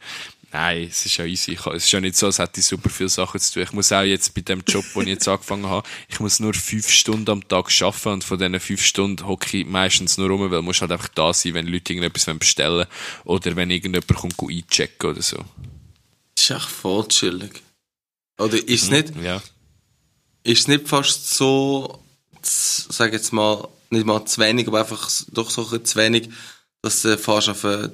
Nein, 0.54 0.88
es 0.90 1.04
ist 1.08 1.18
ja 1.18 1.26
easy. 1.26 1.54
Ich, 1.54 1.66
es 1.66 1.86
ist 1.86 1.92
ja 1.92 2.00
nicht 2.00 2.16
so, 2.16 2.28
als 2.28 2.38
hätte 2.38 2.60
ich 2.60 2.66
super 2.68 2.90
viele 2.92 3.10
Sachen 3.10 3.40
zu 3.40 3.54
tun. 3.54 3.64
Ich 3.64 3.72
muss 3.74 3.92
auch 3.92 4.04
jetzt 4.04 4.36
bei 4.36 4.42
dem 4.42 4.62
Job, 4.68 4.86
den 4.94 5.02
ich 5.04 5.08
jetzt 5.10 5.28
angefangen 5.28 5.66
habe, 5.68 5.88
ich 6.08 6.20
muss 6.20 6.40
nur 6.40 6.54
5 6.54 6.88
Stunden 6.90 7.28
am 7.32 7.48
Tag 7.48 7.72
arbeiten 7.82 8.10
und 8.10 8.24
von 8.24 8.38
diesen 8.38 8.60
5 8.60 8.82
Stunden 8.86 9.26
hocke 9.26 9.58
ich 9.58 9.66
meistens 9.66 10.18
nur 10.20 10.30
rum, 10.30 10.42
weil 10.42 10.62
du 10.62 10.68
halt 10.72 10.92
einfach 10.92 11.08
da 11.10 11.34
sein, 11.34 11.56
wenn 11.56 11.66
Leute 11.66 11.94
irgendetwas 11.94 12.26
bestellen 12.38 12.76
wollen 12.76 12.88
oder 13.26 13.56
wenn 13.56 13.72
irgendjemand 13.72 14.08
kommt 14.14 14.36
einchecken 14.48 15.10
oder 15.10 15.22
so. 15.24 15.38
Das 16.36 16.46
ist 16.46 16.52
echt 16.52 16.70
voll 16.70 17.08
chillig. 17.08 17.64
Oder 18.38 18.58
ist 18.58 18.84
es 18.84 18.90
Mhm. 18.92 18.96
nicht, 18.96 19.16
Ja. 19.24 19.42
ist 20.44 20.60
es 20.60 20.68
nicht 20.68 20.88
fast 20.88 21.34
so, 21.34 22.00
sag 22.44 23.12
jetzt 23.12 23.34
mal, 23.34 23.68
nicht 23.90 24.06
mal 24.06 24.24
zu 24.26 24.40
wenig, 24.40 24.68
aber 24.68 24.82
einfach 24.82 25.10
doch 25.32 25.50
so 25.50 25.64
ein 25.64 25.70
bisschen 25.70 25.86
zu 25.86 25.96
wenig, 26.00 26.30
dass 26.84 27.02
du 27.02 27.18
fast 27.18 27.50
auf 27.50 27.66
ein 27.66 27.92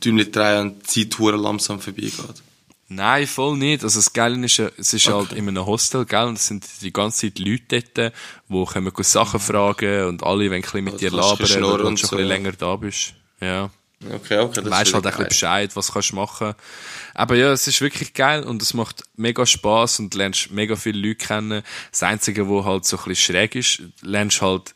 Däumchen 0.00 0.32
drei 0.32 0.60
und 0.60 0.94
die 0.94 1.08
Zeit 1.08 1.18
langsam 1.18 1.80
vorbeigeht? 1.80 2.42
Nein, 2.88 3.26
voll 3.26 3.56
nicht. 3.56 3.82
Also 3.82 3.98
das 3.98 4.12
Geile 4.12 4.44
ist, 4.44 4.58
es 4.58 4.92
ist 4.92 5.06
Okay. 5.08 5.14
halt 5.16 5.32
in 5.32 5.48
einem 5.48 5.64
Hostel, 5.66 6.04
gell, 6.04 6.24
und 6.24 6.38
es 6.38 6.46
sind 6.46 6.66
die 6.82 6.92
ganze 6.92 7.32
Zeit 7.32 7.38
Leute 7.38 7.82
dort, 7.96 8.12
die 8.48 8.72
können 8.72 8.92
go 8.92 9.02
Sachen 9.02 9.40
fragen 9.40 10.06
und 10.06 10.22
alle 10.22 10.50
wollen 10.50 10.52
ein 10.54 10.60
bisschen 10.62 10.84
mit 10.84 11.00
dir 11.00 11.10
labern, 11.10 11.48
weil 11.48 11.60
du 11.60 11.68
halt 11.68 11.78
schon 11.80 11.86
ein 11.88 11.94
bisschen 11.94 12.18
länger 12.26 12.52
da 12.52 12.76
bist. 12.76 13.14
Ja. 13.40 13.70
Okay, 14.06 14.38
okay, 14.38 14.54
das 14.56 14.64
Du 14.64 14.70
weißt 14.70 14.94
halt 14.94 15.06
ein 15.06 15.12
bisschen. 15.12 15.28
Bescheid, 15.28 15.76
was 15.76 15.92
kannst 15.92 16.10
du 16.10 16.16
machen. 16.16 16.54
Aber 17.14 17.36
ja, 17.36 17.52
es 17.52 17.66
ist 17.66 17.80
wirklich 17.80 18.12
geil 18.12 18.44
und 18.44 18.60
es 18.60 18.74
macht 18.74 19.02
mega 19.16 19.46
Spaß 19.46 20.00
und 20.00 20.14
lernst 20.14 20.50
mega 20.50 20.76
viele 20.76 20.98
Leute 20.98 21.26
kennen. 21.26 21.62
Das 21.90 22.02
Einzige, 22.02 22.46
wo 22.48 22.66
halt 22.66 22.84
so 22.84 22.98
ein 22.98 23.04
bisschen 23.04 23.34
schräg 23.34 23.54
ist, 23.54 23.82
lernst 24.02 24.42
halt 24.42 24.74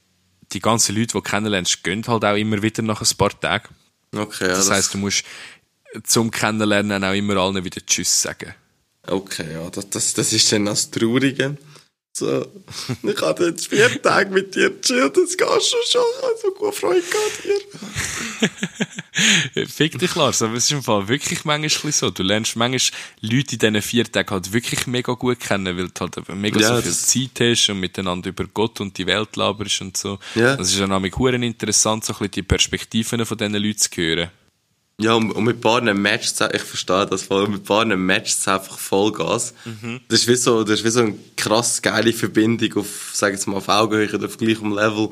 die 0.53 0.61
ganzen 0.61 0.95
Leute, 0.95 1.09
die 1.09 1.13
du 1.13 1.21
kennenlernst, 1.21 1.85
gehen 1.85 2.07
halt 2.07 2.25
auch 2.25 2.37
immer 2.37 2.63
wieder 2.63 2.83
nach 2.83 3.03
ein 3.03 3.17
paar 3.19 3.39
Tagen. 3.39 3.69
Okay, 4.15 4.49
ja, 4.49 4.55
Das 4.55 4.71
heisst, 4.71 4.95
du 4.95 4.99
musst 4.99 5.25
zum 6.05 6.31
Kennenlernen 6.31 7.05
auch 7.05 7.13
immer 7.13 7.37
allen 7.37 7.65
wieder 7.65 7.85
Tschüss 7.85 8.23
sagen. 8.23 8.55
Okay, 9.07 9.53
ja, 9.53 9.69
das, 9.71 9.89
das, 9.91 10.15
das 10.15 10.33
ist 10.33 10.53
dann 10.53 10.67
das 10.67 10.91
Traurige. 10.91 11.57
So, 12.19 12.47
ich 13.03 13.21
hatte 13.23 13.45
jetzt 13.47 13.69
vier 13.69 14.01
Tage 14.03 14.31
mit 14.31 14.55
dir 14.55 14.71
gechillt, 14.71 15.17
jetzt 15.17 15.39
gehst 15.39 15.73
du 15.73 15.77
schon, 15.89 16.03
also 16.23 16.51
gute 16.59 16.73
Freude 16.73 17.01
gehabt 17.03 17.45
dir. 17.45 17.59
Fick 19.67 19.99
dich, 19.99 20.15
Lars, 20.15 20.43
aber 20.43 20.55
es 20.55 20.65
ist 20.65 20.73
im 20.73 20.83
Fall 20.83 21.09
wirklich 21.09 21.45
manchmal 21.45 21.93
so. 21.93 22.11
Du 22.11 22.23
lernst 22.23 22.57
manchmal 22.57 22.99
Leute 23.21 23.55
in 23.55 23.59
diesen 23.59 23.83
vier 23.83 24.11
Tagen 24.11 24.31
halt 24.31 24.53
wirklich 24.53 24.87
mega 24.87 25.13
gut 25.15 25.41
kennen, 25.41 25.77
weil 25.77 25.89
du 25.89 26.01
halt 26.01 26.29
mega 26.35 26.61
Ja, 26.61 26.77
so 26.77 26.83
viel 26.83 26.91
das- 26.91 27.07
Zeit 27.07 27.31
hast 27.41 27.69
und 27.71 27.81
miteinander 27.81 28.29
über 28.31 28.47
Gott 28.47 28.81
und 28.81 28.97
die 28.99 29.07
Welt 29.07 29.37
laberst 29.37 29.81
und 29.81 29.97
so. 29.97 30.19
Ja. 30.35 30.57
Das 30.57 30.71
ist 30.71 30.81
dann 30.81 30.91
nämlich 30.91 31.17
huren 31.17 31.43
interessant, 31.43 32.05
so 32.05 32.13
ein 32.13 32.19
bisschen 32.19 32.31
die 32.33 32.43
Perspektiven 32.43 33.25
von 33.27 33.39
diesen 33.39 33.55
Leuten 33.55 33.79
zu 33.79 33.91
hören. 33.97 34.31
Ja, 35.01 35.15
und, 35.15 35.31
und 35.31 35.45
mit 35.45 35.61
paar 35.61 35.81
Matches, 35.81 36.41
ich 36.53 36.63
verstehe 36.63 37.07
das 37.07 37.23
voll, 37.23 37.49
mit 37.49 37.65
paar 37.65 37.85
Matches 37.85 38.49
einfach 38.49 38.79
Vollgas. 38.79 39.55
Das 40.09 40.21
ist 40.21 40.29
wie 40.29 40.35
so, 40.35 40.65
das 40.65 40.81
ist 40.81 40.85
wie 40.85 40.91
so 40.91 41.01
eine 41.01 41.15
krass 41.37 41.81
geile 41.83 42.13
Verbindung 42.13 42.79
auf, 42.79 43.11
sag 43.13 43.33
jetzt 43.33 43.47
mal, 43.47 43.59
auf 43.59 43.69
Augenhöhe 43.69 44.13
oder 44.13 44.27
auf 44.27 44.39
gleichem 44.39 44.73
Level. 44.73 45.11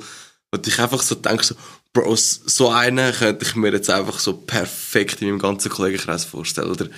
Und 0.51 0.67
ich 0.67 0.79
einfach 0.81 1.03
so 1.03 1.15
denke 1.15 1.45
so, 1.45 1.55
Bro, 1.97 2.15
so 2.15 2.69
einen 2.69 3.11
könnte 3.15 3.47
ich 3.47 3.57
mir 3.57 3.73
jetzt 3.73 3.89
einfach 3.89 4.19
so 4.19 4.35
perfekt 4.35 5.23
in 5.23 5.29
meinem 5.29 5.39
ganzen 5.39 5.71
Kollegenkreis 5.71 6.27
vorstellen, 6.27 6.71
oder? 6.71 6.89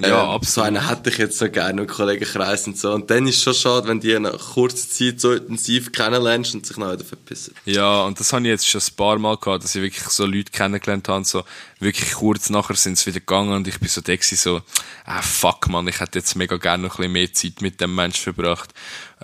Ja, 0.00 0.24
Ähm, 0.24 0.30
absolut. 0.30 0.46
So 0.46 0.60
einen 0.62 0.88
hätte 0.88 1.10
ich 1.10 1.18
jetzt 1.18 1.38
so 1.38 1.48
gerne 1.48 1.82
im 1.82 1.86
Kollegenkreis 1.86 2.66
und 2.66 2.76
so. 2.76 2.92
Und 2.92 3.08
dann 3.08 3.28
ist 3.28 3.36
es 3.36 3.42
schon 3.44 3.54
schade, 3.54 3.86
wenn 3.86 4.00
die 4.00 4.18
nach 4.18 4.36
kurzer 4.54 4.88
Zeit 4.90 5.20
so 5.20 5.32
intensiv 5.32 5.92
kennenlernst 5.92 6.54
und 6.54 6.66
sich 6.66 6.76
noch 6.76 6.92
wieder 6.92 7.04
verpissen. 7.04 7.54
Ja, 7.66 8.02
und 8.02 8.18
das 8.18 8.32
habe 8.32 8.42
ich 8.42 8.48
jetzt 8.48 8.66
schon 8.66 8.80
ein 8.80 8.96
paar 8.96 9.16
Mal 9.20 9.36
gehabt, 9.36 9.62
dass 9.62 9.76
ich 9.76 9.82
wirklich 9.82 10.02
so 10.08 10.26
Leute 10.26 10.50
kennengelernt 10.50 11.08
habe, 11.08 11.24
so 11.24 11.44
wirklich 11.78 12.10
kurz 12.10 12.50
nachher 12.50 12.74
sind 12.74 12.98
sie 12.98 13.06
wieder 13.06 13.20
gegangen 13.20 13.52
und 13.52 13.68
ich 13.68 13.78
bin 13.78 13.88
so 13.88 14.00
da 14.00 14.12
so, 14.20 14.60
ah 15.04 15.22
fuck 15.22 15.68
man, 15.68 15.86
ich 15.86 16.00
hätte 16.00 16.18
jetzt 16.18 16.34
mega 16.34 16.56
gerne 16.56 16.82
noch 16.82 16.98
ein 16.98 17.12
bisschen 17.12 17.12
mehr 17.12 17.32
Zeit 17.32 17.60
mit 17.60 17.80
dem 17.80 17.94
Mensch 17.94 18.18
verbracht. 18.18 18.70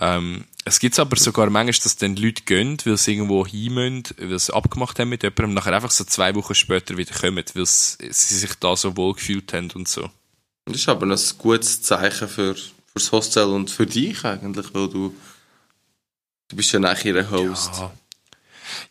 Ähm, 0.01 0.45
es 0.69 0.79
gibt 0.79 0.99
aber 0.99 1.17
sogar 1.17 1.51
manchmal, 1.51 1.83
dass 1.83 1.97
dann 1.97 2.17
Leute 2.17 2.43
gehen, 2.45 2.79
weil 2.85 2.97
sie 2.97 3.15
irgendwo 3.15 3.47
hin 3.47 3.75
müssen, 3.75 4.05
weil 4.19 4.39
sie 4.39 4.55
abgemacht 4.55 4.99
haben 4.99 5.09
mit 5.09 5.23
jemandem 5.23 5.47
und 5.47 5.55
nachher 5.55 5.75
einfach 5.75 5.91
so 5.91 6.05
zwei 6.05 6.35
Wochen 6.35 6.55
später 6.55 6.97
wieder 6.97 7.15
kommen, 7.15 7.45
weil 7.55 7.67
sie 7.67 7.99
sich 8.11 8.55
da 8.61 8.77
so 8.77 8.97
wohl 8.97 9.15
gefühlt 9.15 9.53
haben 9.53 9.71
und 9.73 9.89
so. 9.89 10.09
Das 10.67 10.77
ist 10.77 10.89
aber 10.89 11.07
ein 11.07 11.19
gutes 11.39 11.83
Zeichen 11.83 12.29
für, 12.29 12.55
fürs 12.87 13.13
Hostel 13.13 13.45
und 13.45 13.71
für 13.71 13.87
dich 13.87 14.25
eigentlich, 14.25 14.75
weil 14.75 14.89
du, 14.89 15.15
du 16.49 16.57
bist 16.57 16.73
ja 16.73 16.81
eigentlich 16.81 17.05
ihr 17.07 17.31
Host. 17.31 17.73
Ja. 17.79 17.93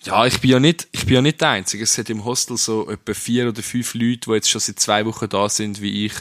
Ja, 0.03 0.25
ich 0.25 0.39
bin 0.39 0.51
ja 0.51 0.59
nicht, 0.59 0.87
ich 0.91 1.05
bin 1.05 1.15
ja 1.15 1.21
nicht 1.21 1.41
der 1.41 1.49
Einzige. 1.49 1.83
Es 1.83 1.97
hat 1.97 2.09
im 2.09 2.25
Hostel 2.25 2.57
so 2.57 2.89
etwa 2.89 3.13
vier 3.13 3.49
oder 3.49 3.61
fünf 3.61 3.93
Leute, 3.93 4.21
die 4.27 4.31
jetzt 4.31 4.49
schon 4.49 4.61
seit 4.61 4.79
zwei 4.79 5.05
Wochen 5.05 5.29
da 5.29 5.49
sind, 5.49 5.81
wie 5.81 6.05
ich. 6.05 6.13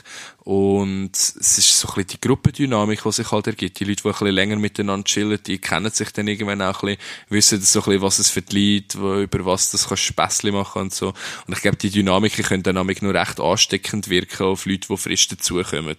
Und 0.47 1.11
es 1.17 1.59
ist 1.59 1.81
so 1.81 1.89
ein 1.89 1.95
bisschen 1.95 2.09
die 2.09 2.21
Gruppendynamik, 2.21 3.03
die 3.03 3.13
sich 3.13 3.33
halt 3.33 3.49
ergibt. 3.49 3.81
Die 3.81 3.85
Leute, 3.85 4.03
die 4.03 4.09
ein 4.09 4.13
bisschen 4.13 4.29
länger 4.29 4.57
miteinander 4.57 5.05
chillen, 5.05 5.41
die 5.45 5.59
kennen 5.59 5.91
sich 5.91 6.13
dann 6.13 6.29
irgendwann 6.29 6.63
auch 6.63 6.83
ein 6.83 6.97
bisschen, 6.97 6.99
wissen 7.31 7.61
so 7.63 7.81
ein 7.81 7.85
bisschen, 7.85 8.03
was 8.03 8.19
es 8.21 8.31
für 8.31 8.43
die 8.43 8.77
Leute, 8.77 9.23
über 9.23 9.45
was 9.45 9.71
das 9.71 9.89
kannst 9.89 10.05
Späßli 10.05 10.53
machen 10.53 10.83
und 10.83 10.95
so. 10.95 11.09
Und 11.47 11.55
ich 11.55 11.63
glaube, 11.63 11.79
die 11.79 11.91
Dynamiken 11.91 12.45
können 12.45 12.63
dann 12.63 12.77
nur 12.77 13.15
recht 13.15 13.41
ansteckend 13.41 14.09
wirken 14.09 14.47
auf 14.47 14.67
Leute, 14.67 14.89
die 14.89 14.97
frisch 14.97 15.29
dazukommen. 15.29 15.97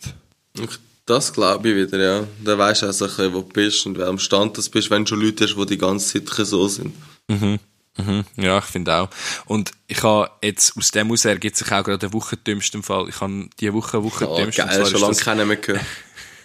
Das 1.07 1.31
glaube 1.31 1.69
ich 1.69 1.75
wieder, 1.75 1.99
ja. 1.99 2.27
Dann 2.43 2.59
weisst 2.59 2.81
du 2.81 2.87
auch 2.87 2.91
so 2.91 3.05
ein 3.05 3.09
bisschen, 3.09 3.33
wo 3.33 3.41
du 3.41 3.47
bist 3.47 3.85
und 3.85 3.97
welchem 3.97 4.19
Stand 4.19 4.57
du 4.57 4.61
bist, 4.69 4.89
wenn 4.89 5.05
du 5.05 5.09
schon 5.09 5.21
Leute 5.21 5.45
hast, 5.45 5.55
die 5.55 5.65
die 5.65 5.77
ganze 5.77 6.25
Zeit 6.25 6.45
so 6.45 6.67
sind. 6.67 6.93
Mhm, 7.27 7.59
ja, 8.35 8.59
ich 8.59 8.65
finde 8.65 8.95
auch. 8.95 9.09
Und 9.45 9.71
ich 9.87 10.03
habe 10.03 10.29
jetzt, 10.41 10.77
aus 10.77 10.91
dem 10.91 11.07
heraus 11.07 11.25
ergibt 11.25 11.57
sich 11.57 11.67
auch 11.71 11.83
gerade 11.83 11.97
der 11.97 12.13
Wuchentümste 12.13 12.77
im 12.77 12.83
Fall. 12.83 13.09
Ich 13.09 13.19
habe 13.19 13.49
diese 13.59 13.73
Woche 13.73 13.99
Oh, 13.99 14.03
Wuchentümste. 14.03 14.63
geil, 14.63 14.85
schon 14.85 15.01
lange 15.01 15.15
keinen 15.15 15.47
mehr 15.47 15.57
gehört. 15.57 15.85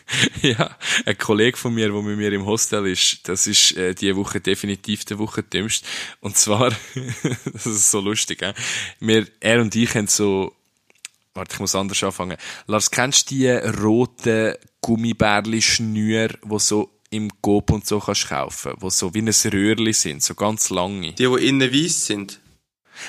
ja, 0.43 0.77
ein 1.07 1.19
Kollege 1.19 1.57
von 1.57 1.75
mir, 1.75 1.89
der 1.89 2.03
mit 2.03 2.17
mir 2.17 2.33
im 2.33 2.47
Hostel 2.47 2.87
ist, 2.87 3.29
das 3.29 3.47
ist 3.47 3.77
äh, 3.77 3.95
diese 3.95 4.17
Woche 4.17 4.41
definitiv 4.41 5.05
der 5.05 5.19
Woche 5.19 5.43
dümmst. 5.43 5.85
Und 6.21 6.37
zwar, 6.37 6.71
das 7.53 7.67
ist 7.67 7.91
so 7.91 8.01
lustig, 8.01 8.43
äh? 8.43 8.55
wir, 9.01 9.27
er 9.41 9.61
und 9.61 9.75
ich 9.75 9.95
haben 9.95 10.09
so, 10.09 10.55
warte, 11.35 11.55
ich 11.55 11.61
muss 11.61 11.75
anders 11.75 12.03
anfangen. 12.03 12.37
Lars, 12.67 12.91
kennst 12.91 13.31
du 13.31 13.35
die 13.35 13.49
roten 13.49 14.55
Gummibärli-Schnür, 14.81 16.29
die 16.29 16.59
so 16.59 16.91
im 17.13 17.31
Coop 17.41 17.71
und 17.71 17.87
so 17.87 18.01
kannst 18.01 18.29
kaufen, 18.29 18.73
wo 18.79 18.91
so 18.91 19.13
wie 19.15 19.21
ein 19.21 19.29
Röhrli 19.29 19.93
sind, 19.93 20.23
so 20.23 20.35
ganz 20.35 20.71
lange. 20.71 21.13
Die, 21.13 21.27
die 21.27 21.49
innen 21.49 21.73
weiss 21.73 22.07
sind? 22.07 22.41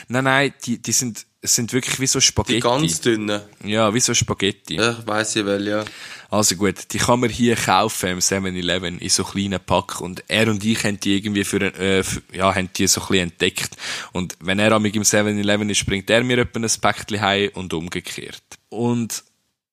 Nein, 0.07 0.23
nein, 0.25 0.53
die, 0.65 0.81
die 0.81 0.91
sind, 0.91 1.25
sind 1.41 1.73
wirklich 1.73 1.99
wie 1.99 2.07
so 2.07 2.19
Spaghetti. 2.19 2.55
Die 2.55 2.61
ganz 2.61 3.01
dünnen? 3.01 3.41
Ja, 3.63 3.93
wie 3.93 3.99
so 3.99 4.13
Spaghetti. 4.13 4.75
Ja, 4.75 4.97
ich 4.99 5.07
weiss 5.07 5.35
ich 5.35 5.45
wel, 5.45 5.67
ja. 5.67 5.85
Also 6.29 6.55
gut, 6.55 6.91
die 6.91 6.97
kann 6.97 7.19
man 7.19 7.29
hier 7.29 7.55
kaufen 7.55 8.09
im 8.09 8.19
7-Eleven 8.19 8.97
in 8.97 9.09
so 9.09 9.23
kleinen 9.23 9.59
Pack 9.59 10.01
und 10.01 10.23
er 10.27 10.47
und 10.47 10.65
ich 10.65 10.83
haben 10.83 10.99
die 10.99 11.17
irgendwie 11.17 11.43
für, 11.43 11.61
äh, 11.61 12.03
für 12.03 12.23
ja, 12.33 12.53
haben 12.55 12.69
die 12.75 12.87
so 12.87 13.01
ein 13.01 13.07
bisschen 13.07 13.29
entdeckt 13.29 13.77
und 14.13 14.35
wenn 14.39 14.59
er 14.59 14.71
am 14.71 14.83
im 14.83 15.03
7-Eleven 15.03 15.69
ist, 15.69 15.85
bringt 15.85 16.09
er 16.09 16.23
mir 16.23 16.39
etwa 16.39 16.59
ein 16.59 16.71
Päckchen 16.81 17.21
heim 17.21 17.51
und 17.53 17.73
umgekehrt. 17.73 18.41
Und 18.69 19.23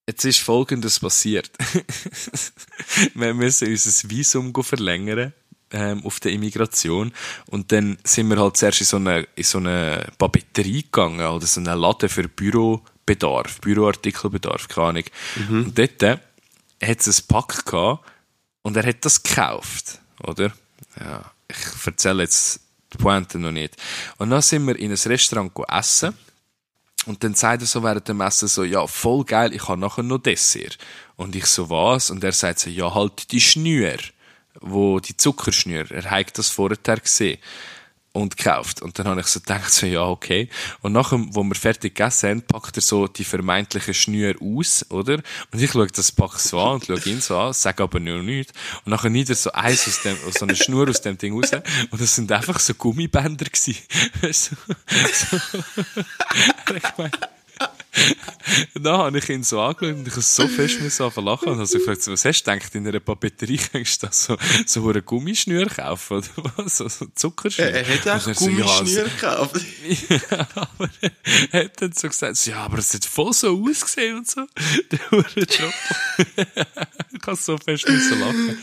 Jetzt 0.07 0.25
ist 0.25 0.41
Folgendes 0.41 1.01
passiert. 1.01 1.51
wir 3.15 3.35
müssen 3.35 3.69
unser 3.69 4.11
Visum 4.11 4.53
verlängern 4.55 5.33
ähm, 5.73 6.05
auf 6.05 6.21
der 6.21 6.33
Immigration 6.33 7.13
und 7.47 7.73
dann 7.73 7.99
sind 8.05 8.29
wir 8.29 8.39
halt 8.39 8.57
zuerst 8.57 8.81
in 8.81 8.87
so 8.87 8.97
eine, 8.97 9.27
in 9.37 9.45
so 9.45 9.59
eine 9.59 10.07
Papeterie 10.19 10.83
gegangen 10.83 11.27
oder 11.27 11.47
so 11.47 11.61
einen 11.61 11.79
Laden 11.79 12.09
für 12.09 12.29
Bürobedarf, 12.29 13.61
Büroartikelbedarf, 13.61 14.69
keine 14.69 14.87
Ahnung. 14.89 15.05
Mhm. 15.37 15.65
Und 15.65 15.79
dort 15.79 16.03
äh, 16.03 16.19
hat 16.83 17.07
es 17.07 17.21
ein 17.21 17.27
Pack 17.29 17.65
gehabt 17.67 18.05
und 18.63 18.77
er 18.77 18.87
hat 18.87 19.05
das 19.05 19.23
gekauft, 19.23 20.01
oder? 20.23 20.53
Ja, 20.99 21.31
ich 21.49 21.87
erzähle 21.87 22.25
jetzt 22.25 22.61
die 22.93 22.99
Pointe 22.99 23.39
noch 23.39 23.53
nicht. 23.53 23.77
Und 24.19 24.31
dann 24.31 24.43
sind 24.43 24.67
wir 24.67 24.77
in 24.77 24.91
ein 24.91 24.99
Restaurant 24.99 25.53
essen 25.69 26.15
und 27.07 27.25
dann 27.25 27.35
sagt 27.35 27.63
er 27.63 27.67
so 27.67 27.83
während 27.83 28.09
dem 28.09 28.21
Essen 28.21 28.49
so, 28.49 28.65
ja, 28.65 28.87
voll 28.87 29.25
geil, 29.25 29.55
ich 29.55 29.69
habe 29.69 29.81
nachher 29.81 30.03
noch 30.03 30.19
Dessert. 30.19 30.79
Und 31.17 31.35
ich 31.35 31.47
so, 31.47 31.71
was? 31.71 32.11
Und 32.11 32.23
er 32.25 32.33
sagt 32.33 32.59
so, 32.61 32.71
ja, 32.71 32.95
halt 32.95 33.33
die 33.33 33.41
Schnür, 33.41 33.97
wo, 34.61 35.01
die 35.01 35.17
Zuckerschnür, 35.17 35.91
er 35.91 36.11
hat 36.11 36.37
das 36.39 36.51
vorher 36.51 36.77
gesehen 36.77 37.39
und 38.13 38.37
gekauft. 38.37 38.83
Und 38.83 38.99
dann 38.99 39.07
habe 39.07 39.21
ich 39.21 39.27
so 39.27 39.41
gedacht, 39.41 39.73
so, 39.73 39.87
ja, 39.87 40.03
okay. 40.03 40.49
Und 40.81 40.93
nachher, 40.93 41.19
wo 41.31 41.45
wir 41.45 41.55
fertig 41.55 41.95
gegessen 41.95 42.29
haben, 42.29 42.43
packt 42.43 42.77
er 42.77 42.83
so 42.83 43.07
die 43.07 43.25
vermeintliche 43.25 43.95
Schnür 43.95 44.35
aus, 44.41 44.85
oder? 44.91 45.21
Und 45.53 45.63
ich 45.63 45.71
schaue 45.71 45.87
das 45.87 46.11
Pack 46.13 46.39
so 46.39 46.61
an 46.61 46.75
und 46.75 46.87
schaue 46.87 47.01
ihn 47.05 47.21
so 47.21 47.39
an, 47.39 47.53
sage 47.53 47.83
aber 47.83 48.01
nur 48.01 48.23
nichts. 48.23 48.53
Und 48.85 48.91
nachher 48.91 49.11
nimmt 49.11 49.29
er 49.29 49.37
so 49.37 49.53
eins 49.53 49.87
aus 49.87 50.03
dem, 50.03 50.17
so 50.37 50.45
eine 50.45 50.57
Schnur 50.57 50.89
aus 50.89 51.01
dem 51.01 51.19
Ding 51.19 51.35
raus. 51.35 51.51
Und 51.91 52.01
das 52.01 52.15
sind 52.15 52.33
einfach 52.33 52.59
so 52.59 52.75
Gummibänder 52.75 53.47
gewesen. 53.47 53.77
so, 54.33 54.57
so. 55.13 55.37
ich 56.75 56.83
meine, 56.97 57.11
dann 58.75 58.99
habe 58.99 59.19
ich 59.19 59.29
ihn 59.29 59.43
so 59.43 59.61
angeschaut 59.61 59.97
und 59.97 60.07
ich 60.07 60.13
habe 60.13 60.23
so 60.23 60.47
fest 60.49 60.81
müssen 60.81 61.03
lachen 61.25 61.49
und 61.49 61.57
habe 61.57 61.67
so 61.67 61.79
gefragt, 61.79 62.07
was 62.07 62.25
hast 62.25 62.43
du 62.43 62.53
gedacht, 62.53 62.75
in 62.75 62.87
einer 62.87 63.01
Papeterie 63.01 63.59
kannst 63.59 64.03
du 64.03 64.07
da 64.07 64.13
so, 64.13 64.37
so 64.67 64.89
eine 64.89 65.03
Gummischnür 65.03 65.67
kaufen 65.67 66.19
oder 66.19 66.53
was? 66.57 66.77
So, 66.77 66.89
so 66.89 67.07
Zuckerschnür? 67.15 67.69
Er 67.69 67.85
hätte 67.85 68.15
auch 68.15 68.35
Gummischnür 68.35 68.87
so, 68.87 69.01
ja, 69.01 69.05
gekauft. 69.05 69.61
ja, 70.31 70.47
aber 70.55 70.91
er 71.51 71.65
hat 71.65 71.83
dann 71.83 71.93
so 71.93 72.09
gesagt, 72.09 72.47
ja, 72.47 72.65
aber 72.65 72.79
es 72.79 72.95
hat 72.95 73.05
voll 73.05 73.33
so 73.33 73.63
ausgesehen 73.69 74.19
und 74.19 74.31
so. 74.31 74.47
Der 74.91 75.11
hure 75.11 75.25
Job. 75.37 75.73
ich 76.17 77.27
habe 77.27 77.37
so 77.37 77.59
fest 77.59 77.87
lachen. 77.89 78.59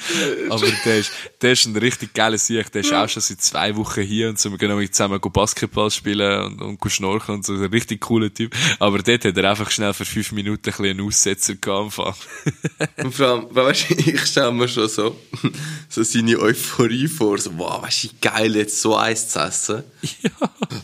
Aber 0.50 0.68
der 0.86 1.00
ist, 1.00 1.12
der 1.42 1.52
ist 1.52 1.66
ein 1.66 1.76
richtig 1.76 2.14
geiler 2.14 2.38
Sieg. 2.38 2.72
Der 2.72 2.82
ist 2.82 2.94
auch 2.94 3.10
schon 3.10 3.22
seit 3.22 3.42
zwei 3.42 3.76
Wochen 3.76 4.02
hier 4.02 4.30
und 4.30 4.40
so, 4.40 4.52
wir 4.52 4.58
gehen 4.58 4.92
zusammen 4.92 5.20
Basketball 5.20 5.92
spielen 5.92 6.60
und, 6.60 6.62
und 6.62 6.92
schnorcheln 6.92 7.38
und 7.38 7.46
so. 7.46 7.54
Ein 7.54 7.66
richtig 7.66 8.02
cooler 8.02 8.34
Typ. 8.34 8.56
Aber 8.80 9.00
der 9.00 9.17
dort 9.18 9.36
hat 9.36 9.44
er 9.44 9.50
einfach 9.50 9.72
schnell 9.72 9.94
für 9.94 10.06
fünf 10.06 10.32
Minuten 10.32 10.74
ein 10.78 10.86
einen 10.86 11.02
Aussetzer 11.02 11.56
gehabt. 11.56 11.98
und 12.98 13.14
vor 13.14 13.28
allem, 13.28 13.48
weißt 13.52 13.90
du, 13.90 13.94
ich 13.96 14.26
stelle 14.26 14.52
mir 14.52 14.68
schon 14.68 14.88
so, 14.88 15.16
so 15.90 16.04
seine 16.04 16.40
Euphorie 16.40 17.08
vor, 17.08 17.38
so, 17.38 17.58
wow, 17.58 17.84
weißt 17.84 18.04
du, 18.04 18.10
geil, 18.22 18.56
jetzt 18.56 18.82
so 18.82 18.98
Eis 18.98 19.30
zu 19.30 19.40
essen. 19.40 19.84
Ja. 20.02 20.32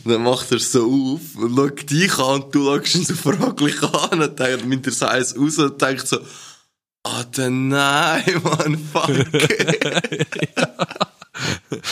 Und 0.04 0.12
dann 0.12 0.22
macht 0.22 0.52
er 0.52 0.58
so 0.58 0.84
auf 0.84 1.42
und 1.42 1.56
schaut 1.56 1.90
dich 1.90 2.18
an 2.18 2.42
und 2.42 2.54
du 2.54 2.64
schaust 2.64 2.94
ihn 2.94 3.04
so 3.04 3.14
fraglich 3.14 3.82
an 3.82 4.22
und 4.22 4.40
dann 4.40 4.68
nimmt 4.68 4.86
er 4.86 4.92
so 4.92 5.06
Eis 5.06 5.36
raus 5.36 5.58
und 5.58 5.80
denkt 5.80 6.06
so, 6.06 6.18
Alter, 7.02 7.50
nein, 7.50 8.40
man, 8.42 8.78
fuck. 8.78 9.10
ja. 10.56 11.13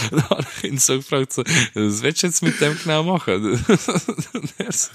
dann 0.10 0.30
habe 0.30 0.46
ich 0.58 0.64
ihn 0.64 0.78
so 0.78 0.96
gefragt, 0.96 1.32
so, 1.32 1.42
was 1.74 2.02
willst 2.02 2.22
du 2.22 2.26
jetzt 2.26 2.42
mit 2.42 2.60
dem 2.60 2.78
genau 2.78 3.02
machen? 3.02 3.64
es 4.58 4.90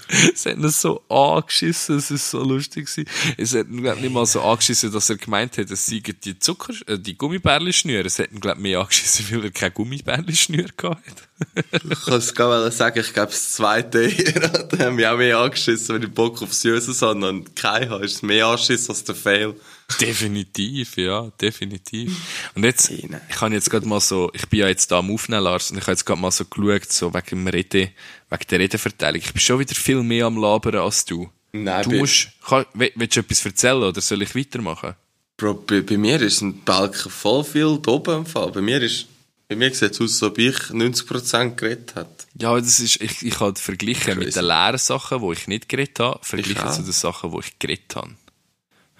hat 0.46 0.56
ihn 0.56 0.68
so 0.68 1.02
angeschissen, 1.08 1.96
es 1.96 2.10
ist 2.10 2.30
so 2.30 2.42
lustig 2.42 2.86
gewesen. 2.86 3.08
Es 3.36 3.54
hat 3.54 3.68
ihn, 3.68 3.82
glaub, 3.82 4.00
nicht 4.00 4.12
mal 4.12 4.26
so 4.26 4.42
angeschissen, 4.42 4.92
dass 4.92 5.10
er 5.10 5.16
gemeint 5.16 5.58
hat, 5.58 5.70
es 5.70 5.86
seien 5.86 6.02
die 6.24 6.38
Zucker, 6.38 6.74
äh, 6.86 6.98
die 6.98 7.16
Gummibärli-Schnüre. 7.16 8.06
Es 8.06 8.18
hat 8.18 8.32
ihn, 8.32 8.40
glaub, 8.40 8.58
mehr 8.58 8.80
angeschissen, 8.80 9.26
weil 9.30 9.44
er 9.44 9.50
keine 9.50 9.72
Gummibärli-Schnüre 9.72 10.70
gehabt 10.76 11.06
hat. 11.06 11.64
ich 11.72 12.04
kann 12.04 12.14
es 12.14 12.34
gar 12.34 12.70
sagen, 12.70 13.00
ich 13.00 13.12
glaube, 13.12 13.30
das 13.30 13.52
zweite 13.52 14.08
da 14.08 14.84
haben 14.84 14.96
mich 14.96 15.06
auch 15.06 15.16
mehr 15.16 15.38
angeschissen, 15.38 15.94
wenn 15.94 16.02
ich 16.02 16.10
Bock 16.10 16.42
auf 16.42 16.52
Süßes 16.52 17.02
habe 17.02 17.26
und 17.28 17.54
keinen 17.56 17.90
habe, 17.90 18.04
ist 18.04 18.22
mehr 18.22 18.46
angeschissen 18.46 18.90
als 18.90 19.04
der 19.04 19.14
Fail. 19.14 19.54
Definitiv, 20.00 20.96
ja, 20.96 21.30
definitiv. 21.40 22.14
Und 22.54 22.64
jetzt, 22.64 22.90
ich 22.90 23.08
kann 23.30 23.52
jetzt 23.52 23.70
gerade 23.70 23.88
mal 23.88 24.00
so, 24.00 24.30
ich 24.34 24.46
bin 24.48 24.60
ja 24.60 24.68
jetzt 24.68 24.90
da 24.92 24.98
am 24.98 25.10
Aufnehmen, 25.10 25.44
Lars, 25.44 25.70
und 25.70 25.78
ich 25.78 25.82
habe 25.84 25.92
jetzt 25.92 26.04
gerade 26.04 26.20
mal 26.20 26.30
so 26.30 26.44
geschaut, 26.44 26.92
so 26.92 27.12
wegen 27.14 27.26
dem 27.30 27.46
Rede, 27.48 27.90
wegen 28.28 28.44
der 28.50 28.58
Redeverteilung. 28.60 29.20
Ich 29.20 29.32
bin 29.32 29.40
schon 29.40 29.58
wieder 29.58 29.74
viel 29.74 30.02
mehr 30.02 30.26
am 30.26 30.36
Labern 30.36 30.76
als 30.76 31.04
du. 31.04 31.30
Nein, 31.52 31.82
du 31.84 31.96
musst, 31.96 32.28
kann, 32.46 32.66
willst 32.74 33.16
du 33.16 33.20
etwas 33.20 33.44
erzählen 33.44 33.82
oder 33.82 34.00
soll 34.00 34.22
ich 34.22 34.34
weitermachen? 34.34 34.94
Bro, 35.38 35.54
bei, 35.66 35.80
bei 35.80 35.96
mir 35.96 36.20
ist 36.20 36.42
ein 36.42 36.62
Balken 36.64 37.10
voll 37.10 37.44
viel 37.44 37.64
oben 37.64 38.18
im 38.18 38.26
Fall. 38.26 38.52
Bei 38.52 38.60
mir 38.60 38.82
ist, 38.82 39.06
bei 39.48 39.56
mir 39.56 39.72
sieht 39.72 39.92
es 39.92 40.00
aus, 40.00 40.22
als 40.22 40.22
ob 40.22 40.38
ich 40.38 40.56
90% 40.56 41.54
geredet 41.54 41.94
habe. 41.94 42.10
Ja, 42.34 42.58
das 42.58 42.80
ist, 42.80 43.00
ich, 43.00 43.22
ich 43.22 43.40
habe 43.40 43.58
verglichen 43.58 44.18
mit 44.18 44.36
den 44.36 44.44
leeren 44.44 44.78
Sachen, 44.78 45.22
die 45.22 45.32
ich 45.32 45.46
nicht 45.46 45.68
geredet 45.68 45.98
habe, 46.00 46.18
verglichen 46.22 46.70
zu 46.70 46.82
den 46.82 46.92
Sachen, 46.92 47.32
die 47.32 47.38
ich 47.38 47.58
geredet 47.58 47.96
habe. 47.96 48.14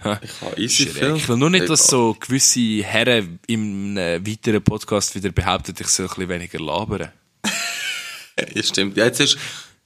Ich 0.00 0.40
habe 0.40 0.60
easy 0.60 0.86
viel. 0.86 1.16
Ich 1.16 1.28
will 1.28 1.36
nur 1.36 1.50
nicht, 1.50 1.68
dass 1.68 1.86
so 1.86 2.16
gewisse 2.18 2.84
Herren 2.84 3.40
im 3.46 3.96
weiteren 3.96 4.62
Podcast 4.62 5.14
wieder 5.14 5.30
behaupten, 5.30 5.74
ich 5.78 5.88
soll 5.88 6.06
ein 6.06 6.08
bisschen 6.08 6.28
weniger 6.28 6.60
labern. 6.60 7.10
ja, 8.54 8.62
stimmt. 8.62 8.96
Ja, 8.96 9.06
jetzt 9.06 9.20
ist, 9.20 9.38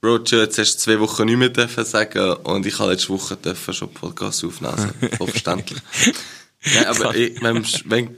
Bro, 0.03 0.19
jetzt 0.25 0.57
hast 0.57 0.75
du 0.75 0.79
zwei 0.79 0.99
Wochen 0.99 1.23
nicht 1.25 1.37
mehr 1.37 1.47
dürfen 1.47 1.85
sagen 1.85 2.33
und 2.43 2.65
ich 2.65 2.77
habe 2.77 2.91
letzte 2.91 3.07
Woche 3.09 3.37
dürfen 3.37 3.73
schon 3.73 3.93
Podcast 3.93 4.43
aufnehmen. 4.43 4.93
Voll 5.17 5.27
verständlich. 5.29 5.81
Nein, 6.75 6.85
aber 6.85 7.15
ich, 7.15 7.41
wenn, 7.41 7.65
wenn, 7.85 8.17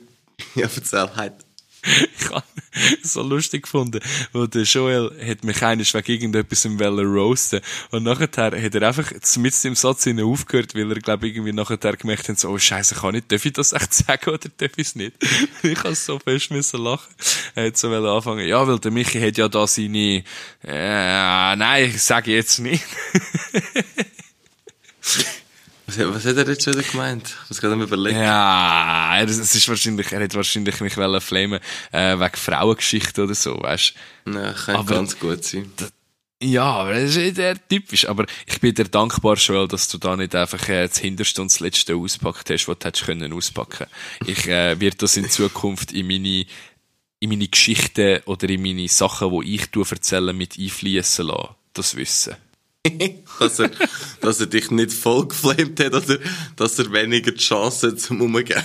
ja, 0.55 0.67
erzähl 0.75 1.15
halt 1.15 1.44
ich 2.19 2.29
habe 2.31 2.43
so 3.03 3.21
lustig 3.21 3.63
gefunden, 3.63 3.99
wo 4.33 4.45
der 4.47 4.63
Joel 4.63 5.11
hat 5.25 5.43
mich 5.43 5.61
eines 5.61 5.93
wegen 5.93 6.11
irgendetwas 6.11 6.65
im 6.65 6.79
Welle 6.79 7.03
roasten 7.03 7.61
und 7.91 8.03
nachher 8.03 8.27
hat 8.27 8.53
er 8.53 8.87
einfach 8.87 9.11
mit 9.37 9.63
dem 9.63 9.75
Satz 9.75 10.03
hinein 10.03 10.25
aufgehört, 10.25 10.75
weil 10.75 10.91
er 10.91 10.99
glaube 10.99 11.27
irgendwie 11.27 11.53
nachher 11.53 11.77
gemerkt 11.77 12.29
hat, 12.29 12.39
so, 12.39 12.49
oh 12.49 12.57
Scheiße, 12.57 12.95
kann 12.95 13.15
ich, 13.15 13.27
darf 13.27 13.45
ich 13.45 13.53
das 13.53 13.73
echt 13.73 13.93
sagen 14.05 14.29
oder 14.29 14.49
darf 14.57 14.71
ich 14.75 14.87
es 14.87 14.95
nicht? 14.95 15.13
ich 15.63 15.83
habe 15.83 15.95
so 15.95 16.19
fest 16.19 16.51
müssen 16.51 16.83
lachen. 16.83 17.13
Er 17.53 17.67
hat 17.67 17.77
so 17.77 17.89
anfangen, 17.89 18.47
ja, 18.47 18.67
weil 18.67 18.79
der 18.79 18.91
Michi 18.91 19.19
hat 19.21 19.37
ja 19.37 19.47
da 19.47 19.67
seine, 19.67 20.23
äh, 20.63 21.55
nein, 21.55 21.89
ich 21.89 22.01
sage 22.01 22.31
jetzt 22.31 22.59
nicht. 22.59 22.83
Was, 25.97 26.25
hat 26.25 26.37
er 26.37 26.47
jetzt 26.47 26.67
wieder 26.67 26.83
gemeint? 26.83 27.35
Was 27.47 27.61
gerade 27.61 27.75
überlegt? 27.75 28.17
Ja, 28.17 29.19
es 29.21 29.37
ist 29.37 29.69
wahrscheinlich, 29.69 30.11
er 30.11 30.23
hat 30.23 30.35
wahrscheinlich 30.35 30.79
mich 30.81 30.97
wollen 30.97 31.21
flamen, 31.21 31.59
äh, 31.91 32.19
wegen 32.19 32.35
Frauengeschichte 32.35 33.23
oder 33.23 33.35
so, 33.35 33.61
weißt 33.61 33.93
du? 34.25 34.31
Ja, 34.31 34.53
kann 34.53 34.75
aber, 34.75 34.95
ganz 34.95 35.19
gut 35.19 35.43
sein. 35.43 35.71
Ja, 36.43 36.63
aber 36.63 36.93
das 36.93 37.15
ist 37.15 37.37
eher 37.37 37.55
typisch. 37.67 38.07
Aber 38.07 38.25
ich 38.45 38.59
bin 38.59 38.73
dir 38.73 38.85
dankbar, 38.85 39.35
Joel, 39.35 39.67
dass 39.67 39.87
du 39.87 39.97
da 39.97 40.15
nicht 40.15 40.35
einfach 40.35 40.67
äh, 40.69 40.87
das 40.87 40.97
Hinterste 40.97 41.41
und 41.41 41.51
das 41.51 41.59
Letzte 41.59 41.95
auspackt 41.95 42.49
hast, 42.49 42.67
was 42.67 42.79
du 42.79 42.87
hättest 42.87 43.05
können 43.05 43.33
auspacken. 43.33 43.87
Ich 44.25 44.47
äh, 44.47 44.79
werde 44.79 44.97
das 44.97 45.17
in 45.17 45.29
Zukunft 45.29 45.91
in 45.93 46.07
meine 46.07 46.45
in 47.19 47.29
meine 47.29 47.47
Geschichten 47.47 48.19
oder 48.25 48.49
in 48.49 48.61
meine 48.61 48.87
Sachen, 48.87 49.31
die 49.41 49.55
ich 49.55 49.69
erzähle, 49.73 50.33
mit 50.33 50.59
einfließen 50.59 51.25
lassen. 51.25 51.55
Das 51.73 51.95
Wissen. 51.95 52.35
dass, 53.39 53.59
er, 53.59 53.71
dass 54.21 54.39
er 54.39 54.47
dich 54.47 54.71
nicht 54.71 54.93
voll 54.93 55.27
geflamed 55.27 55.79
hat 55.79 55.93
oder 55.93 56.19
dass 56.55 56.79
er 56.79 56.91
weniger 56.91 57.31
die 57.31 57.37
Chance 57.37 57.89
hat 57.89 57.99
zum 57.99 58.21
Umgehen. 58.21 58.61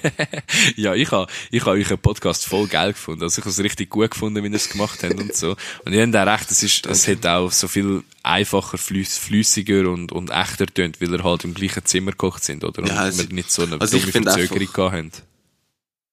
ja, 0.76 0.94
ich 0.94 1.10
habe 1.10 1.30
ich 1.50 1.64
ha 1.64 1.70
euren 1.70 1.98
Podcast 1.98 2.46
voll 2.46 2.66
geil 2.66 2.92
gefunden. 2.92 3.22
Also 3.22 3.40
ich 3.40 3.44
habe 3.44 3.50
es 3.50 3.58
richtig 3.58 3.90
gut 3.90 4.10
gefunden, 4.10 4.42
wie 4.42 4.48
ihr 4.48 4.54
es 4.54 4.68
gemacht 4.68 5.02
habt 5.02 5.18
und 5.18 5.34
so. 5.34 5.56
Und 5.84 5.92
ich 5.92 6.00
habe 6.00 6.22
auch 6.22 6.26
recht, 6.26 6.50
es, 6.50 6.62
ist, 6.62 6.86
es 6.86 7.08
hat 7.08 7.26
auch 7.26 7.52
so 7.52 7.68
viel 7.68 8.02
einfacher, 8.22 8.78
flüss, 8.78 9.18
flüssiger 9.18 9.90
und, 9.90 10.12
und 10.12 10.30
echter 10.30 10.66
tönt, 10.66 11.00
weil 11.00 11.12
ihr 11.12 11.24
halt 11.24 11.44
im 11.44 11.54
gleichen 11.54 11.84
Zimmer 11.84 12.12
gekocht 12.12 12.44
sind, 12.44 12.64
oder? 12.64 12.82
Und 12.82 12.88
Ja, 12.88 12.96
also- 12.96 13.28
wir 13.28 13.34
nicht 13.34 13.50
so 13.50 13.62
eine 13.62 13.80
also 13.80 13.98
dumme 13.98 14.12
Verzögerung 14.12 14.72
gehabt 14.72 14.92
haben. 14.94 15.10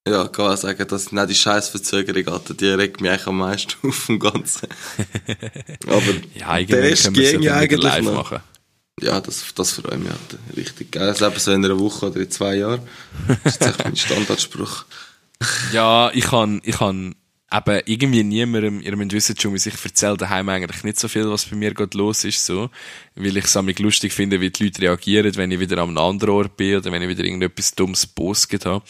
Ja, 0.10 0.28
kann 0.28 0.45
man 0.45 0.58
sagen, 0.58 0.88
dass 0.88 1.12
nicht 1.12 1.30
die 1.30 1.36
scheiß 1.36 1.70
Verzögerung 1.70 2.28
Alter, 2.28 2.53
die 2.53 2.68
regt 2.68 3.01
mich 3.01 3.12
eigentlich 3.12 3.28
am 3.28 3.38
meisten 3.38 3.74
auf 3.88 4.05
dem 4.08 4.20
Ganzen. 4.20 4.68
Aber 5.88 6.01
Ja, 6.36 6.60
der 6.62 6.84
Rest 6.84 7.05
ja 7.05 7.12
ging 7.12 7.41
wieder 7.41 7.55
eigentlich 7.55 7.84
live 7.84 8.03
noch. 8.05 8.14
machen. 8.14 8.39
Ja, 8.99 9.22
das, 9.22 9.53
das 9.53 9.72
freut 9.74 9.99
mich 9.99 10.10
halt 10.10 10.58
richtig 10.58 10.91
geil. 10.91 11.10
Also 11.10 11.28
eben 11.28 11.39
so 11.39 11.51
in 11.51 11.64
einer 11.64 11.80
Woche 11.80 12.08
oder 12.08 12.20
in 12.20 12.32
zwei 12.32 12.55
Jahren. 12.55 12.82
Das 13.43 13.55
ist 13.55 13.62
jetzt 13.62 13.70
echt 13.70 13.84
mein 13.84 13.95
Standardspruch. 14.05 14.86
Ja, 15.72 16.10
ich 16.14 16.26
kann, 16.26 16.62
ich 16.64 16.78
kann 16.78 17.14
eben 17.51 17.82
irgendwie 17.86 18.24
niemandem, 18.24 18.82
ihr 18.82 18.95
müsst 18.97 19.14
wissen 19.14 19.39
schon, 19.39 19.53
wie 19.53 19.58
ich 19.70 19.86
erzähle 19.86 20.18
daheim 20.18 20.49
eigentlich 20.49 20.84
nicht 20.84 20.99
so 20.99 21.08
viel, 21.08 21.30
was 21.30 21.45
bei 21.45 21.55
mir 21.55 21.74
gerade 21.74 21.97
los 21.97 22.24
ist, 22.24 22.43
so. 22.45 22.70
Weil 23.16 23.38
ich 23.38 23.45
es 23.45 23.55
amig 23.55 23.80
lustig 23.80 24.14
finde, 24.14 24.41
wie 24.41 24.49
die 24.49 24.64
Leute 24.66 24.82
reagieren, 24.82 25.36
wenn 25.36 25.51
ich 25.51 25.60
wieder 25.60 25.78
an 25.78 25.89
einem 25.89 25.97
anderen 25.99 26.34
Ort 26.34 26.58
bin 26.58 26.78
oder 26.78 26.91
wenn 26.91 27.01
ich 27.03 27.08
wieder 27.10 27.24
irgendetwas 27.24 27.76
dummes 27.76 28.08
postet 28.08 28.66
habe. 28.66 28.84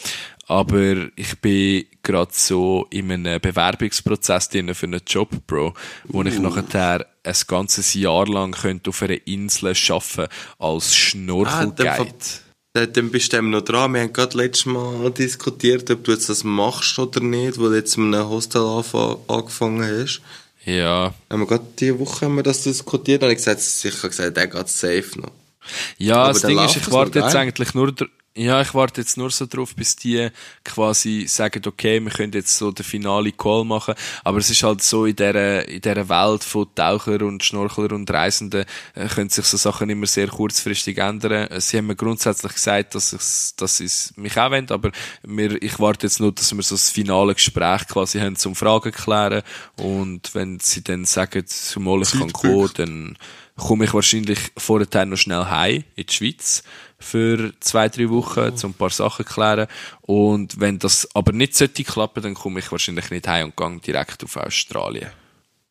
Aber 0.48 1.08
ich 1.14 1.38
bin 1.40 1.84
gerade 2.02 2.30
so 2.32 2.86
in 2.90 3.12
einem 3.12 3.38
Bewerbungsprozess 3.40 4.48
drin 4.48 4.74
für 4.74 4.86
einen 4.86 5.02
Job, 5.06 5.28
Bro, 5.46 5.74
wo 6.04 6.22
ich 6.22 6.38
nachher 6.38 7.06
ein 7.22 7.34
ganzes 7.46 7.92
Jahr 7.92 8.26
lang 8.26 8.52
könnte 8.52 8.88
auf 8.88 9.02
einer 9.02 9.26
Insel 9.26 9.74
arbeiten 9.90 10.32
als 10.58 10.96
Schnorchelguide. 10.96 11.84
Ah, 11.90 12.40
Dann, 12.72 12.92
dann 12.94 13.10
bist 13.10 13.32
du 13.32 13.36
eben 13.36 13.50
noch 13.50 13.60
dran. 13.60 13.92
Wir 13.92 14.00
haben 14.00 14.12
gerade 14.14 14.38
letztes 14.38 14.64
Mal 14.64 15.10
diskutiert, 15.10 15.90
ob 15.90 16.04
du 16.04 16.12
jetzt 16.12 16.30
das 16.30 16.44
machst 16.44 16.98
oder 16.98 17.20
nicht, 17.20 17.58
wo 17.58 17.68
du 17.68 17.74
jetzt 17.74 17.98
in 17.98 18.14
einem 18.14 18.28
Hostel 18.30 18.62
angefangen 19.28 19.82
hast. 19.82 20.22
ja. 20.64 21.12
Haben 21.30 21.40
wir 21.40 21.46
gerade 21.46 21.66
diese 21.78 21.98
Woche 21.98 22.24
haben 22.24 22.36
wir 22.36 22.42
das 22.42 22.62
diskutiert 22.62 23.22
und 23.22 23.28
ich 23.30 23.36
gesagt, 23.36 23.60
sicher 23.60 24.08
gesagt, 24.08 24.34
der 24.36 24.46
geht 24.46 24.68
safe 24.68 25.10
noch. 25.16 25.32
Ja, 25.98 26.16
Aber 26.22 26.32
das 26.32 26.42
Ding 26.42 26.58
ist, 26.58 26.76
ich 26.76 26.90
warte 26.90 27.18
jetzt 27.18 27.36
eigentlich 27.36 27.74
nur, 27.74 27.92
ja, 28.34 28.60
ich 28.60 28.72
warte 28.72 29.00
jetzt 29.00 29.16
nur 29.16 29.30
so 29.30 29.46
drauf, 29.46 29.74
bis 29.74 29.96
die 29.96 30.28
quasi 30.64 31.26
sagen, 31.26 31.62
okay, 31.66 32.00
wir 32.00 32.10
können 32.12 32.32
jetzt 32.32 32.56
so 32.56 32.70
den 32.70 32.84
finale 32.84 33.32
Call 33.32 33.64
machen. 33.64 33.94
Aber 34.22 34.38
es 34.38 34.48
ist 34.48 34.62
halt 34.62 34.80
so, 34.80 35.06
in 35.06 35.16
dieser, 35.16 35.66
in 35.66 35.80
dieser 35.80 36.08
Welt 36.08 36.44
von 36.44 36.68
Taucher 36.74 37.22
und 37.22 37.42
Schnorchler 37.42 37.92
und 37.92 38.08
Reisenden, 38.08 38.64
äh, 38.94 39.08
können 39.08 39.28
sich 39.28 39.44
so 39.44 39.56
Sachen 39.56 39.90
immer 39.90 40.06
sehr 40.06 40.28
kurzfristig 40.28 40.98
ändern. 40.98 41.48
Äh, 41.48 41.60
Sie 41.60 41.78
haben 41.78 41.88
mir 41.88 41.96
grundsätzlich 41.96 42.54
gesagt, 42.54 42.94
dass 42.94 43.12
ich, 43.12 43.56
dass 43.56 43.78
sie 43.78 43.86
es 43.86 44.12
mich 44.16 44.38
auch 44.38 44.52
wollen, 44.52 44.70
aber 44.70 44.92
wir, 45.24 45.60
ich 45.60 45.80
warte 45.80 46.06
jetzt 46.06 46.20
nur, 46.20 46.30
dass 46.32 46.54
wir 46.54 46.62
so 46.62 46.76
das 46.76 46.90
finale 46.90 47.34
Gespräch 47.34 47.88
quasi 47.88 48.20
haben 48.20 48.36
zum 48.36 48.54
Fragen 48.54 48.92
klären. 48.92 49.42
Und 49.76 50.32
wenn 50.34 50.60
sie 50.60 50.84
dann 50.84 51.06
sagen, 51.06 51.44
zumal 51.46 52.02
ich 52.02 52.12
kann 52.12 52.32
kommen, 52.32 52.70
dann 52.74 53.18
komme 53.58 53.84
ich 53.84 53.94
wahrscheinlich 53.94 54.38
vorher 54.56 55.04
noch 55.04 55.16
schnell 55.16 55.44
heim 55.46 55.84
in 55.96 56.06
die 56.06 56.12
Schweiz 56.12 56.62
für 56.98 57.52
zwei, 57.60 57.88
drei 57.88 58.08
Wochen, 58.08 58.40
um 58.62 58.70
ein 58.70 58.74
paar 58.74 58.90
Sachen 58.90 59.26
zu 59.26 59.32
klären. 59.32 59.66
Und 60.02 60.58
wenn 60.60 60.78
das 60.78 61.08
aber 61.14 61.32
nicht 61.32 61.54
sollte 61.54 61.84
klappen, 61.84 62.22
dann 62.22 62.34
komme 62.34 62.60
ich 62.60 62.72
wahrscheinlich 62.72 63.10
nicht 63.10 63.28
heim 63.28 63.52
und 63.54 63.82
gehe 63.82 63.92
direkt 63.92 64.24
auf 64.24 64.36
Australien. 64.36 65.10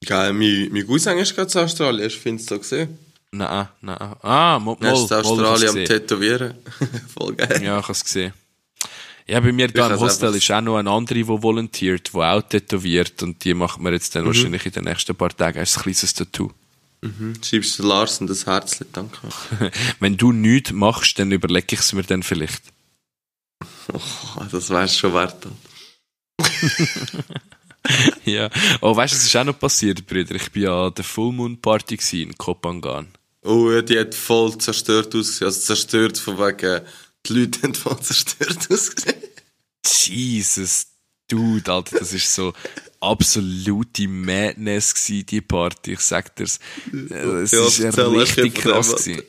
Geil, 0.05 0.31
mein, 0.33 0.69
mein 0.71 0.85
Cousin 0.85 1.17
ist 1.17 1.35
gerade 1.35 1.47
zu 1.47 1.59
Australien, 1.59 2.05
hast 2.05 2.15
du 2.17 2.19
Finster 2.21 2.57
gesehen? 2.59 2.97
Nein, 3.31 3.67
nein. 3.81 3.97
Ah, 4.21 4.59
mo, 4.59 4.77
Er 4.79 4.91
mal, 4.91 5.03
ist 5.03 5.11
in 5.11 5.17
Australien 5.17 5.69
am 5.69 5.85
Tätowieren. 5.85 6.53
Voll 7.17 7.33
geil. 7.35 7.61
Ja, 7.63 7.77
ich 7.79 7.83
habe 7.83 7.91
es 7.91 8.03
gesehen. 8.03 8.33
Ja, 9.27 9.41
bei 9.41 9.51
mir 9.51 9.67
da 9.67 9.93
im 9.93 9.99
Hostel 9.99 10.33
ist 10.35 10.49
auch 10.51 10.61
noch 10.61 10.77
eine 10.77 10.89
andere, 10.89 11.15
die 11.15 11.27
volontiert, 11.27 12.11
die 12.13 12.17
auch 12.17 12.41
tätowiert 12.43 13.21
und 13.23 13.43
die 13.43 13.53
macht 13.53 13.81
mir 13.81 13.91
jetzt 13.91 14.15
dann 14.15 14.23
Mhm. 14.23 14.27
wahrscheinlich 14.27 14.65
in 14.65 14.71
den 14.71 14.83
nächsten 14.85 15.15
paar 15.15 15.35
Tagen 15.35 15.59
ein 15.59 15.65
kleines 15.65 16.13
Tattoo. 16.13 16.49
Schreibst 17.43 17.79
du 17.79 17.83
Larsen 17.83 18.27
das 18.27 18.45
Herzchen, 18.45 18.87
danke. 18.93 19.19
Wenn 19.99 20.17
du 20.17 20.31
nichts 20.31 20.71
machst, 20.71 21.19
dann 21.19 21.31
überlege 21.31 21.67
ich 21.71 21.79
es 21.79 21.93
mir 21.93 22.03
dann 22.03 22.23
vielleicht. 22.23 22.61
Oh, 23.93 24.43
das 24.51 24.69
wär's 24.69 24.97
schon 24.97 25.13
wert. 25.13 25.47
Ja. 28.25 28.49
Oh, 28.81 28.95
weißt 28.95 29.13
du, 29.13 29.17
es 29.17 29.23
ist 29.25 29.35
auch 29.35 29.45
noch 29.45 29.57
passiert, 29.57 30.05
Brüder. 30.05 30.35
Ich 30.35 30.51
bin 30.51 30.63
ja 30.63 30.87
an 30.87 30.93
der 30.93 31.05
Full 31.05 31.31
Moon 31.31 31.59
Party 31.59 31.97
in 32.21 32.37
Kopangan. 32.37 33.07
Oh, 33.43 33.71
ja, 33.71 33.81
die 33.81 33.97
hat 33.97 34.13
voll 34.13 34.57
zerstört 34.57 35.15
ausgesehen. 35.15 35.47
Also 35.47 35.61
zerstört 35.61 36.17
von 36.17 36.37
wegen, 36.37 36.81
die 37.25 37.33
Leute 37.33 37.61
haben 37.63 37.73
voll 37.73 37.99
zerstört 38.01 38.67
ausgesehen. 38.69 39.15
Jesus, 39.85 40.87
Dude, 41.27 41.71
Alter, 41.71 41.99
das 41.99 42.13
ist 42.13 42.33
so 42.33 42.53
absolute 42.99 44.07
Madness 44.07 44.93
gewesen, 44.93 45.25
die 45.25 45.41
Party. 45.41 45.93
Ich 45.93 45.99
sag 45.99 46.35
dir's. 46.35 46.59
Äh, 46.93 47.13
Es 47.43 47.51
Ja, 47.51 47.67
ist 47.67 47.81
ein 47.83 47.93
richtig 48.15 48.55
krass 48.55 48.95
gewesen. 48.95 49.23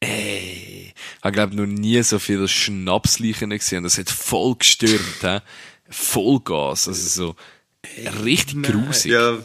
Ey, 0.00 0.94
ich 1.24 1.32
glaube 1.32 1.56
noch 1.56 1.66
nie 1.66 2.00
so 2.02 2.18
viele 2.18 2.46
Schnapsleichen 2.48 3.50
gesehen. 3.50 3.82
Das 3.82 3.98
hat 3.98 4.10
voll 4.10 4.54
gestürmt, 4.56 5.22
hä? 5.22 5.40
Vollgas, 5.90 6.86
also 6.86 7.08
so 7.08 7.36
richtig 8.24 8.62
grusig. 8.64 9.12
Ja. 9.12 9.38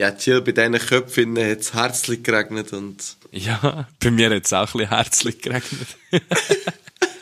Ja, 0.00 0.12
chill, 0.12 0.42
bei 0.42 0.52
diesen 0.52 0.74
Köpfen 0.78 1.38
hat 1.38 1.60
es 1.60 1.72
herzlich 1.72 2.22
geregnet 2.22 2.72
und 2.74 3.16
Ja, 3.30 3.88
bei 4.00 4.10
mir 4.10 4.28
hat 4.34 4.44
es 4.44 4.52
auch 4.52 4.66
ein 4.74 4.78
bisschen 4.80 4.88
herzlich 4.88 5.40
geregnet. 5.40 5.88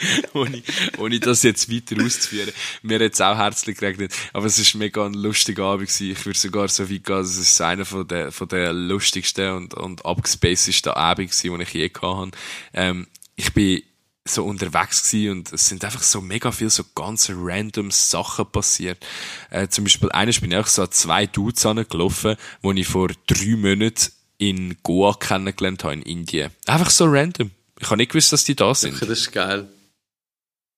ohne, 0.34 0.62
ohne 0.98 1.20
das 1.20 1.42
jetzt 1.42 1.70
weiter 1.70 2.02
auszuführen. 2.04 2.52
Mir 2.82 3.04
hat 3.04 3.12
es 3.12 3.20
auch 3.20 3.36
herzlich 3.36 3.78
geregnet. 3.78 4.12
Aber 4.32 4.46
es 4.46 4.58
war 4.58 4.78
mega 4.78 5.06
ein 5.06 5.14
lustiger 5.14 5.64
Abend. 5.64 5.88
Gewesen. 5.88 6.12
Ich 6.12 6.26
würde 6.26 6.38
sogar 6.38 6.68
so 6.68 6.90
weit 6.90 7.04
gehen, 7.04 7.18
es 7.18 7.36
ist 7.36 7.60
einer 7.60 7.84
von 7.84 8.06
der, 8.06 8.32
von 8.32 8.48
der 8.48 8.72
lustigsten 8.72 9.50
und, 9.52 9.74
und 9.74 10.04
abgespacedesten 10.04 10.92
Abend 10.92 11.30
gewesen, 11.30 11.58
die 11.58 11.62
ich 11.62 11.72
je 11.74 11.88
gehabt 11.88 12.02
habe. 12.02 12.30
Ähm, 12.72 13.06
ich 13.36 13.52
bin 13.52 13.82
so 14.26 14.44
unterwegs 14.44 15.10
gewesen 15.10 15.32
und 15.32 15.52
es 15.52 15.68
sind 15.68 15.84
einfach 15.84 16.02
so 16.02 16.20
mega 16.20 16.50
viel 16.50 16.70
so 16.70 16.84
ganz 16.94 17.30
random 17.30 17.90
Sachen 17.90 18.46
passiert. 18.46 19.04
Äh, 19.50 19.68
zum 19.68 19.84
Beispiel, 19.84 20.10
eines 20.12 20.40
bin 20.40 20.50
ich 20.50 20.58
auch 20.58 20.66
so 20.66 20.82
an 20.82 20.90
zwei 20.90 21.26
Dudes 21.26 21.62
gelaufen, 21.62 22.36
wo 22.62 22.72
ich 22.72 22.86
vor 22.86 23.10
drei 23.26 23.56
Monaten 23.56 24.12
in 24.38 24.76
Goa 24.82 25.14
kennengelernt 25.14 25.84
habe, 25.84 25.94
in 25.94 26.02
Indien. 26.02 26.50
Einfach 26.66 26.90
so 26.90 27.04
random. 27.06 27.50
Ich 27.80 27.86
habe 27.86 27.98
nicht 27.98 28.12
gewusst, 28.12 28.32
dass 28.32 28.44
die 28.44 28.56
da 28.56 28.74
sind. 28.74 28.94
das 29.02 29.08
ist 29.10 29.32
geil. 29.32 29.68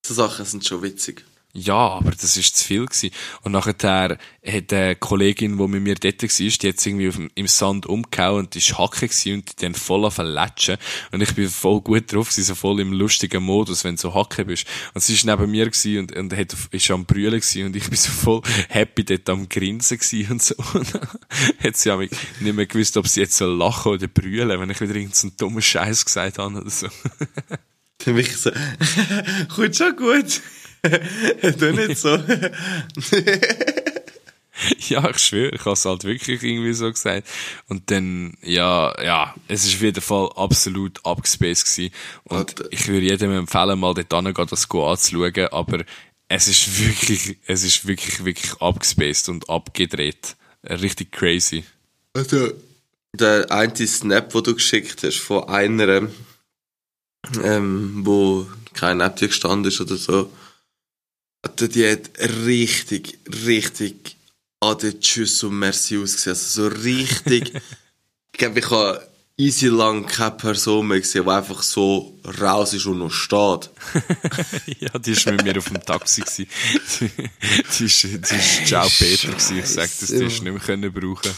So 0.05 0.13
Sachen 0.13 0.45
sind 0.45 0.65
schon 0.65 0.81
witzig. 0.81 1.25
Ja, 1.59 1.89
aber 1.89 2.11
das 2.11 2.37
ist 2.37 2.55
zu 2.55 2.63
viel 2.63 2.85
gewesen. 2.85 3.09
Und 3.41 3.53
nachher 3.53 4.19
hat 4.45 4.73
eine 4.73 4.95
Kollegin, 4.95 5.57
die 5.57 5.67
mit 5.67 5.81
mir 5.81 5.95
dort 5.95 6.21
war, 6.21 6.29
die 6.29 6.67
hat 6.67 6.85
irgendwie 6.85 7.09
dem, 7.09 7.31
im 7.33 7.47
Sand 7.47 7.87
umgehauen 7.87 8.45
und 8.45 8.53
die 8.53 8.61
war 8.69 8.91
Hacke 8.91 9.09
und 9.33 9.51
die 9.59 9.65
dann 9.65 9.73
voll 9.73 10.05
auf 10.05 10.19
Latschen. 10.19 10.77
Und 11.11 11.21
ich 11.21 11.33
bin 11.33 11.49
voll 11.49 11.81
gut 11.81 12.13
drauf 12.13 12.29
gewesen, 12.29 12.43
so 12.43 12.53
voll 12.53 12.79
im 12.79 12.93
lustigen 12.93 13.41
Modus, 13.41 13.83
wenn 13.83 13.95
du 13.95 14.01
so 14.01 14.13
Hacke 14.13 14.45
bist. 14.45 14.67
Und 14.93 15.01
sie 15.01 15.15
ist 15.15 15.25
neben 15.25 15.49
mir 15.49 15.71
und, 15.97 16.15
und 16.15 16.37
hat, 16.37 16.55
ist 16.69 16.91
am 16.91 17.05
Brüllen 17.05 17.41
und 17.65 17.75
ich 17.75 17.89
bin 17.89 17.97
so 17.97 18.11
voll 18.11 18.41
happy 18.69 19.03
dort 19.03 19.27
am 19.27 19.49
Grinsen 19.49 19.99
und 20.29 20.43
so. 20.43 20.53
Und 20.75 20.93
hat 21.63 21.75
sie 21.75 21.89
aber 21.89 22.03
nicht 22.03 22.55
mehr 22.55 22.67
gewusst, 22.67 22.97
ob 22.97 23.07
sie 23.07 23.21
jetzt 23.21 23.35
so 23.35 23.47
lachen 23.47 23.93
oder 23.93 24.07
brüllen, 24.07 24.59
wenn 24.59 24.69
ich 24.69 24.79
wieder 24.79 24.93
irgendeinen 24.93 25.13
so 25.13 25.29
dummen 25.35 25.63
Scheiß 25.63 26.05
gesagt 26.05 26.37
habe 26.37 26.55
oder 26.55 26.69
so. 26.69 26.87
Für 27.99 28.13
mich 28.13 28.35
so, 28.37 28.51
kommt 29.55 29.75
schon 29.75 29.95
gut. 29.95 30.41
du 31.59 31.73
nicht 31.73 31.97
so. 31.97 32.17
Ja, 34.89 35.07
ich 35.09 35.19
schwöre, 35.19 35.51
ich 35.53 35.61
habe 35.61 35.73
es 35.73 35.85
halt 35.85 36.03
wirklich 36.03 36.41
irgendwie 36.41 36.73
so 36.73 36.91
gesagt. 36.91 37.27
Und 37.67 37.91
dann, 37.91 38.35
ja, 38.41 38.91
ja, 39.03 39.35
es 39.47 39.65
ist 39.65 39.75
auf 39.75 39.81
jeden 39.81 40.01
Fall 40.01 40.31
absolut 40.35 41.05
abgespaced 41.05 41.65
gewesen. 41.65 41.93
Und 42.23 42.37
Alter. 42.37 42.65
ich 42.71 42.87
würde 42.87 43.05
jedem 43.05 43.33
empfehlen, 43.33 43.79
mal 43.79 43.93
dort 43.93 44.11
hingehen, 44.11 44.47
das 44.49 44.67
anzuschauen, 44.71 45.47
aber 45.51 45.85
es 46.27 46.47
ist 46.47 46.79
wirklich, 46.83 47.37
es 47.45 47.63
ist 47.63 47.85
wirklich, 47.87 48.25
wirklich 48.25 48.59
abgespaced 48.59 49.29
und 49.29 49.49
abgedreht. 49.49 50.35
Richtig 50.63 51.11
crazy. 51.11 51.63
Also, 52.13 52.51
der 53.13 53.51
eine 53.51 53.87
Snap, 53.87 54.31
den 54.31 54.43
du 54.43 54.55
geschickt 54.55 55.03
hast, 55.03 55.17
von 55.17 55.47
einer, 55.47 56.09
ähm, 57.43 58.01
wo 58.05 58.47
kein 58.73 58.97
neben 58.97 59.15
dir 59.15 59.27
gestanden 59.27 59.71
ist 59.71 59.81
oder 59.81 59.97
so, 59.97 60.31
Alter, 61.41 61.67
die 61.67 61.89
hat 61.89 62.09
richtig, 62.45 63.19
richtig 63.45 64.15
an 64.59 64.77
den 64.79 64.99
Tschüss 64.99 65.43
und 65.43 65.59
Merci 65.59 65.97
ausgesehen. 65.97 66.35
Also 66.35 66.69
so 66.69 66.75
richtig, 66.75 67.53
ich 68.33 68.37
glaube, 68.39 68.59
ich 68.59 68.69
habe 68.69 69.07
easy 69.39 69.67
lang 69.67 70.07
keine 70.07 70.31
Person 70.31 70.87
mehr 70.87 70.99
gesehen, 70.99 71.23
die 71.25 71.29
einfach 71.29 71.61
so 71.61 72.17
raus 72.41 72.73
ist 72.73 72.87
und 72.87 72.97
noch 72.97 73.11
steht. 73.11 73.69
ja, 74.79 74.97
die 74.97 75.11
ist 75.11 75.27
mit 75.27 75.43
mir 75.43 75.57
auf 75.59 75.69
dem 75.69 75.79
Taxi 75.85 76.21
gewesen. 76.21 76.47
Die, 77.77 77.83
ist 77.85 78.07
Ciao 78.65 78.89
Peter 78.97 79.27
gewesen. 79.29 79.59
Ich 79.59 79.67
sag 79.67 79.89
das, 79.99 80.09
die 80.09 80.15
ist 80.25 80.41
nicht 80.41 80.43
mehr 80.43 80.57
können 80.59 80.91
brauchen. 80.91 81.31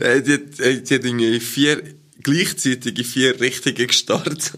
Die, 0.00 0.32
hat- 0.32 0.58
die 0.58 0.94
hat 0.94 1.04
irgendwie 1.04 1.40
vier, 1.40 1.82
gleichzeitig 2.22 2.98
in 2.98 3.04
vier 3.04 3.40
Richtungen 3.40 3.76
gestartet. 3.86 4.52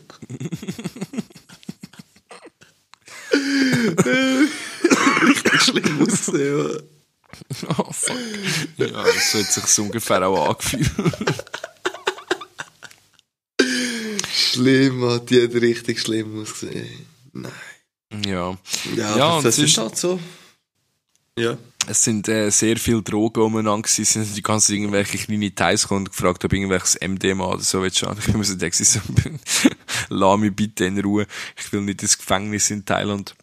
Richtig 5.27 5.61
schlimm 5.63 6.03
aussehen. 6.03 6.83
Oh, 7.69 7.93
fuck. 7.93 8.17
Ja, 8.77 9.05
so 9.05 9.39
hat 9.39 9.53
sich 9.53 9.79
ungefähr 9.79 10.27
auch 10.27 10.51
angefühlt. 10.51 10.91
Schlimm, 14.35 14.99
Mann, 15.01 15.25
die 15.27 15.43
hat 15.43 15.55
richtig 15.55 16.01
schlimm 16.01 16.43
ausgesehen. 16.43 17.07
Nein. 17.33 17.53
Ja. 18.27 18.57
Ja, 18.97 19.17
Ja, 19.17 19.41
das 19.41 19.57
sonst- 19.57 19.71
ist 19.71 19.79
halt 19.79 19.97
so. 19.97 20.21
Ja. 21.39 21.57
Es 21.89 22.05
sind 22.05 22.29
äh, 22.29 22.51
sehr 22.51 22.77
viele 22.77 23.03
Drogen 23.03 23.43
umeinander 23.43 23.83
gewesen, 23.83 24.03
es 24.23 24.29
sind 24.29 24.37
die 24.37 24.43
ganzen 24.43 24.75
irgendwelche 24.77 25.19
kleine 25.19 25.41
Details 25.41 25.83
gekommen 25.83 26.03
und 26.03 26.11
gefragt, 26.11 26.45
ob 26.45 26.53
irgendwelches 26.53 26.97
MDMA 27.01 27.45
oder 27.45 27.61
so 27.63 27.83
willst 27.83 28.01
du 28.03 28.07
haben. 28.07 28.19
Ich 28.21 28.27
bin 28.27 28.39
mir 28.39 28.45
so 28.45 28.55
denken, 28.55 28.85
so, 28.85 29.01
lass 30.09 30.39
mich 30.39 30.55
bitte 30.55 30.85
in 30.85 31.01
Ruhe. 31.01 31.27
Ich 31.59 31.73
will 31.73 31.81
nicht 31.81 32.03
ins 32.03 32.17
Gefängnis 32.17 32.71
in 32.71 32.85
Thailand. 32.85 33.35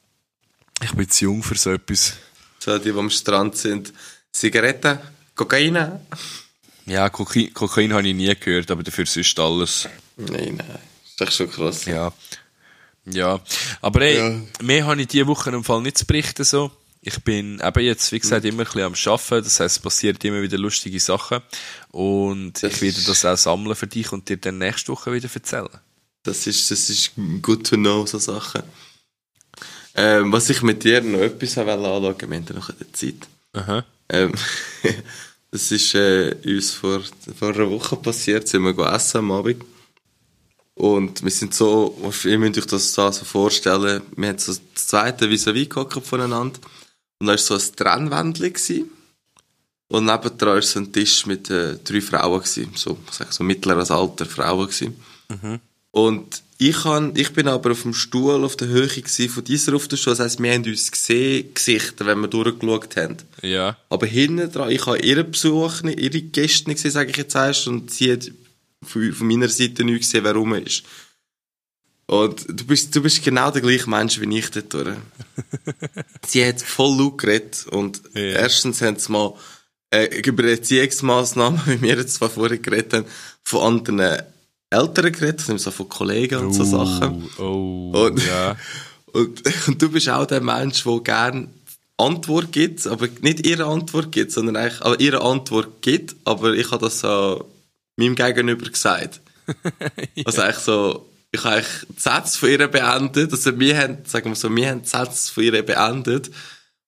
Ich 0.81 0.93
bin 0.93 1.09
zu 1.09 1.25
jung 1.25 1.43
für 1.43 1.55
so 1.55 1.71
etwas. 1.71 2.13
So, 2.59 2.77
die, 2.77 2.91
die 2.93 2.97
am 2.97 3.09
Strand 3.09 3.57
sind. 3.57 3.93
Zigaretten, 4.31 4.99
Kokain. 5.35 5.99
Ja, 6.85 7.09
Kokain, 7.09 7.53
Kokain 7.53 7.91
habe 7.93 8.07
ich 8.07 8.15
nie 8.15 8.33
gehört, 8.35 8.71
aber 8.71 8.83
dafür 8.83 9.05
sonst 9.05 9.37
alles. 9.37 9.89
Nein, 10.15 10.55
nein. 10.57 10.79
ist 11.05 11.19
doch 11.19 11.31
schon 11.31 11.51
krass. 11.51 11.85
Ja. 11.85 12.13
Ja. 13.05 13.41
Aber 13.81 14.01
ey, 14.01 14.17
Ja. 14.17 14.41
mehr 14.63 14.85
habe 14.85 15.01
ich 15.01 15.07
diese 15.07 15.27
Woche 15.27 15.49
im 15.49 15.63
Fall 15.63 15.81
nicht 15.81 15.97
zu 15.97 16.05
berichten, 16.05 16.45
so. 16.45 16.71
Ich 17.01 17.23
bin 17.23 17.61
eben 17.63 17.83
jetzt, 17.83 18.11
wie 18.11 18.19
gesagt, 18.19 18.43
immer 18.45 18.63
ein 18.63 18.65
bisschen 18.65 18.81
am 18.81 18.93
Arbeiten. 18.93 19.43
Das 19.45 19.59
heisst, 19.59 19.77
es 19.77 19.81
passiert 19.81 20.23
immer 20.25 20.41
wieder 20.41 20.57
lustige 20.57 20.99
Sachen. 20.99 21.39
Und 21.91 22.61
Das 22.61 22.73
ich 22.73 22.81
werde 22.81 23.01
das 23.05 23.23
auch 23.23 23.37
sammeln 23.37 23.75
für 23.75 23.87
dich 23.87 24.11
und 24.11 24.27
dir 24.27 24.37
dann 24.37 24.57
nächste 24.57 24.91
Woche 24.91 25.13
wieder 25.13 25.29
erzählen. 25.33 25.79
Das 26.23 26.45
ist, 26.45 26.69
das 26.69 26.89
ist 26.89 27.11
good 27.41 27.65
to 27.65 27.77
know, 27.77 28.05
so 28.05 28.17
Sachen. 28.17 28.63
Ähm, 29.95 30.31
was 30.31 30.49
ich 30.49 30.61
mit 30.61 30.83
dir 30.83 31.01
noch 31.01 31.19
etwas 31.19 31.57
wollte 31.57 31.71
anschauen, 31.71 32.29
wir 32.29 32.37
haben 32.37 32.45
ja 32.47 32.55
noch 32.55 32.69
eine 32.69 32.91
Zeit. 32.91 33.27
Aha. 33.53 33.85
Ähm, 34.09 34.33
das 35.51 35.71
ist 35.71 35.95
äh, 35.95 36.35
uns 36.45 36.71
vor, 36.71 37.01
vor 37.37 37.53
einer 37.53 37.69
Woche 37.69 37.95
passiert, 37.95 38.47
sind 38.47 38.63
wir 38.63 38.93
essen 38.93 39.19
am 39.19 39.31
Abend. 39.31 39.63
Und 40.75 41.23
wir 41.23 41.31
sind 41.31 41.53
so, 41.53 42.13
ihr 42.23 42.39
müsst 42.39 42.57
euch 42.57 42.65
das 42.65 42.93
da 42.93 43.11
so 43.11 43.25
vorstellen, 43.25 44.01
wir 44.15 44.29
haben 44.29 44.37
so 44.37 44.53
das 44.53 44.85
zweite 44.85 45.29
vis-à-vis 45.29 45.69
gehockt 45.69 46.05
voneinander. 46.05 46.59
Und 47.19 47.27
da 47.27 47.33
war 47.33 47.37
so 47.37 47.55
ein 47.55 47.75
Trennwändchen. 47.75 48.53
gewesen. 48.53 48.91
Und 49.89 50.05
nebendran 50.05 50.55
war 50.55 50.61
so 50.61 50.79
ein 50.79 50.91
Tisch 50.91 51.25
mit 51.25 51.49
äh, 51.49 51.77
drei 51.83 52.01
Frauen, 52.01 52.39
gewesen. 52.39 52.71
so, 52.75 52.97
ich 53.09 53.15
sag, 53.15 53.33
so 53.33 53.43
mittleres 53.43 53.91
Alter 53.91 54.25
Frauen. 54.25 54.67
Gewesen. 54.67 54.95
Und 55.91 56.43
ich, 56.61 56.83
han, 56.83 57.13
ich 57.15 57.31
bin 57.33 57.47
aber 57.47 57.71
auf 57.71 57.83
dem 57.83 57.93
Stuhl 57.93 58.43
auf 58.43 58.57
der 58.57 58.67
Höhe 58.67 58.87
gewesen 58.87 59.29
von 59.29 59.43
dieser 59.43 59.75
auf 59.75 59.87
der 59.87 59.97
Stuhl. 59.97 60.11
Das 60.11 60.19
heisst, 60.19 60.43
wir 60.43 60.53
haben 60.53 60.65
uns 60.65 60.91
gesehen, 60.91 61.53
Gesichter, 61.53 62.05
wenn 62.05 62.19
wir 62.19 62.27
durchgeschaut 62.27 62.95
haben. 62.97 63.17
Ja. 63.41 63.77
Aber 63.89 64.05
hinten 64.05 64.51
dran, 64.51 64.69
ich 64.69 64.85
habe 64.85 64.99
ihre 64.99 65.23
Besuch, 65.23 65.83
ihre 65.83 66.21
Gäste 66.21 66.73
gesehen, 66.73 66.91
sage 66.91 67.11
ich 67.11 67.17
jetzt 67.17 67.35
erst, 67.35 67.67
und 67.67 67.91
sie 67.91 68.11
hat 68.11 68.29
von, 68.83 69.13
von 69.13 69.27
meiner 69.27 69.47
Seite 69.47 69.83
nicht 69.83 70.01
gesehen, 70.01 70.23
wer 70.23 70.35
rum 70.35 70.53
ist. 70.55 70.83
Und 72.09 72.45
du 72.47 72.65
bist, 72.65 72.95
du 72.95 73.01
bist 73.03 73.23
genau 73.23 73.51
der 73.51 73.61
gleiche 73.61 73.89
Mensch 73.89 74.19
wie 74.19 74.37
ich 74.37 74.49
dort. 74.49 74.73
sie 76.27 76.45
hat 76.45 76.61
voll 76.61 76.97
laut 76.97 77.17
geredet 77.19 77.65
und 77.71 78.01
Ja. 78.15 78.21
erstens 78.21 78.81
haben 78.81 78.97
sie 78.97 79.11
mal 79.11 79.33
äh, 79.91 80.05
über 80.21 80.43
Erziehungsmaßnahmen, 80.43 81.61
wie 81.67 81.81
wir 81.81 81.97
jetzt 81.97 82.15
zwar 82.15 82.29
vorher 82.29 82.57
geredet 82.57 82.93
haben, 82.93 83.05
von 83.43 83.61
anderen 83.61 84.23
Eltern 84.71 85.11
geredet, 85.11 85.49
also 85.49 85.71
von 85.71 85.89
Kollegen 85.89 86.39
und 86.39 86.53
so 86.53 86.63
Sachen. 86.63 87.29
Oh, 87.37 87.91
oh 87.93 88.05
Und- 88.07 88.25
ja. 88.25 88.55
Und, 89.11 89.41
und 89.67 89.81
du 89.81 89.89
bist 89.89 90.07
auch 90.07 90.27
der 90.27 90.39
Mensch, 90.39 90.83
der 90.83 90.99
gerne 90.99 91.47
Antwort 91.97 92.51
gibt, 92.51 92.85
aber 92.85 93.07
nicht 93.21 93.43
ihre 93.43 93.65
Antwort 93.65 94.11
gibt, 94.11 94.31
sondern 94.31 94.55
eigentlich 94.55 94.81
aber 94.83 94.99
ihre 94.99 95.21
Antwort 95.21 95.81
gibt, 95.81 96.15
aber 96.25 96.53
ich 96.53 96.69
habe 96.69 96.85
das 96.85 96.99
so 96.99 97.49
meinem 97.95 98.13
Gegenüber 98.13 98.69
gesagt. 98.69 99.19
Also 100.25 100.41
eigentlich 100.43 100.55
so, 100.57 101.09
ich 101.31 101.43
habe 101.43 101.63
die 101.87 101.99
Sätze 101.99 102.39
von 102.39 102.49
ihr 102.49 102.67
beendet, 102.67 103.31
also 103.31 103.59
wir 103.59 103.77
haben, 103.77 103.99
sagen 104.05 104.31
wir 104.31 104.35
so, 104.35 104.55
wir 104.55 104.69
haben 104.69 104.81
die 104.81 104.87
Sätze 104.87 105.31
von 105.31 105.43
ihr 105.43 105.63
beendet, 105.63 106.31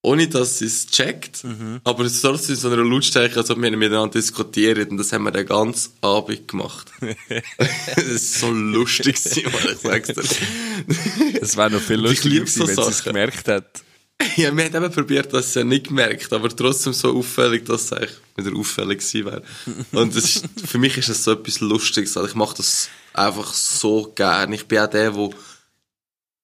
ohne 0.04 0.28
dass 0.28 0.58
sie 0.58 0.66
es 0.66 0.88
checkt, 0.88 1.46
aber 1.84 2.06
es 2.06 2.14
ist 2.14 2.22
trotzdem 2.22 2.56
so 2.56 2.70
einer 2.70 2.84
Lautstärke, 2.84 3.38
als 3.38 3.52
ob 3.52 3.62
wir 3.62 3.70
miteinander 3.78 4.14
diskutieren 4.14 4.90
und 4.90 4.98
das 4.98 5.14
haben 5.14 5.24
wir 5.24 5.32
den 5.32 5.46
ganzen 5.46 5.94
Abend 6.02 6.48
gemacht. 6.48 6.92
das 7.96 8.04
ist 8.04 8.40
so 8.40 8.52
lustig, 8.52 9.16
gewesen, 9.24 9.52
ich 9.72 9.78
sag's 9.78 10.08
dir. 10.08 10.24
Es 11.40 11.56
wäre 11.56 11.70
noch 11.70 11.82
viel 11.82 12.00
Ich 12.00 12.10
lustiger 12.10 12.30
liebe 12.30 12.46
gewesen, 12.46 12.62
so 12.62 12.68
wenn 12.68 12.84
sie 12.84 12.90
es 12.90 13.04
gemerkt 13.04 13.48
hat. 13.48 13.84
Ja, 14.36 14.56
wir 14.56 14.66
haben 14.66 14.76
eben 14.76 14.92
probiert, 14.92 15.34
dass 15.34 15.54
ja 15.56 15.64
nicht 15.64 15.88
gemerkt, 15.88 16.32
aber 16.34 16.50
trotzdem 16.50 16.94
so 16.94 17.18
auffällig, 17.18 17.66
dass 17.66 17.86
es 17.86 17.94
eigentlich 17.94 18.18
wieder 18.36 18.58
auffällig 18.58 19.00
gewesen 19.00 19.26
wäre. 19.26 19.44
Und 19.92 20.16
das 20.16 20.24
ist, 20.24 20.46
für 20.66 20.78
mich 20.78 20.98
ist 20.98 21.10
das 21.10 21.24
so 21.24 21.32
etwas 21.32 21.60
Lustiges. 21.60 22.18
Also 22.18 22.30
ich 22.30 22.36
mache 22.36 22.58
das 22.58 22.90
einfach 23.14 23.54
so 23.54 24.12
gern. 24.16 24.54
Ich 24.54 24.68
bin 24.68 24.80
auch 24.80 24.88
der, 24.88 25.16
wo, 25.16 25.34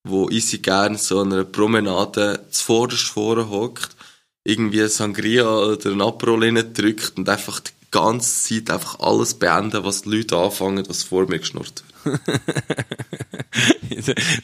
wo 0.04 0.30
easy 0.30 0.60
gern 0.60 0.98
so 0.98 1.22
an 1.22 1.34
einer 1.34 1.46
Promenade 1.46 2.46
zuvorderst 2.52 3.08
vorne 3.08 3.50
hockt, 3.50 3.96
irgendwie 4.44 4.84
ein 4.84 4.90
Sangria 4.90 5.48
oder 5.48 5.92
ein 5.92 6.02
Aperol 6.02 6.52
drückt 6.74 7.18
und 7.18 7.30
einfach 7.30 7.60
die 7.60 7.72
ganze 7.92 8.44
Zeit 8.44 8.74
einfach 8.74 9.00
alles 9.00 9.34
beenden, 9.34 9.84
was 9.84 10.04
die 10.04 10.10
Leute 10.10 10.38
anfangen, 10.38 10.88
was 10.88 11.04
vor 11.04 11.28
mir 11.28 11.40
geschnurrt 11.40 11.84
wird. 11.88 11.97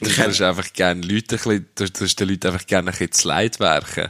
Du 0.02 0.10
kannst 0.16 0.42
einfach 0.42 0.74
gerne 0.74 1.02
Leute, 1.02 1.36
ein 1.36 1.42
bisschen, 1.42 1.66
du 1.76 1.86
den 2.08 2.30
Leuten 2.30 2.48
einfach 2.48 2.66
gerne 2.66 2.90
ein 2.90 2.98
bisschen 2.98 3.12
zu 3.12 3.28
Leid 3.28 3.60
werken. 3.60 4.10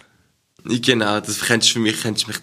Genau, 0.65 1.19
das 1.19 1.41
kennst 1.41 1.71
für 1.71 1.79
mich, 1.79 2.01
kennst 2.01 2.23
du 2.23 2.27
mich 2.27 2.37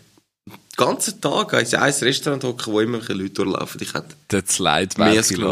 den 0.46 0.58
ganzen 0.76 1.20
Tag 1.20 1.52
in 1.52 1.74
ein 1.74 1.92
Restaurant 1.92 2.44
hocken, 2.44 2.72
wo 2.72 2.80
immer 2.80 2.98
Leute 2.98 3.30
durchlaufen. 3.30 3.80
Ich 3.80 3.94
hätte 3.94 4.44
zu 4.44 4.62
Leid 4.62 4.98
werken. 4.98 5.42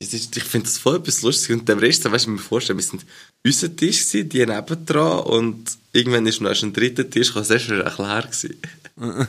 Das 0.00 0.12
ich 0.12 0.44
finde 0.44 0.66
das 0.66 0.78
voll 0.78 0.96
etwas 0.96 1.22
Lustiges. 1.22 1.58
Und 1.58 1.68
dem 1.68 1.80
Restaurant, 1.80 2.14
weißt 2.14 2.26
du, 2.26 2.30
mir 2.30 2.38
vorstellen, 2.38 2.78
wir 2.78 2.84
sind 2.84 3.04
unser 3.44 3.74
Tisch 3.74 4.06
gewesen, 4.06 4.28
die 4.28 4.46
nebendran 4.46 5.20
und 5.20 5.76
irgendwann 5.92 6.26
ist 6.26 6.40
noch 6.40 6.50
ein 6.50 6.72
dritter 6.72 7.08
Tisch, 7.08 7.28
gekommen, 7.28 7.46
das 7.48 7.68
war 7.68 7.86
echt 7.86 7.98
leer 7.98 8.22
gewesen. 8.22 8.60
und 8.96 9.28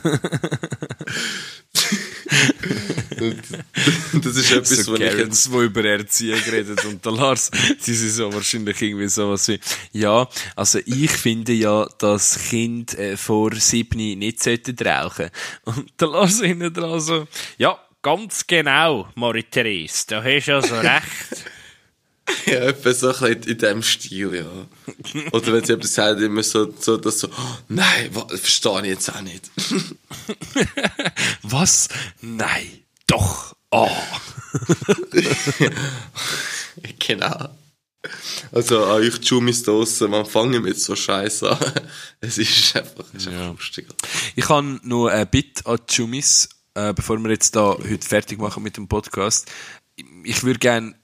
das 3.20 4.36
ist 4.36 4.52
etwas, 4.52 4.84
so 4.84 4.92
was 4.92 5.00
ich 5.00 5.18
jetzt 5.18 5.46
die 5.52 5.56
über 5.56 5.84
Erziehung 5.84 6.40
reden 6.50 6.76
und 6.86 7.04
der 7.04 7.12
Lars, 7.12 7.50
sie 7.78 7.94
sind 7.94 8.10
so 8.10 8.32
wahrscheinlich 8.32 8.80
irgendwie 8.80 9.08
sowas 9.08 9.46
wie, 9.48 9.60
ja, 9.92 10.28
also 10.56 10.78
ich 10.84 11.10
finde 11.10 11.52
ja, 11.52 11.86
dass 11.98 12.38
Kind 12.48 12.98
äh, 12.98 13.16
vor 13.16 13.54
sieben 13.54 13.98
nicht 14.18 14.42
sollten 14.42 14.76
rauchen. 14.86 15.30
Und 15.64 15.92
der 16.00 16.08
Lars 16.08 16.40
hinten 16.40 16.72
dran 16.72 17.00
so, 17.00 17.26
ja, 17.58 17.78
ganz 18.02 18.46
genau, 18.46 19.08
Marie-Therese, 19.14 20.04
da 20.08 20.22
hast 20.22 20.46
du 20.48 20.54
also 20.56 20.74
recht. 20.76 21.04
Ja, 22.46 22.60
etwa 22.60 22.92
so 22.94 23.12
ein 23.12 23.32
in 23.42 23.58
diesem 23.58 23.82
Stil, 23.82 24.32
ja. 24.36 25.22
Oder 25.32 25.52
wenn 25.52 25.64
sie 25.64 25.72
etwas 25.72 25.94
sagt, 25.94 26.20
immer 26.20 26.44
so, 26.44 26.72
so, 26.78 26.96
dass 26.96 27.18
so, 27.18 27.28
oh, 27.28 27.56
nein, 27.68 28.08
wa- 28.14 28.28
verstehe 28.28 28.82
ich 28.82 28.86
jetzt 28.86 29.12
auch 29.12 29.20
nicht. 29.20 29.50
Was? 31.42 31.88
Nein, 32.20 32.68
doch. 33.10 33.54
Oh. 33.70 33.88
genau. 36.98 37.48
Also, 38.52 38.84
an 38.84 39.02
euch 39.02 39.18
Jumis 39.22 39.62
draussen, 39.62 40.10
man 40.10 40.24
fangen 40.24 40.62
mit 40.62 40.80
so 40.80 40.96
Scheiße 40.96 41.50
an. 41.50 41.58
Es 42.20 42.38
ist 42.38 42.76
einfach, 42.76 43.04
es 43.14 43.22
ist 43.22 43.28
einfach 43.28 43.52
lustig. 43.52 43.86
Ich 44.36 44.48
habe 44.48 44.80
noch 44.82 45.08
ein 45.08 45.28
Bit 45.28 45.66
an 45.66 45.78
Jumis, 45.88 46.48
äh, 46.74 46.92
bevor 46.92 47.18
wir 47.18 47.30
jetzt 47.30 47.56
da 47.56 47.76
heute 47.78 48.06
fertig 48.06 48.38
machen 48.38 48.62
mit 48.62 48.76
dem 48.76 48.88
Podcast. 48.88 49.50
Ich 50.24 50.42
würde 50.42 50.58
gerne 50.58 50.94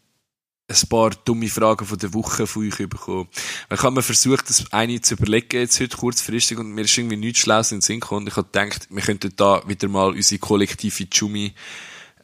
ein 0.68 0.88
paar 0.88 1.10
dumme 1.10 1.48
Fragen 1.48 1.86
von 1.86 1.98
der 1.98 2.12
Woche 2.12 2.46
von 2.46 2.66
euch 2.66 2.76
bekommen. 2.76 3.28
Ich 3.72 3.82
habe 3.82 3.94
mir 3.94 4.02
versucht, 4.02 4.48
das 4.48 4.72
eine 4.72 5.00
zu 5.00 5.14
überlegen, 5.14 5.60
jetzt 5.60 5.80
heute 5.80 5.96
kurzfristig, 5.96 6.58
und 6.58 6.72
mir 6.72 6.82
ist 6.82 6.98
irgendwie 6.98 7.16
nichts 7.16 7.40
Schlaues 7.40 7.72
in 7.72 7.78
den 7.78 7.82
Sinn 7.82 8.00
gekommen. 8.00 8.26
Ich 8.26 8.36
habe 8.36 8.48
gedacht, 8.48 8.88
wir 8.90 9.02
könnten 9.02 9.32
da 9.36 9.66
wieder 9.68 9.88
mal 9.88 10.10
unsere 10.10 10.40
kollektive 10.40 11.06
Jumi 11.12 11.54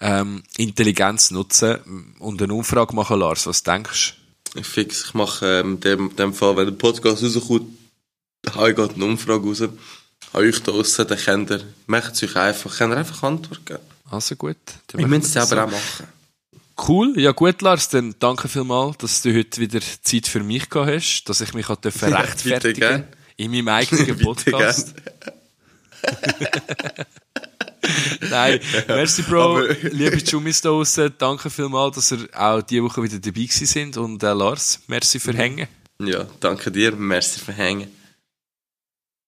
ähm, 0.03 0.43
Intelligenz 0.57 1.31
nutzen 1.31 2.15
und 2.19 2.43
eine 2.43 2.53
Umfrage 2.53 2.95
machen, 2.95 3.21
Lars. 3.21 3.47
Was 3.47 3.63
denkst 3.63 4.15
Ich 4.57 4.67
fix, 4.67 5.05
ich 5.07 5.15
mache 5.15 5.61
ähm, 5.61 5.75
in 5.75 5.81
dem, 5.81 6.17
dem 6.17 6.35
Fall, 6.35 6.57
wenn 6.57 6.67
der 6.67 6.73
Podcast 6.73 7.23
rauskommt, 7.23 7.71
habe 8.55 8.71
ich 8.71 8.77
gerade 8.77 8.95
eine 8.95 9.05
Umfrage 9.05 9.47
raus. 9.47 9.63
An 9.63 9.79
euch 10.35 10.63
draussen, 10.63 11.07
dann 11.07 11.19
könnt 11.19 11.51
ihr, 11.51 11.61
macht 11.87 12.15
es 12.15 12.23
euch 12.23 12.37
einfach, 12.37 12.77
könnt 12.77 12.93
ihr 12.95 12.97
einfach 12.99 13.23
Antwort 13.23 13.65
geben. 13.65 13.81
du? 14.11 14.17
Also 14.17 14.35
gut. 14.37 14.57
Machen 14.95 15.11
müsst 15.11 15.29
es 15.29 15.35
wir 15.35 15.47
selber 15.47 15.63
so. 15.63 15.69
auch 15.69 15.71
machen. 15.81 16.07
Cool, 16.89 17.21
ja 17.21 17.33
gut, 17.33 17.63
Lars, 17.63 17.89
dann 17.91 18.15
danke 18.19 18.49
vielmals, 18.49 18.97
dass 18.99 19.23
du 19.23 19.33
heute 19.37 19.61
wieder 19.61 19.81
Zeit 20.03 20.27
für 20.27 20.41
mich 20.43 20.69
gehabt 20.69 20.91
hast, 20.91 21.25
dass 21.27 21.41
ich 21.43 21.53
mich 21.55 21.69
auch 21.69 21.77
Ja, 21.85 22.19
rechtfertigen 22.19 22.81
gern. 22.81 23.09
in 23.37 23.51
meinem 23.53 23.69
eigenen 23.69 24.19
Podcast. 24.25 24.95
Nein, 28.31 28.61
merci 28.89 29.23
Bro, 29.23 29.57
Aber- 29.57 29.75
liebe 29.91 30.17
Jumis 30.19 30.61
da 30.61 30.69
draussen, 30.71 31.13
danke 31.19 31.51
vielmals, 31.51 31.97
dass 31.97 32.13
ihr 32.13 32.29
auch 32.33 32.63
diese 32.63 32.85
Woche 32.85 33.03
wieder 33.03 33.19
dabei 33.19 33.43
gewesen 33.43 33.67
sind 33.67 33.97
und 33.97 34.23
äh, 34.23 34.33
Lars, 34.33 34.81
merci 34.87 35.19
für 35.19 35.33
Hängen. 35.33 35.67
Ja, 36.01 36.27
danke 36.41 36.71
dir, 36.71 36.93
merci 36.93 37.41
für 37.41 37.53
Hängen. 37.53 37.89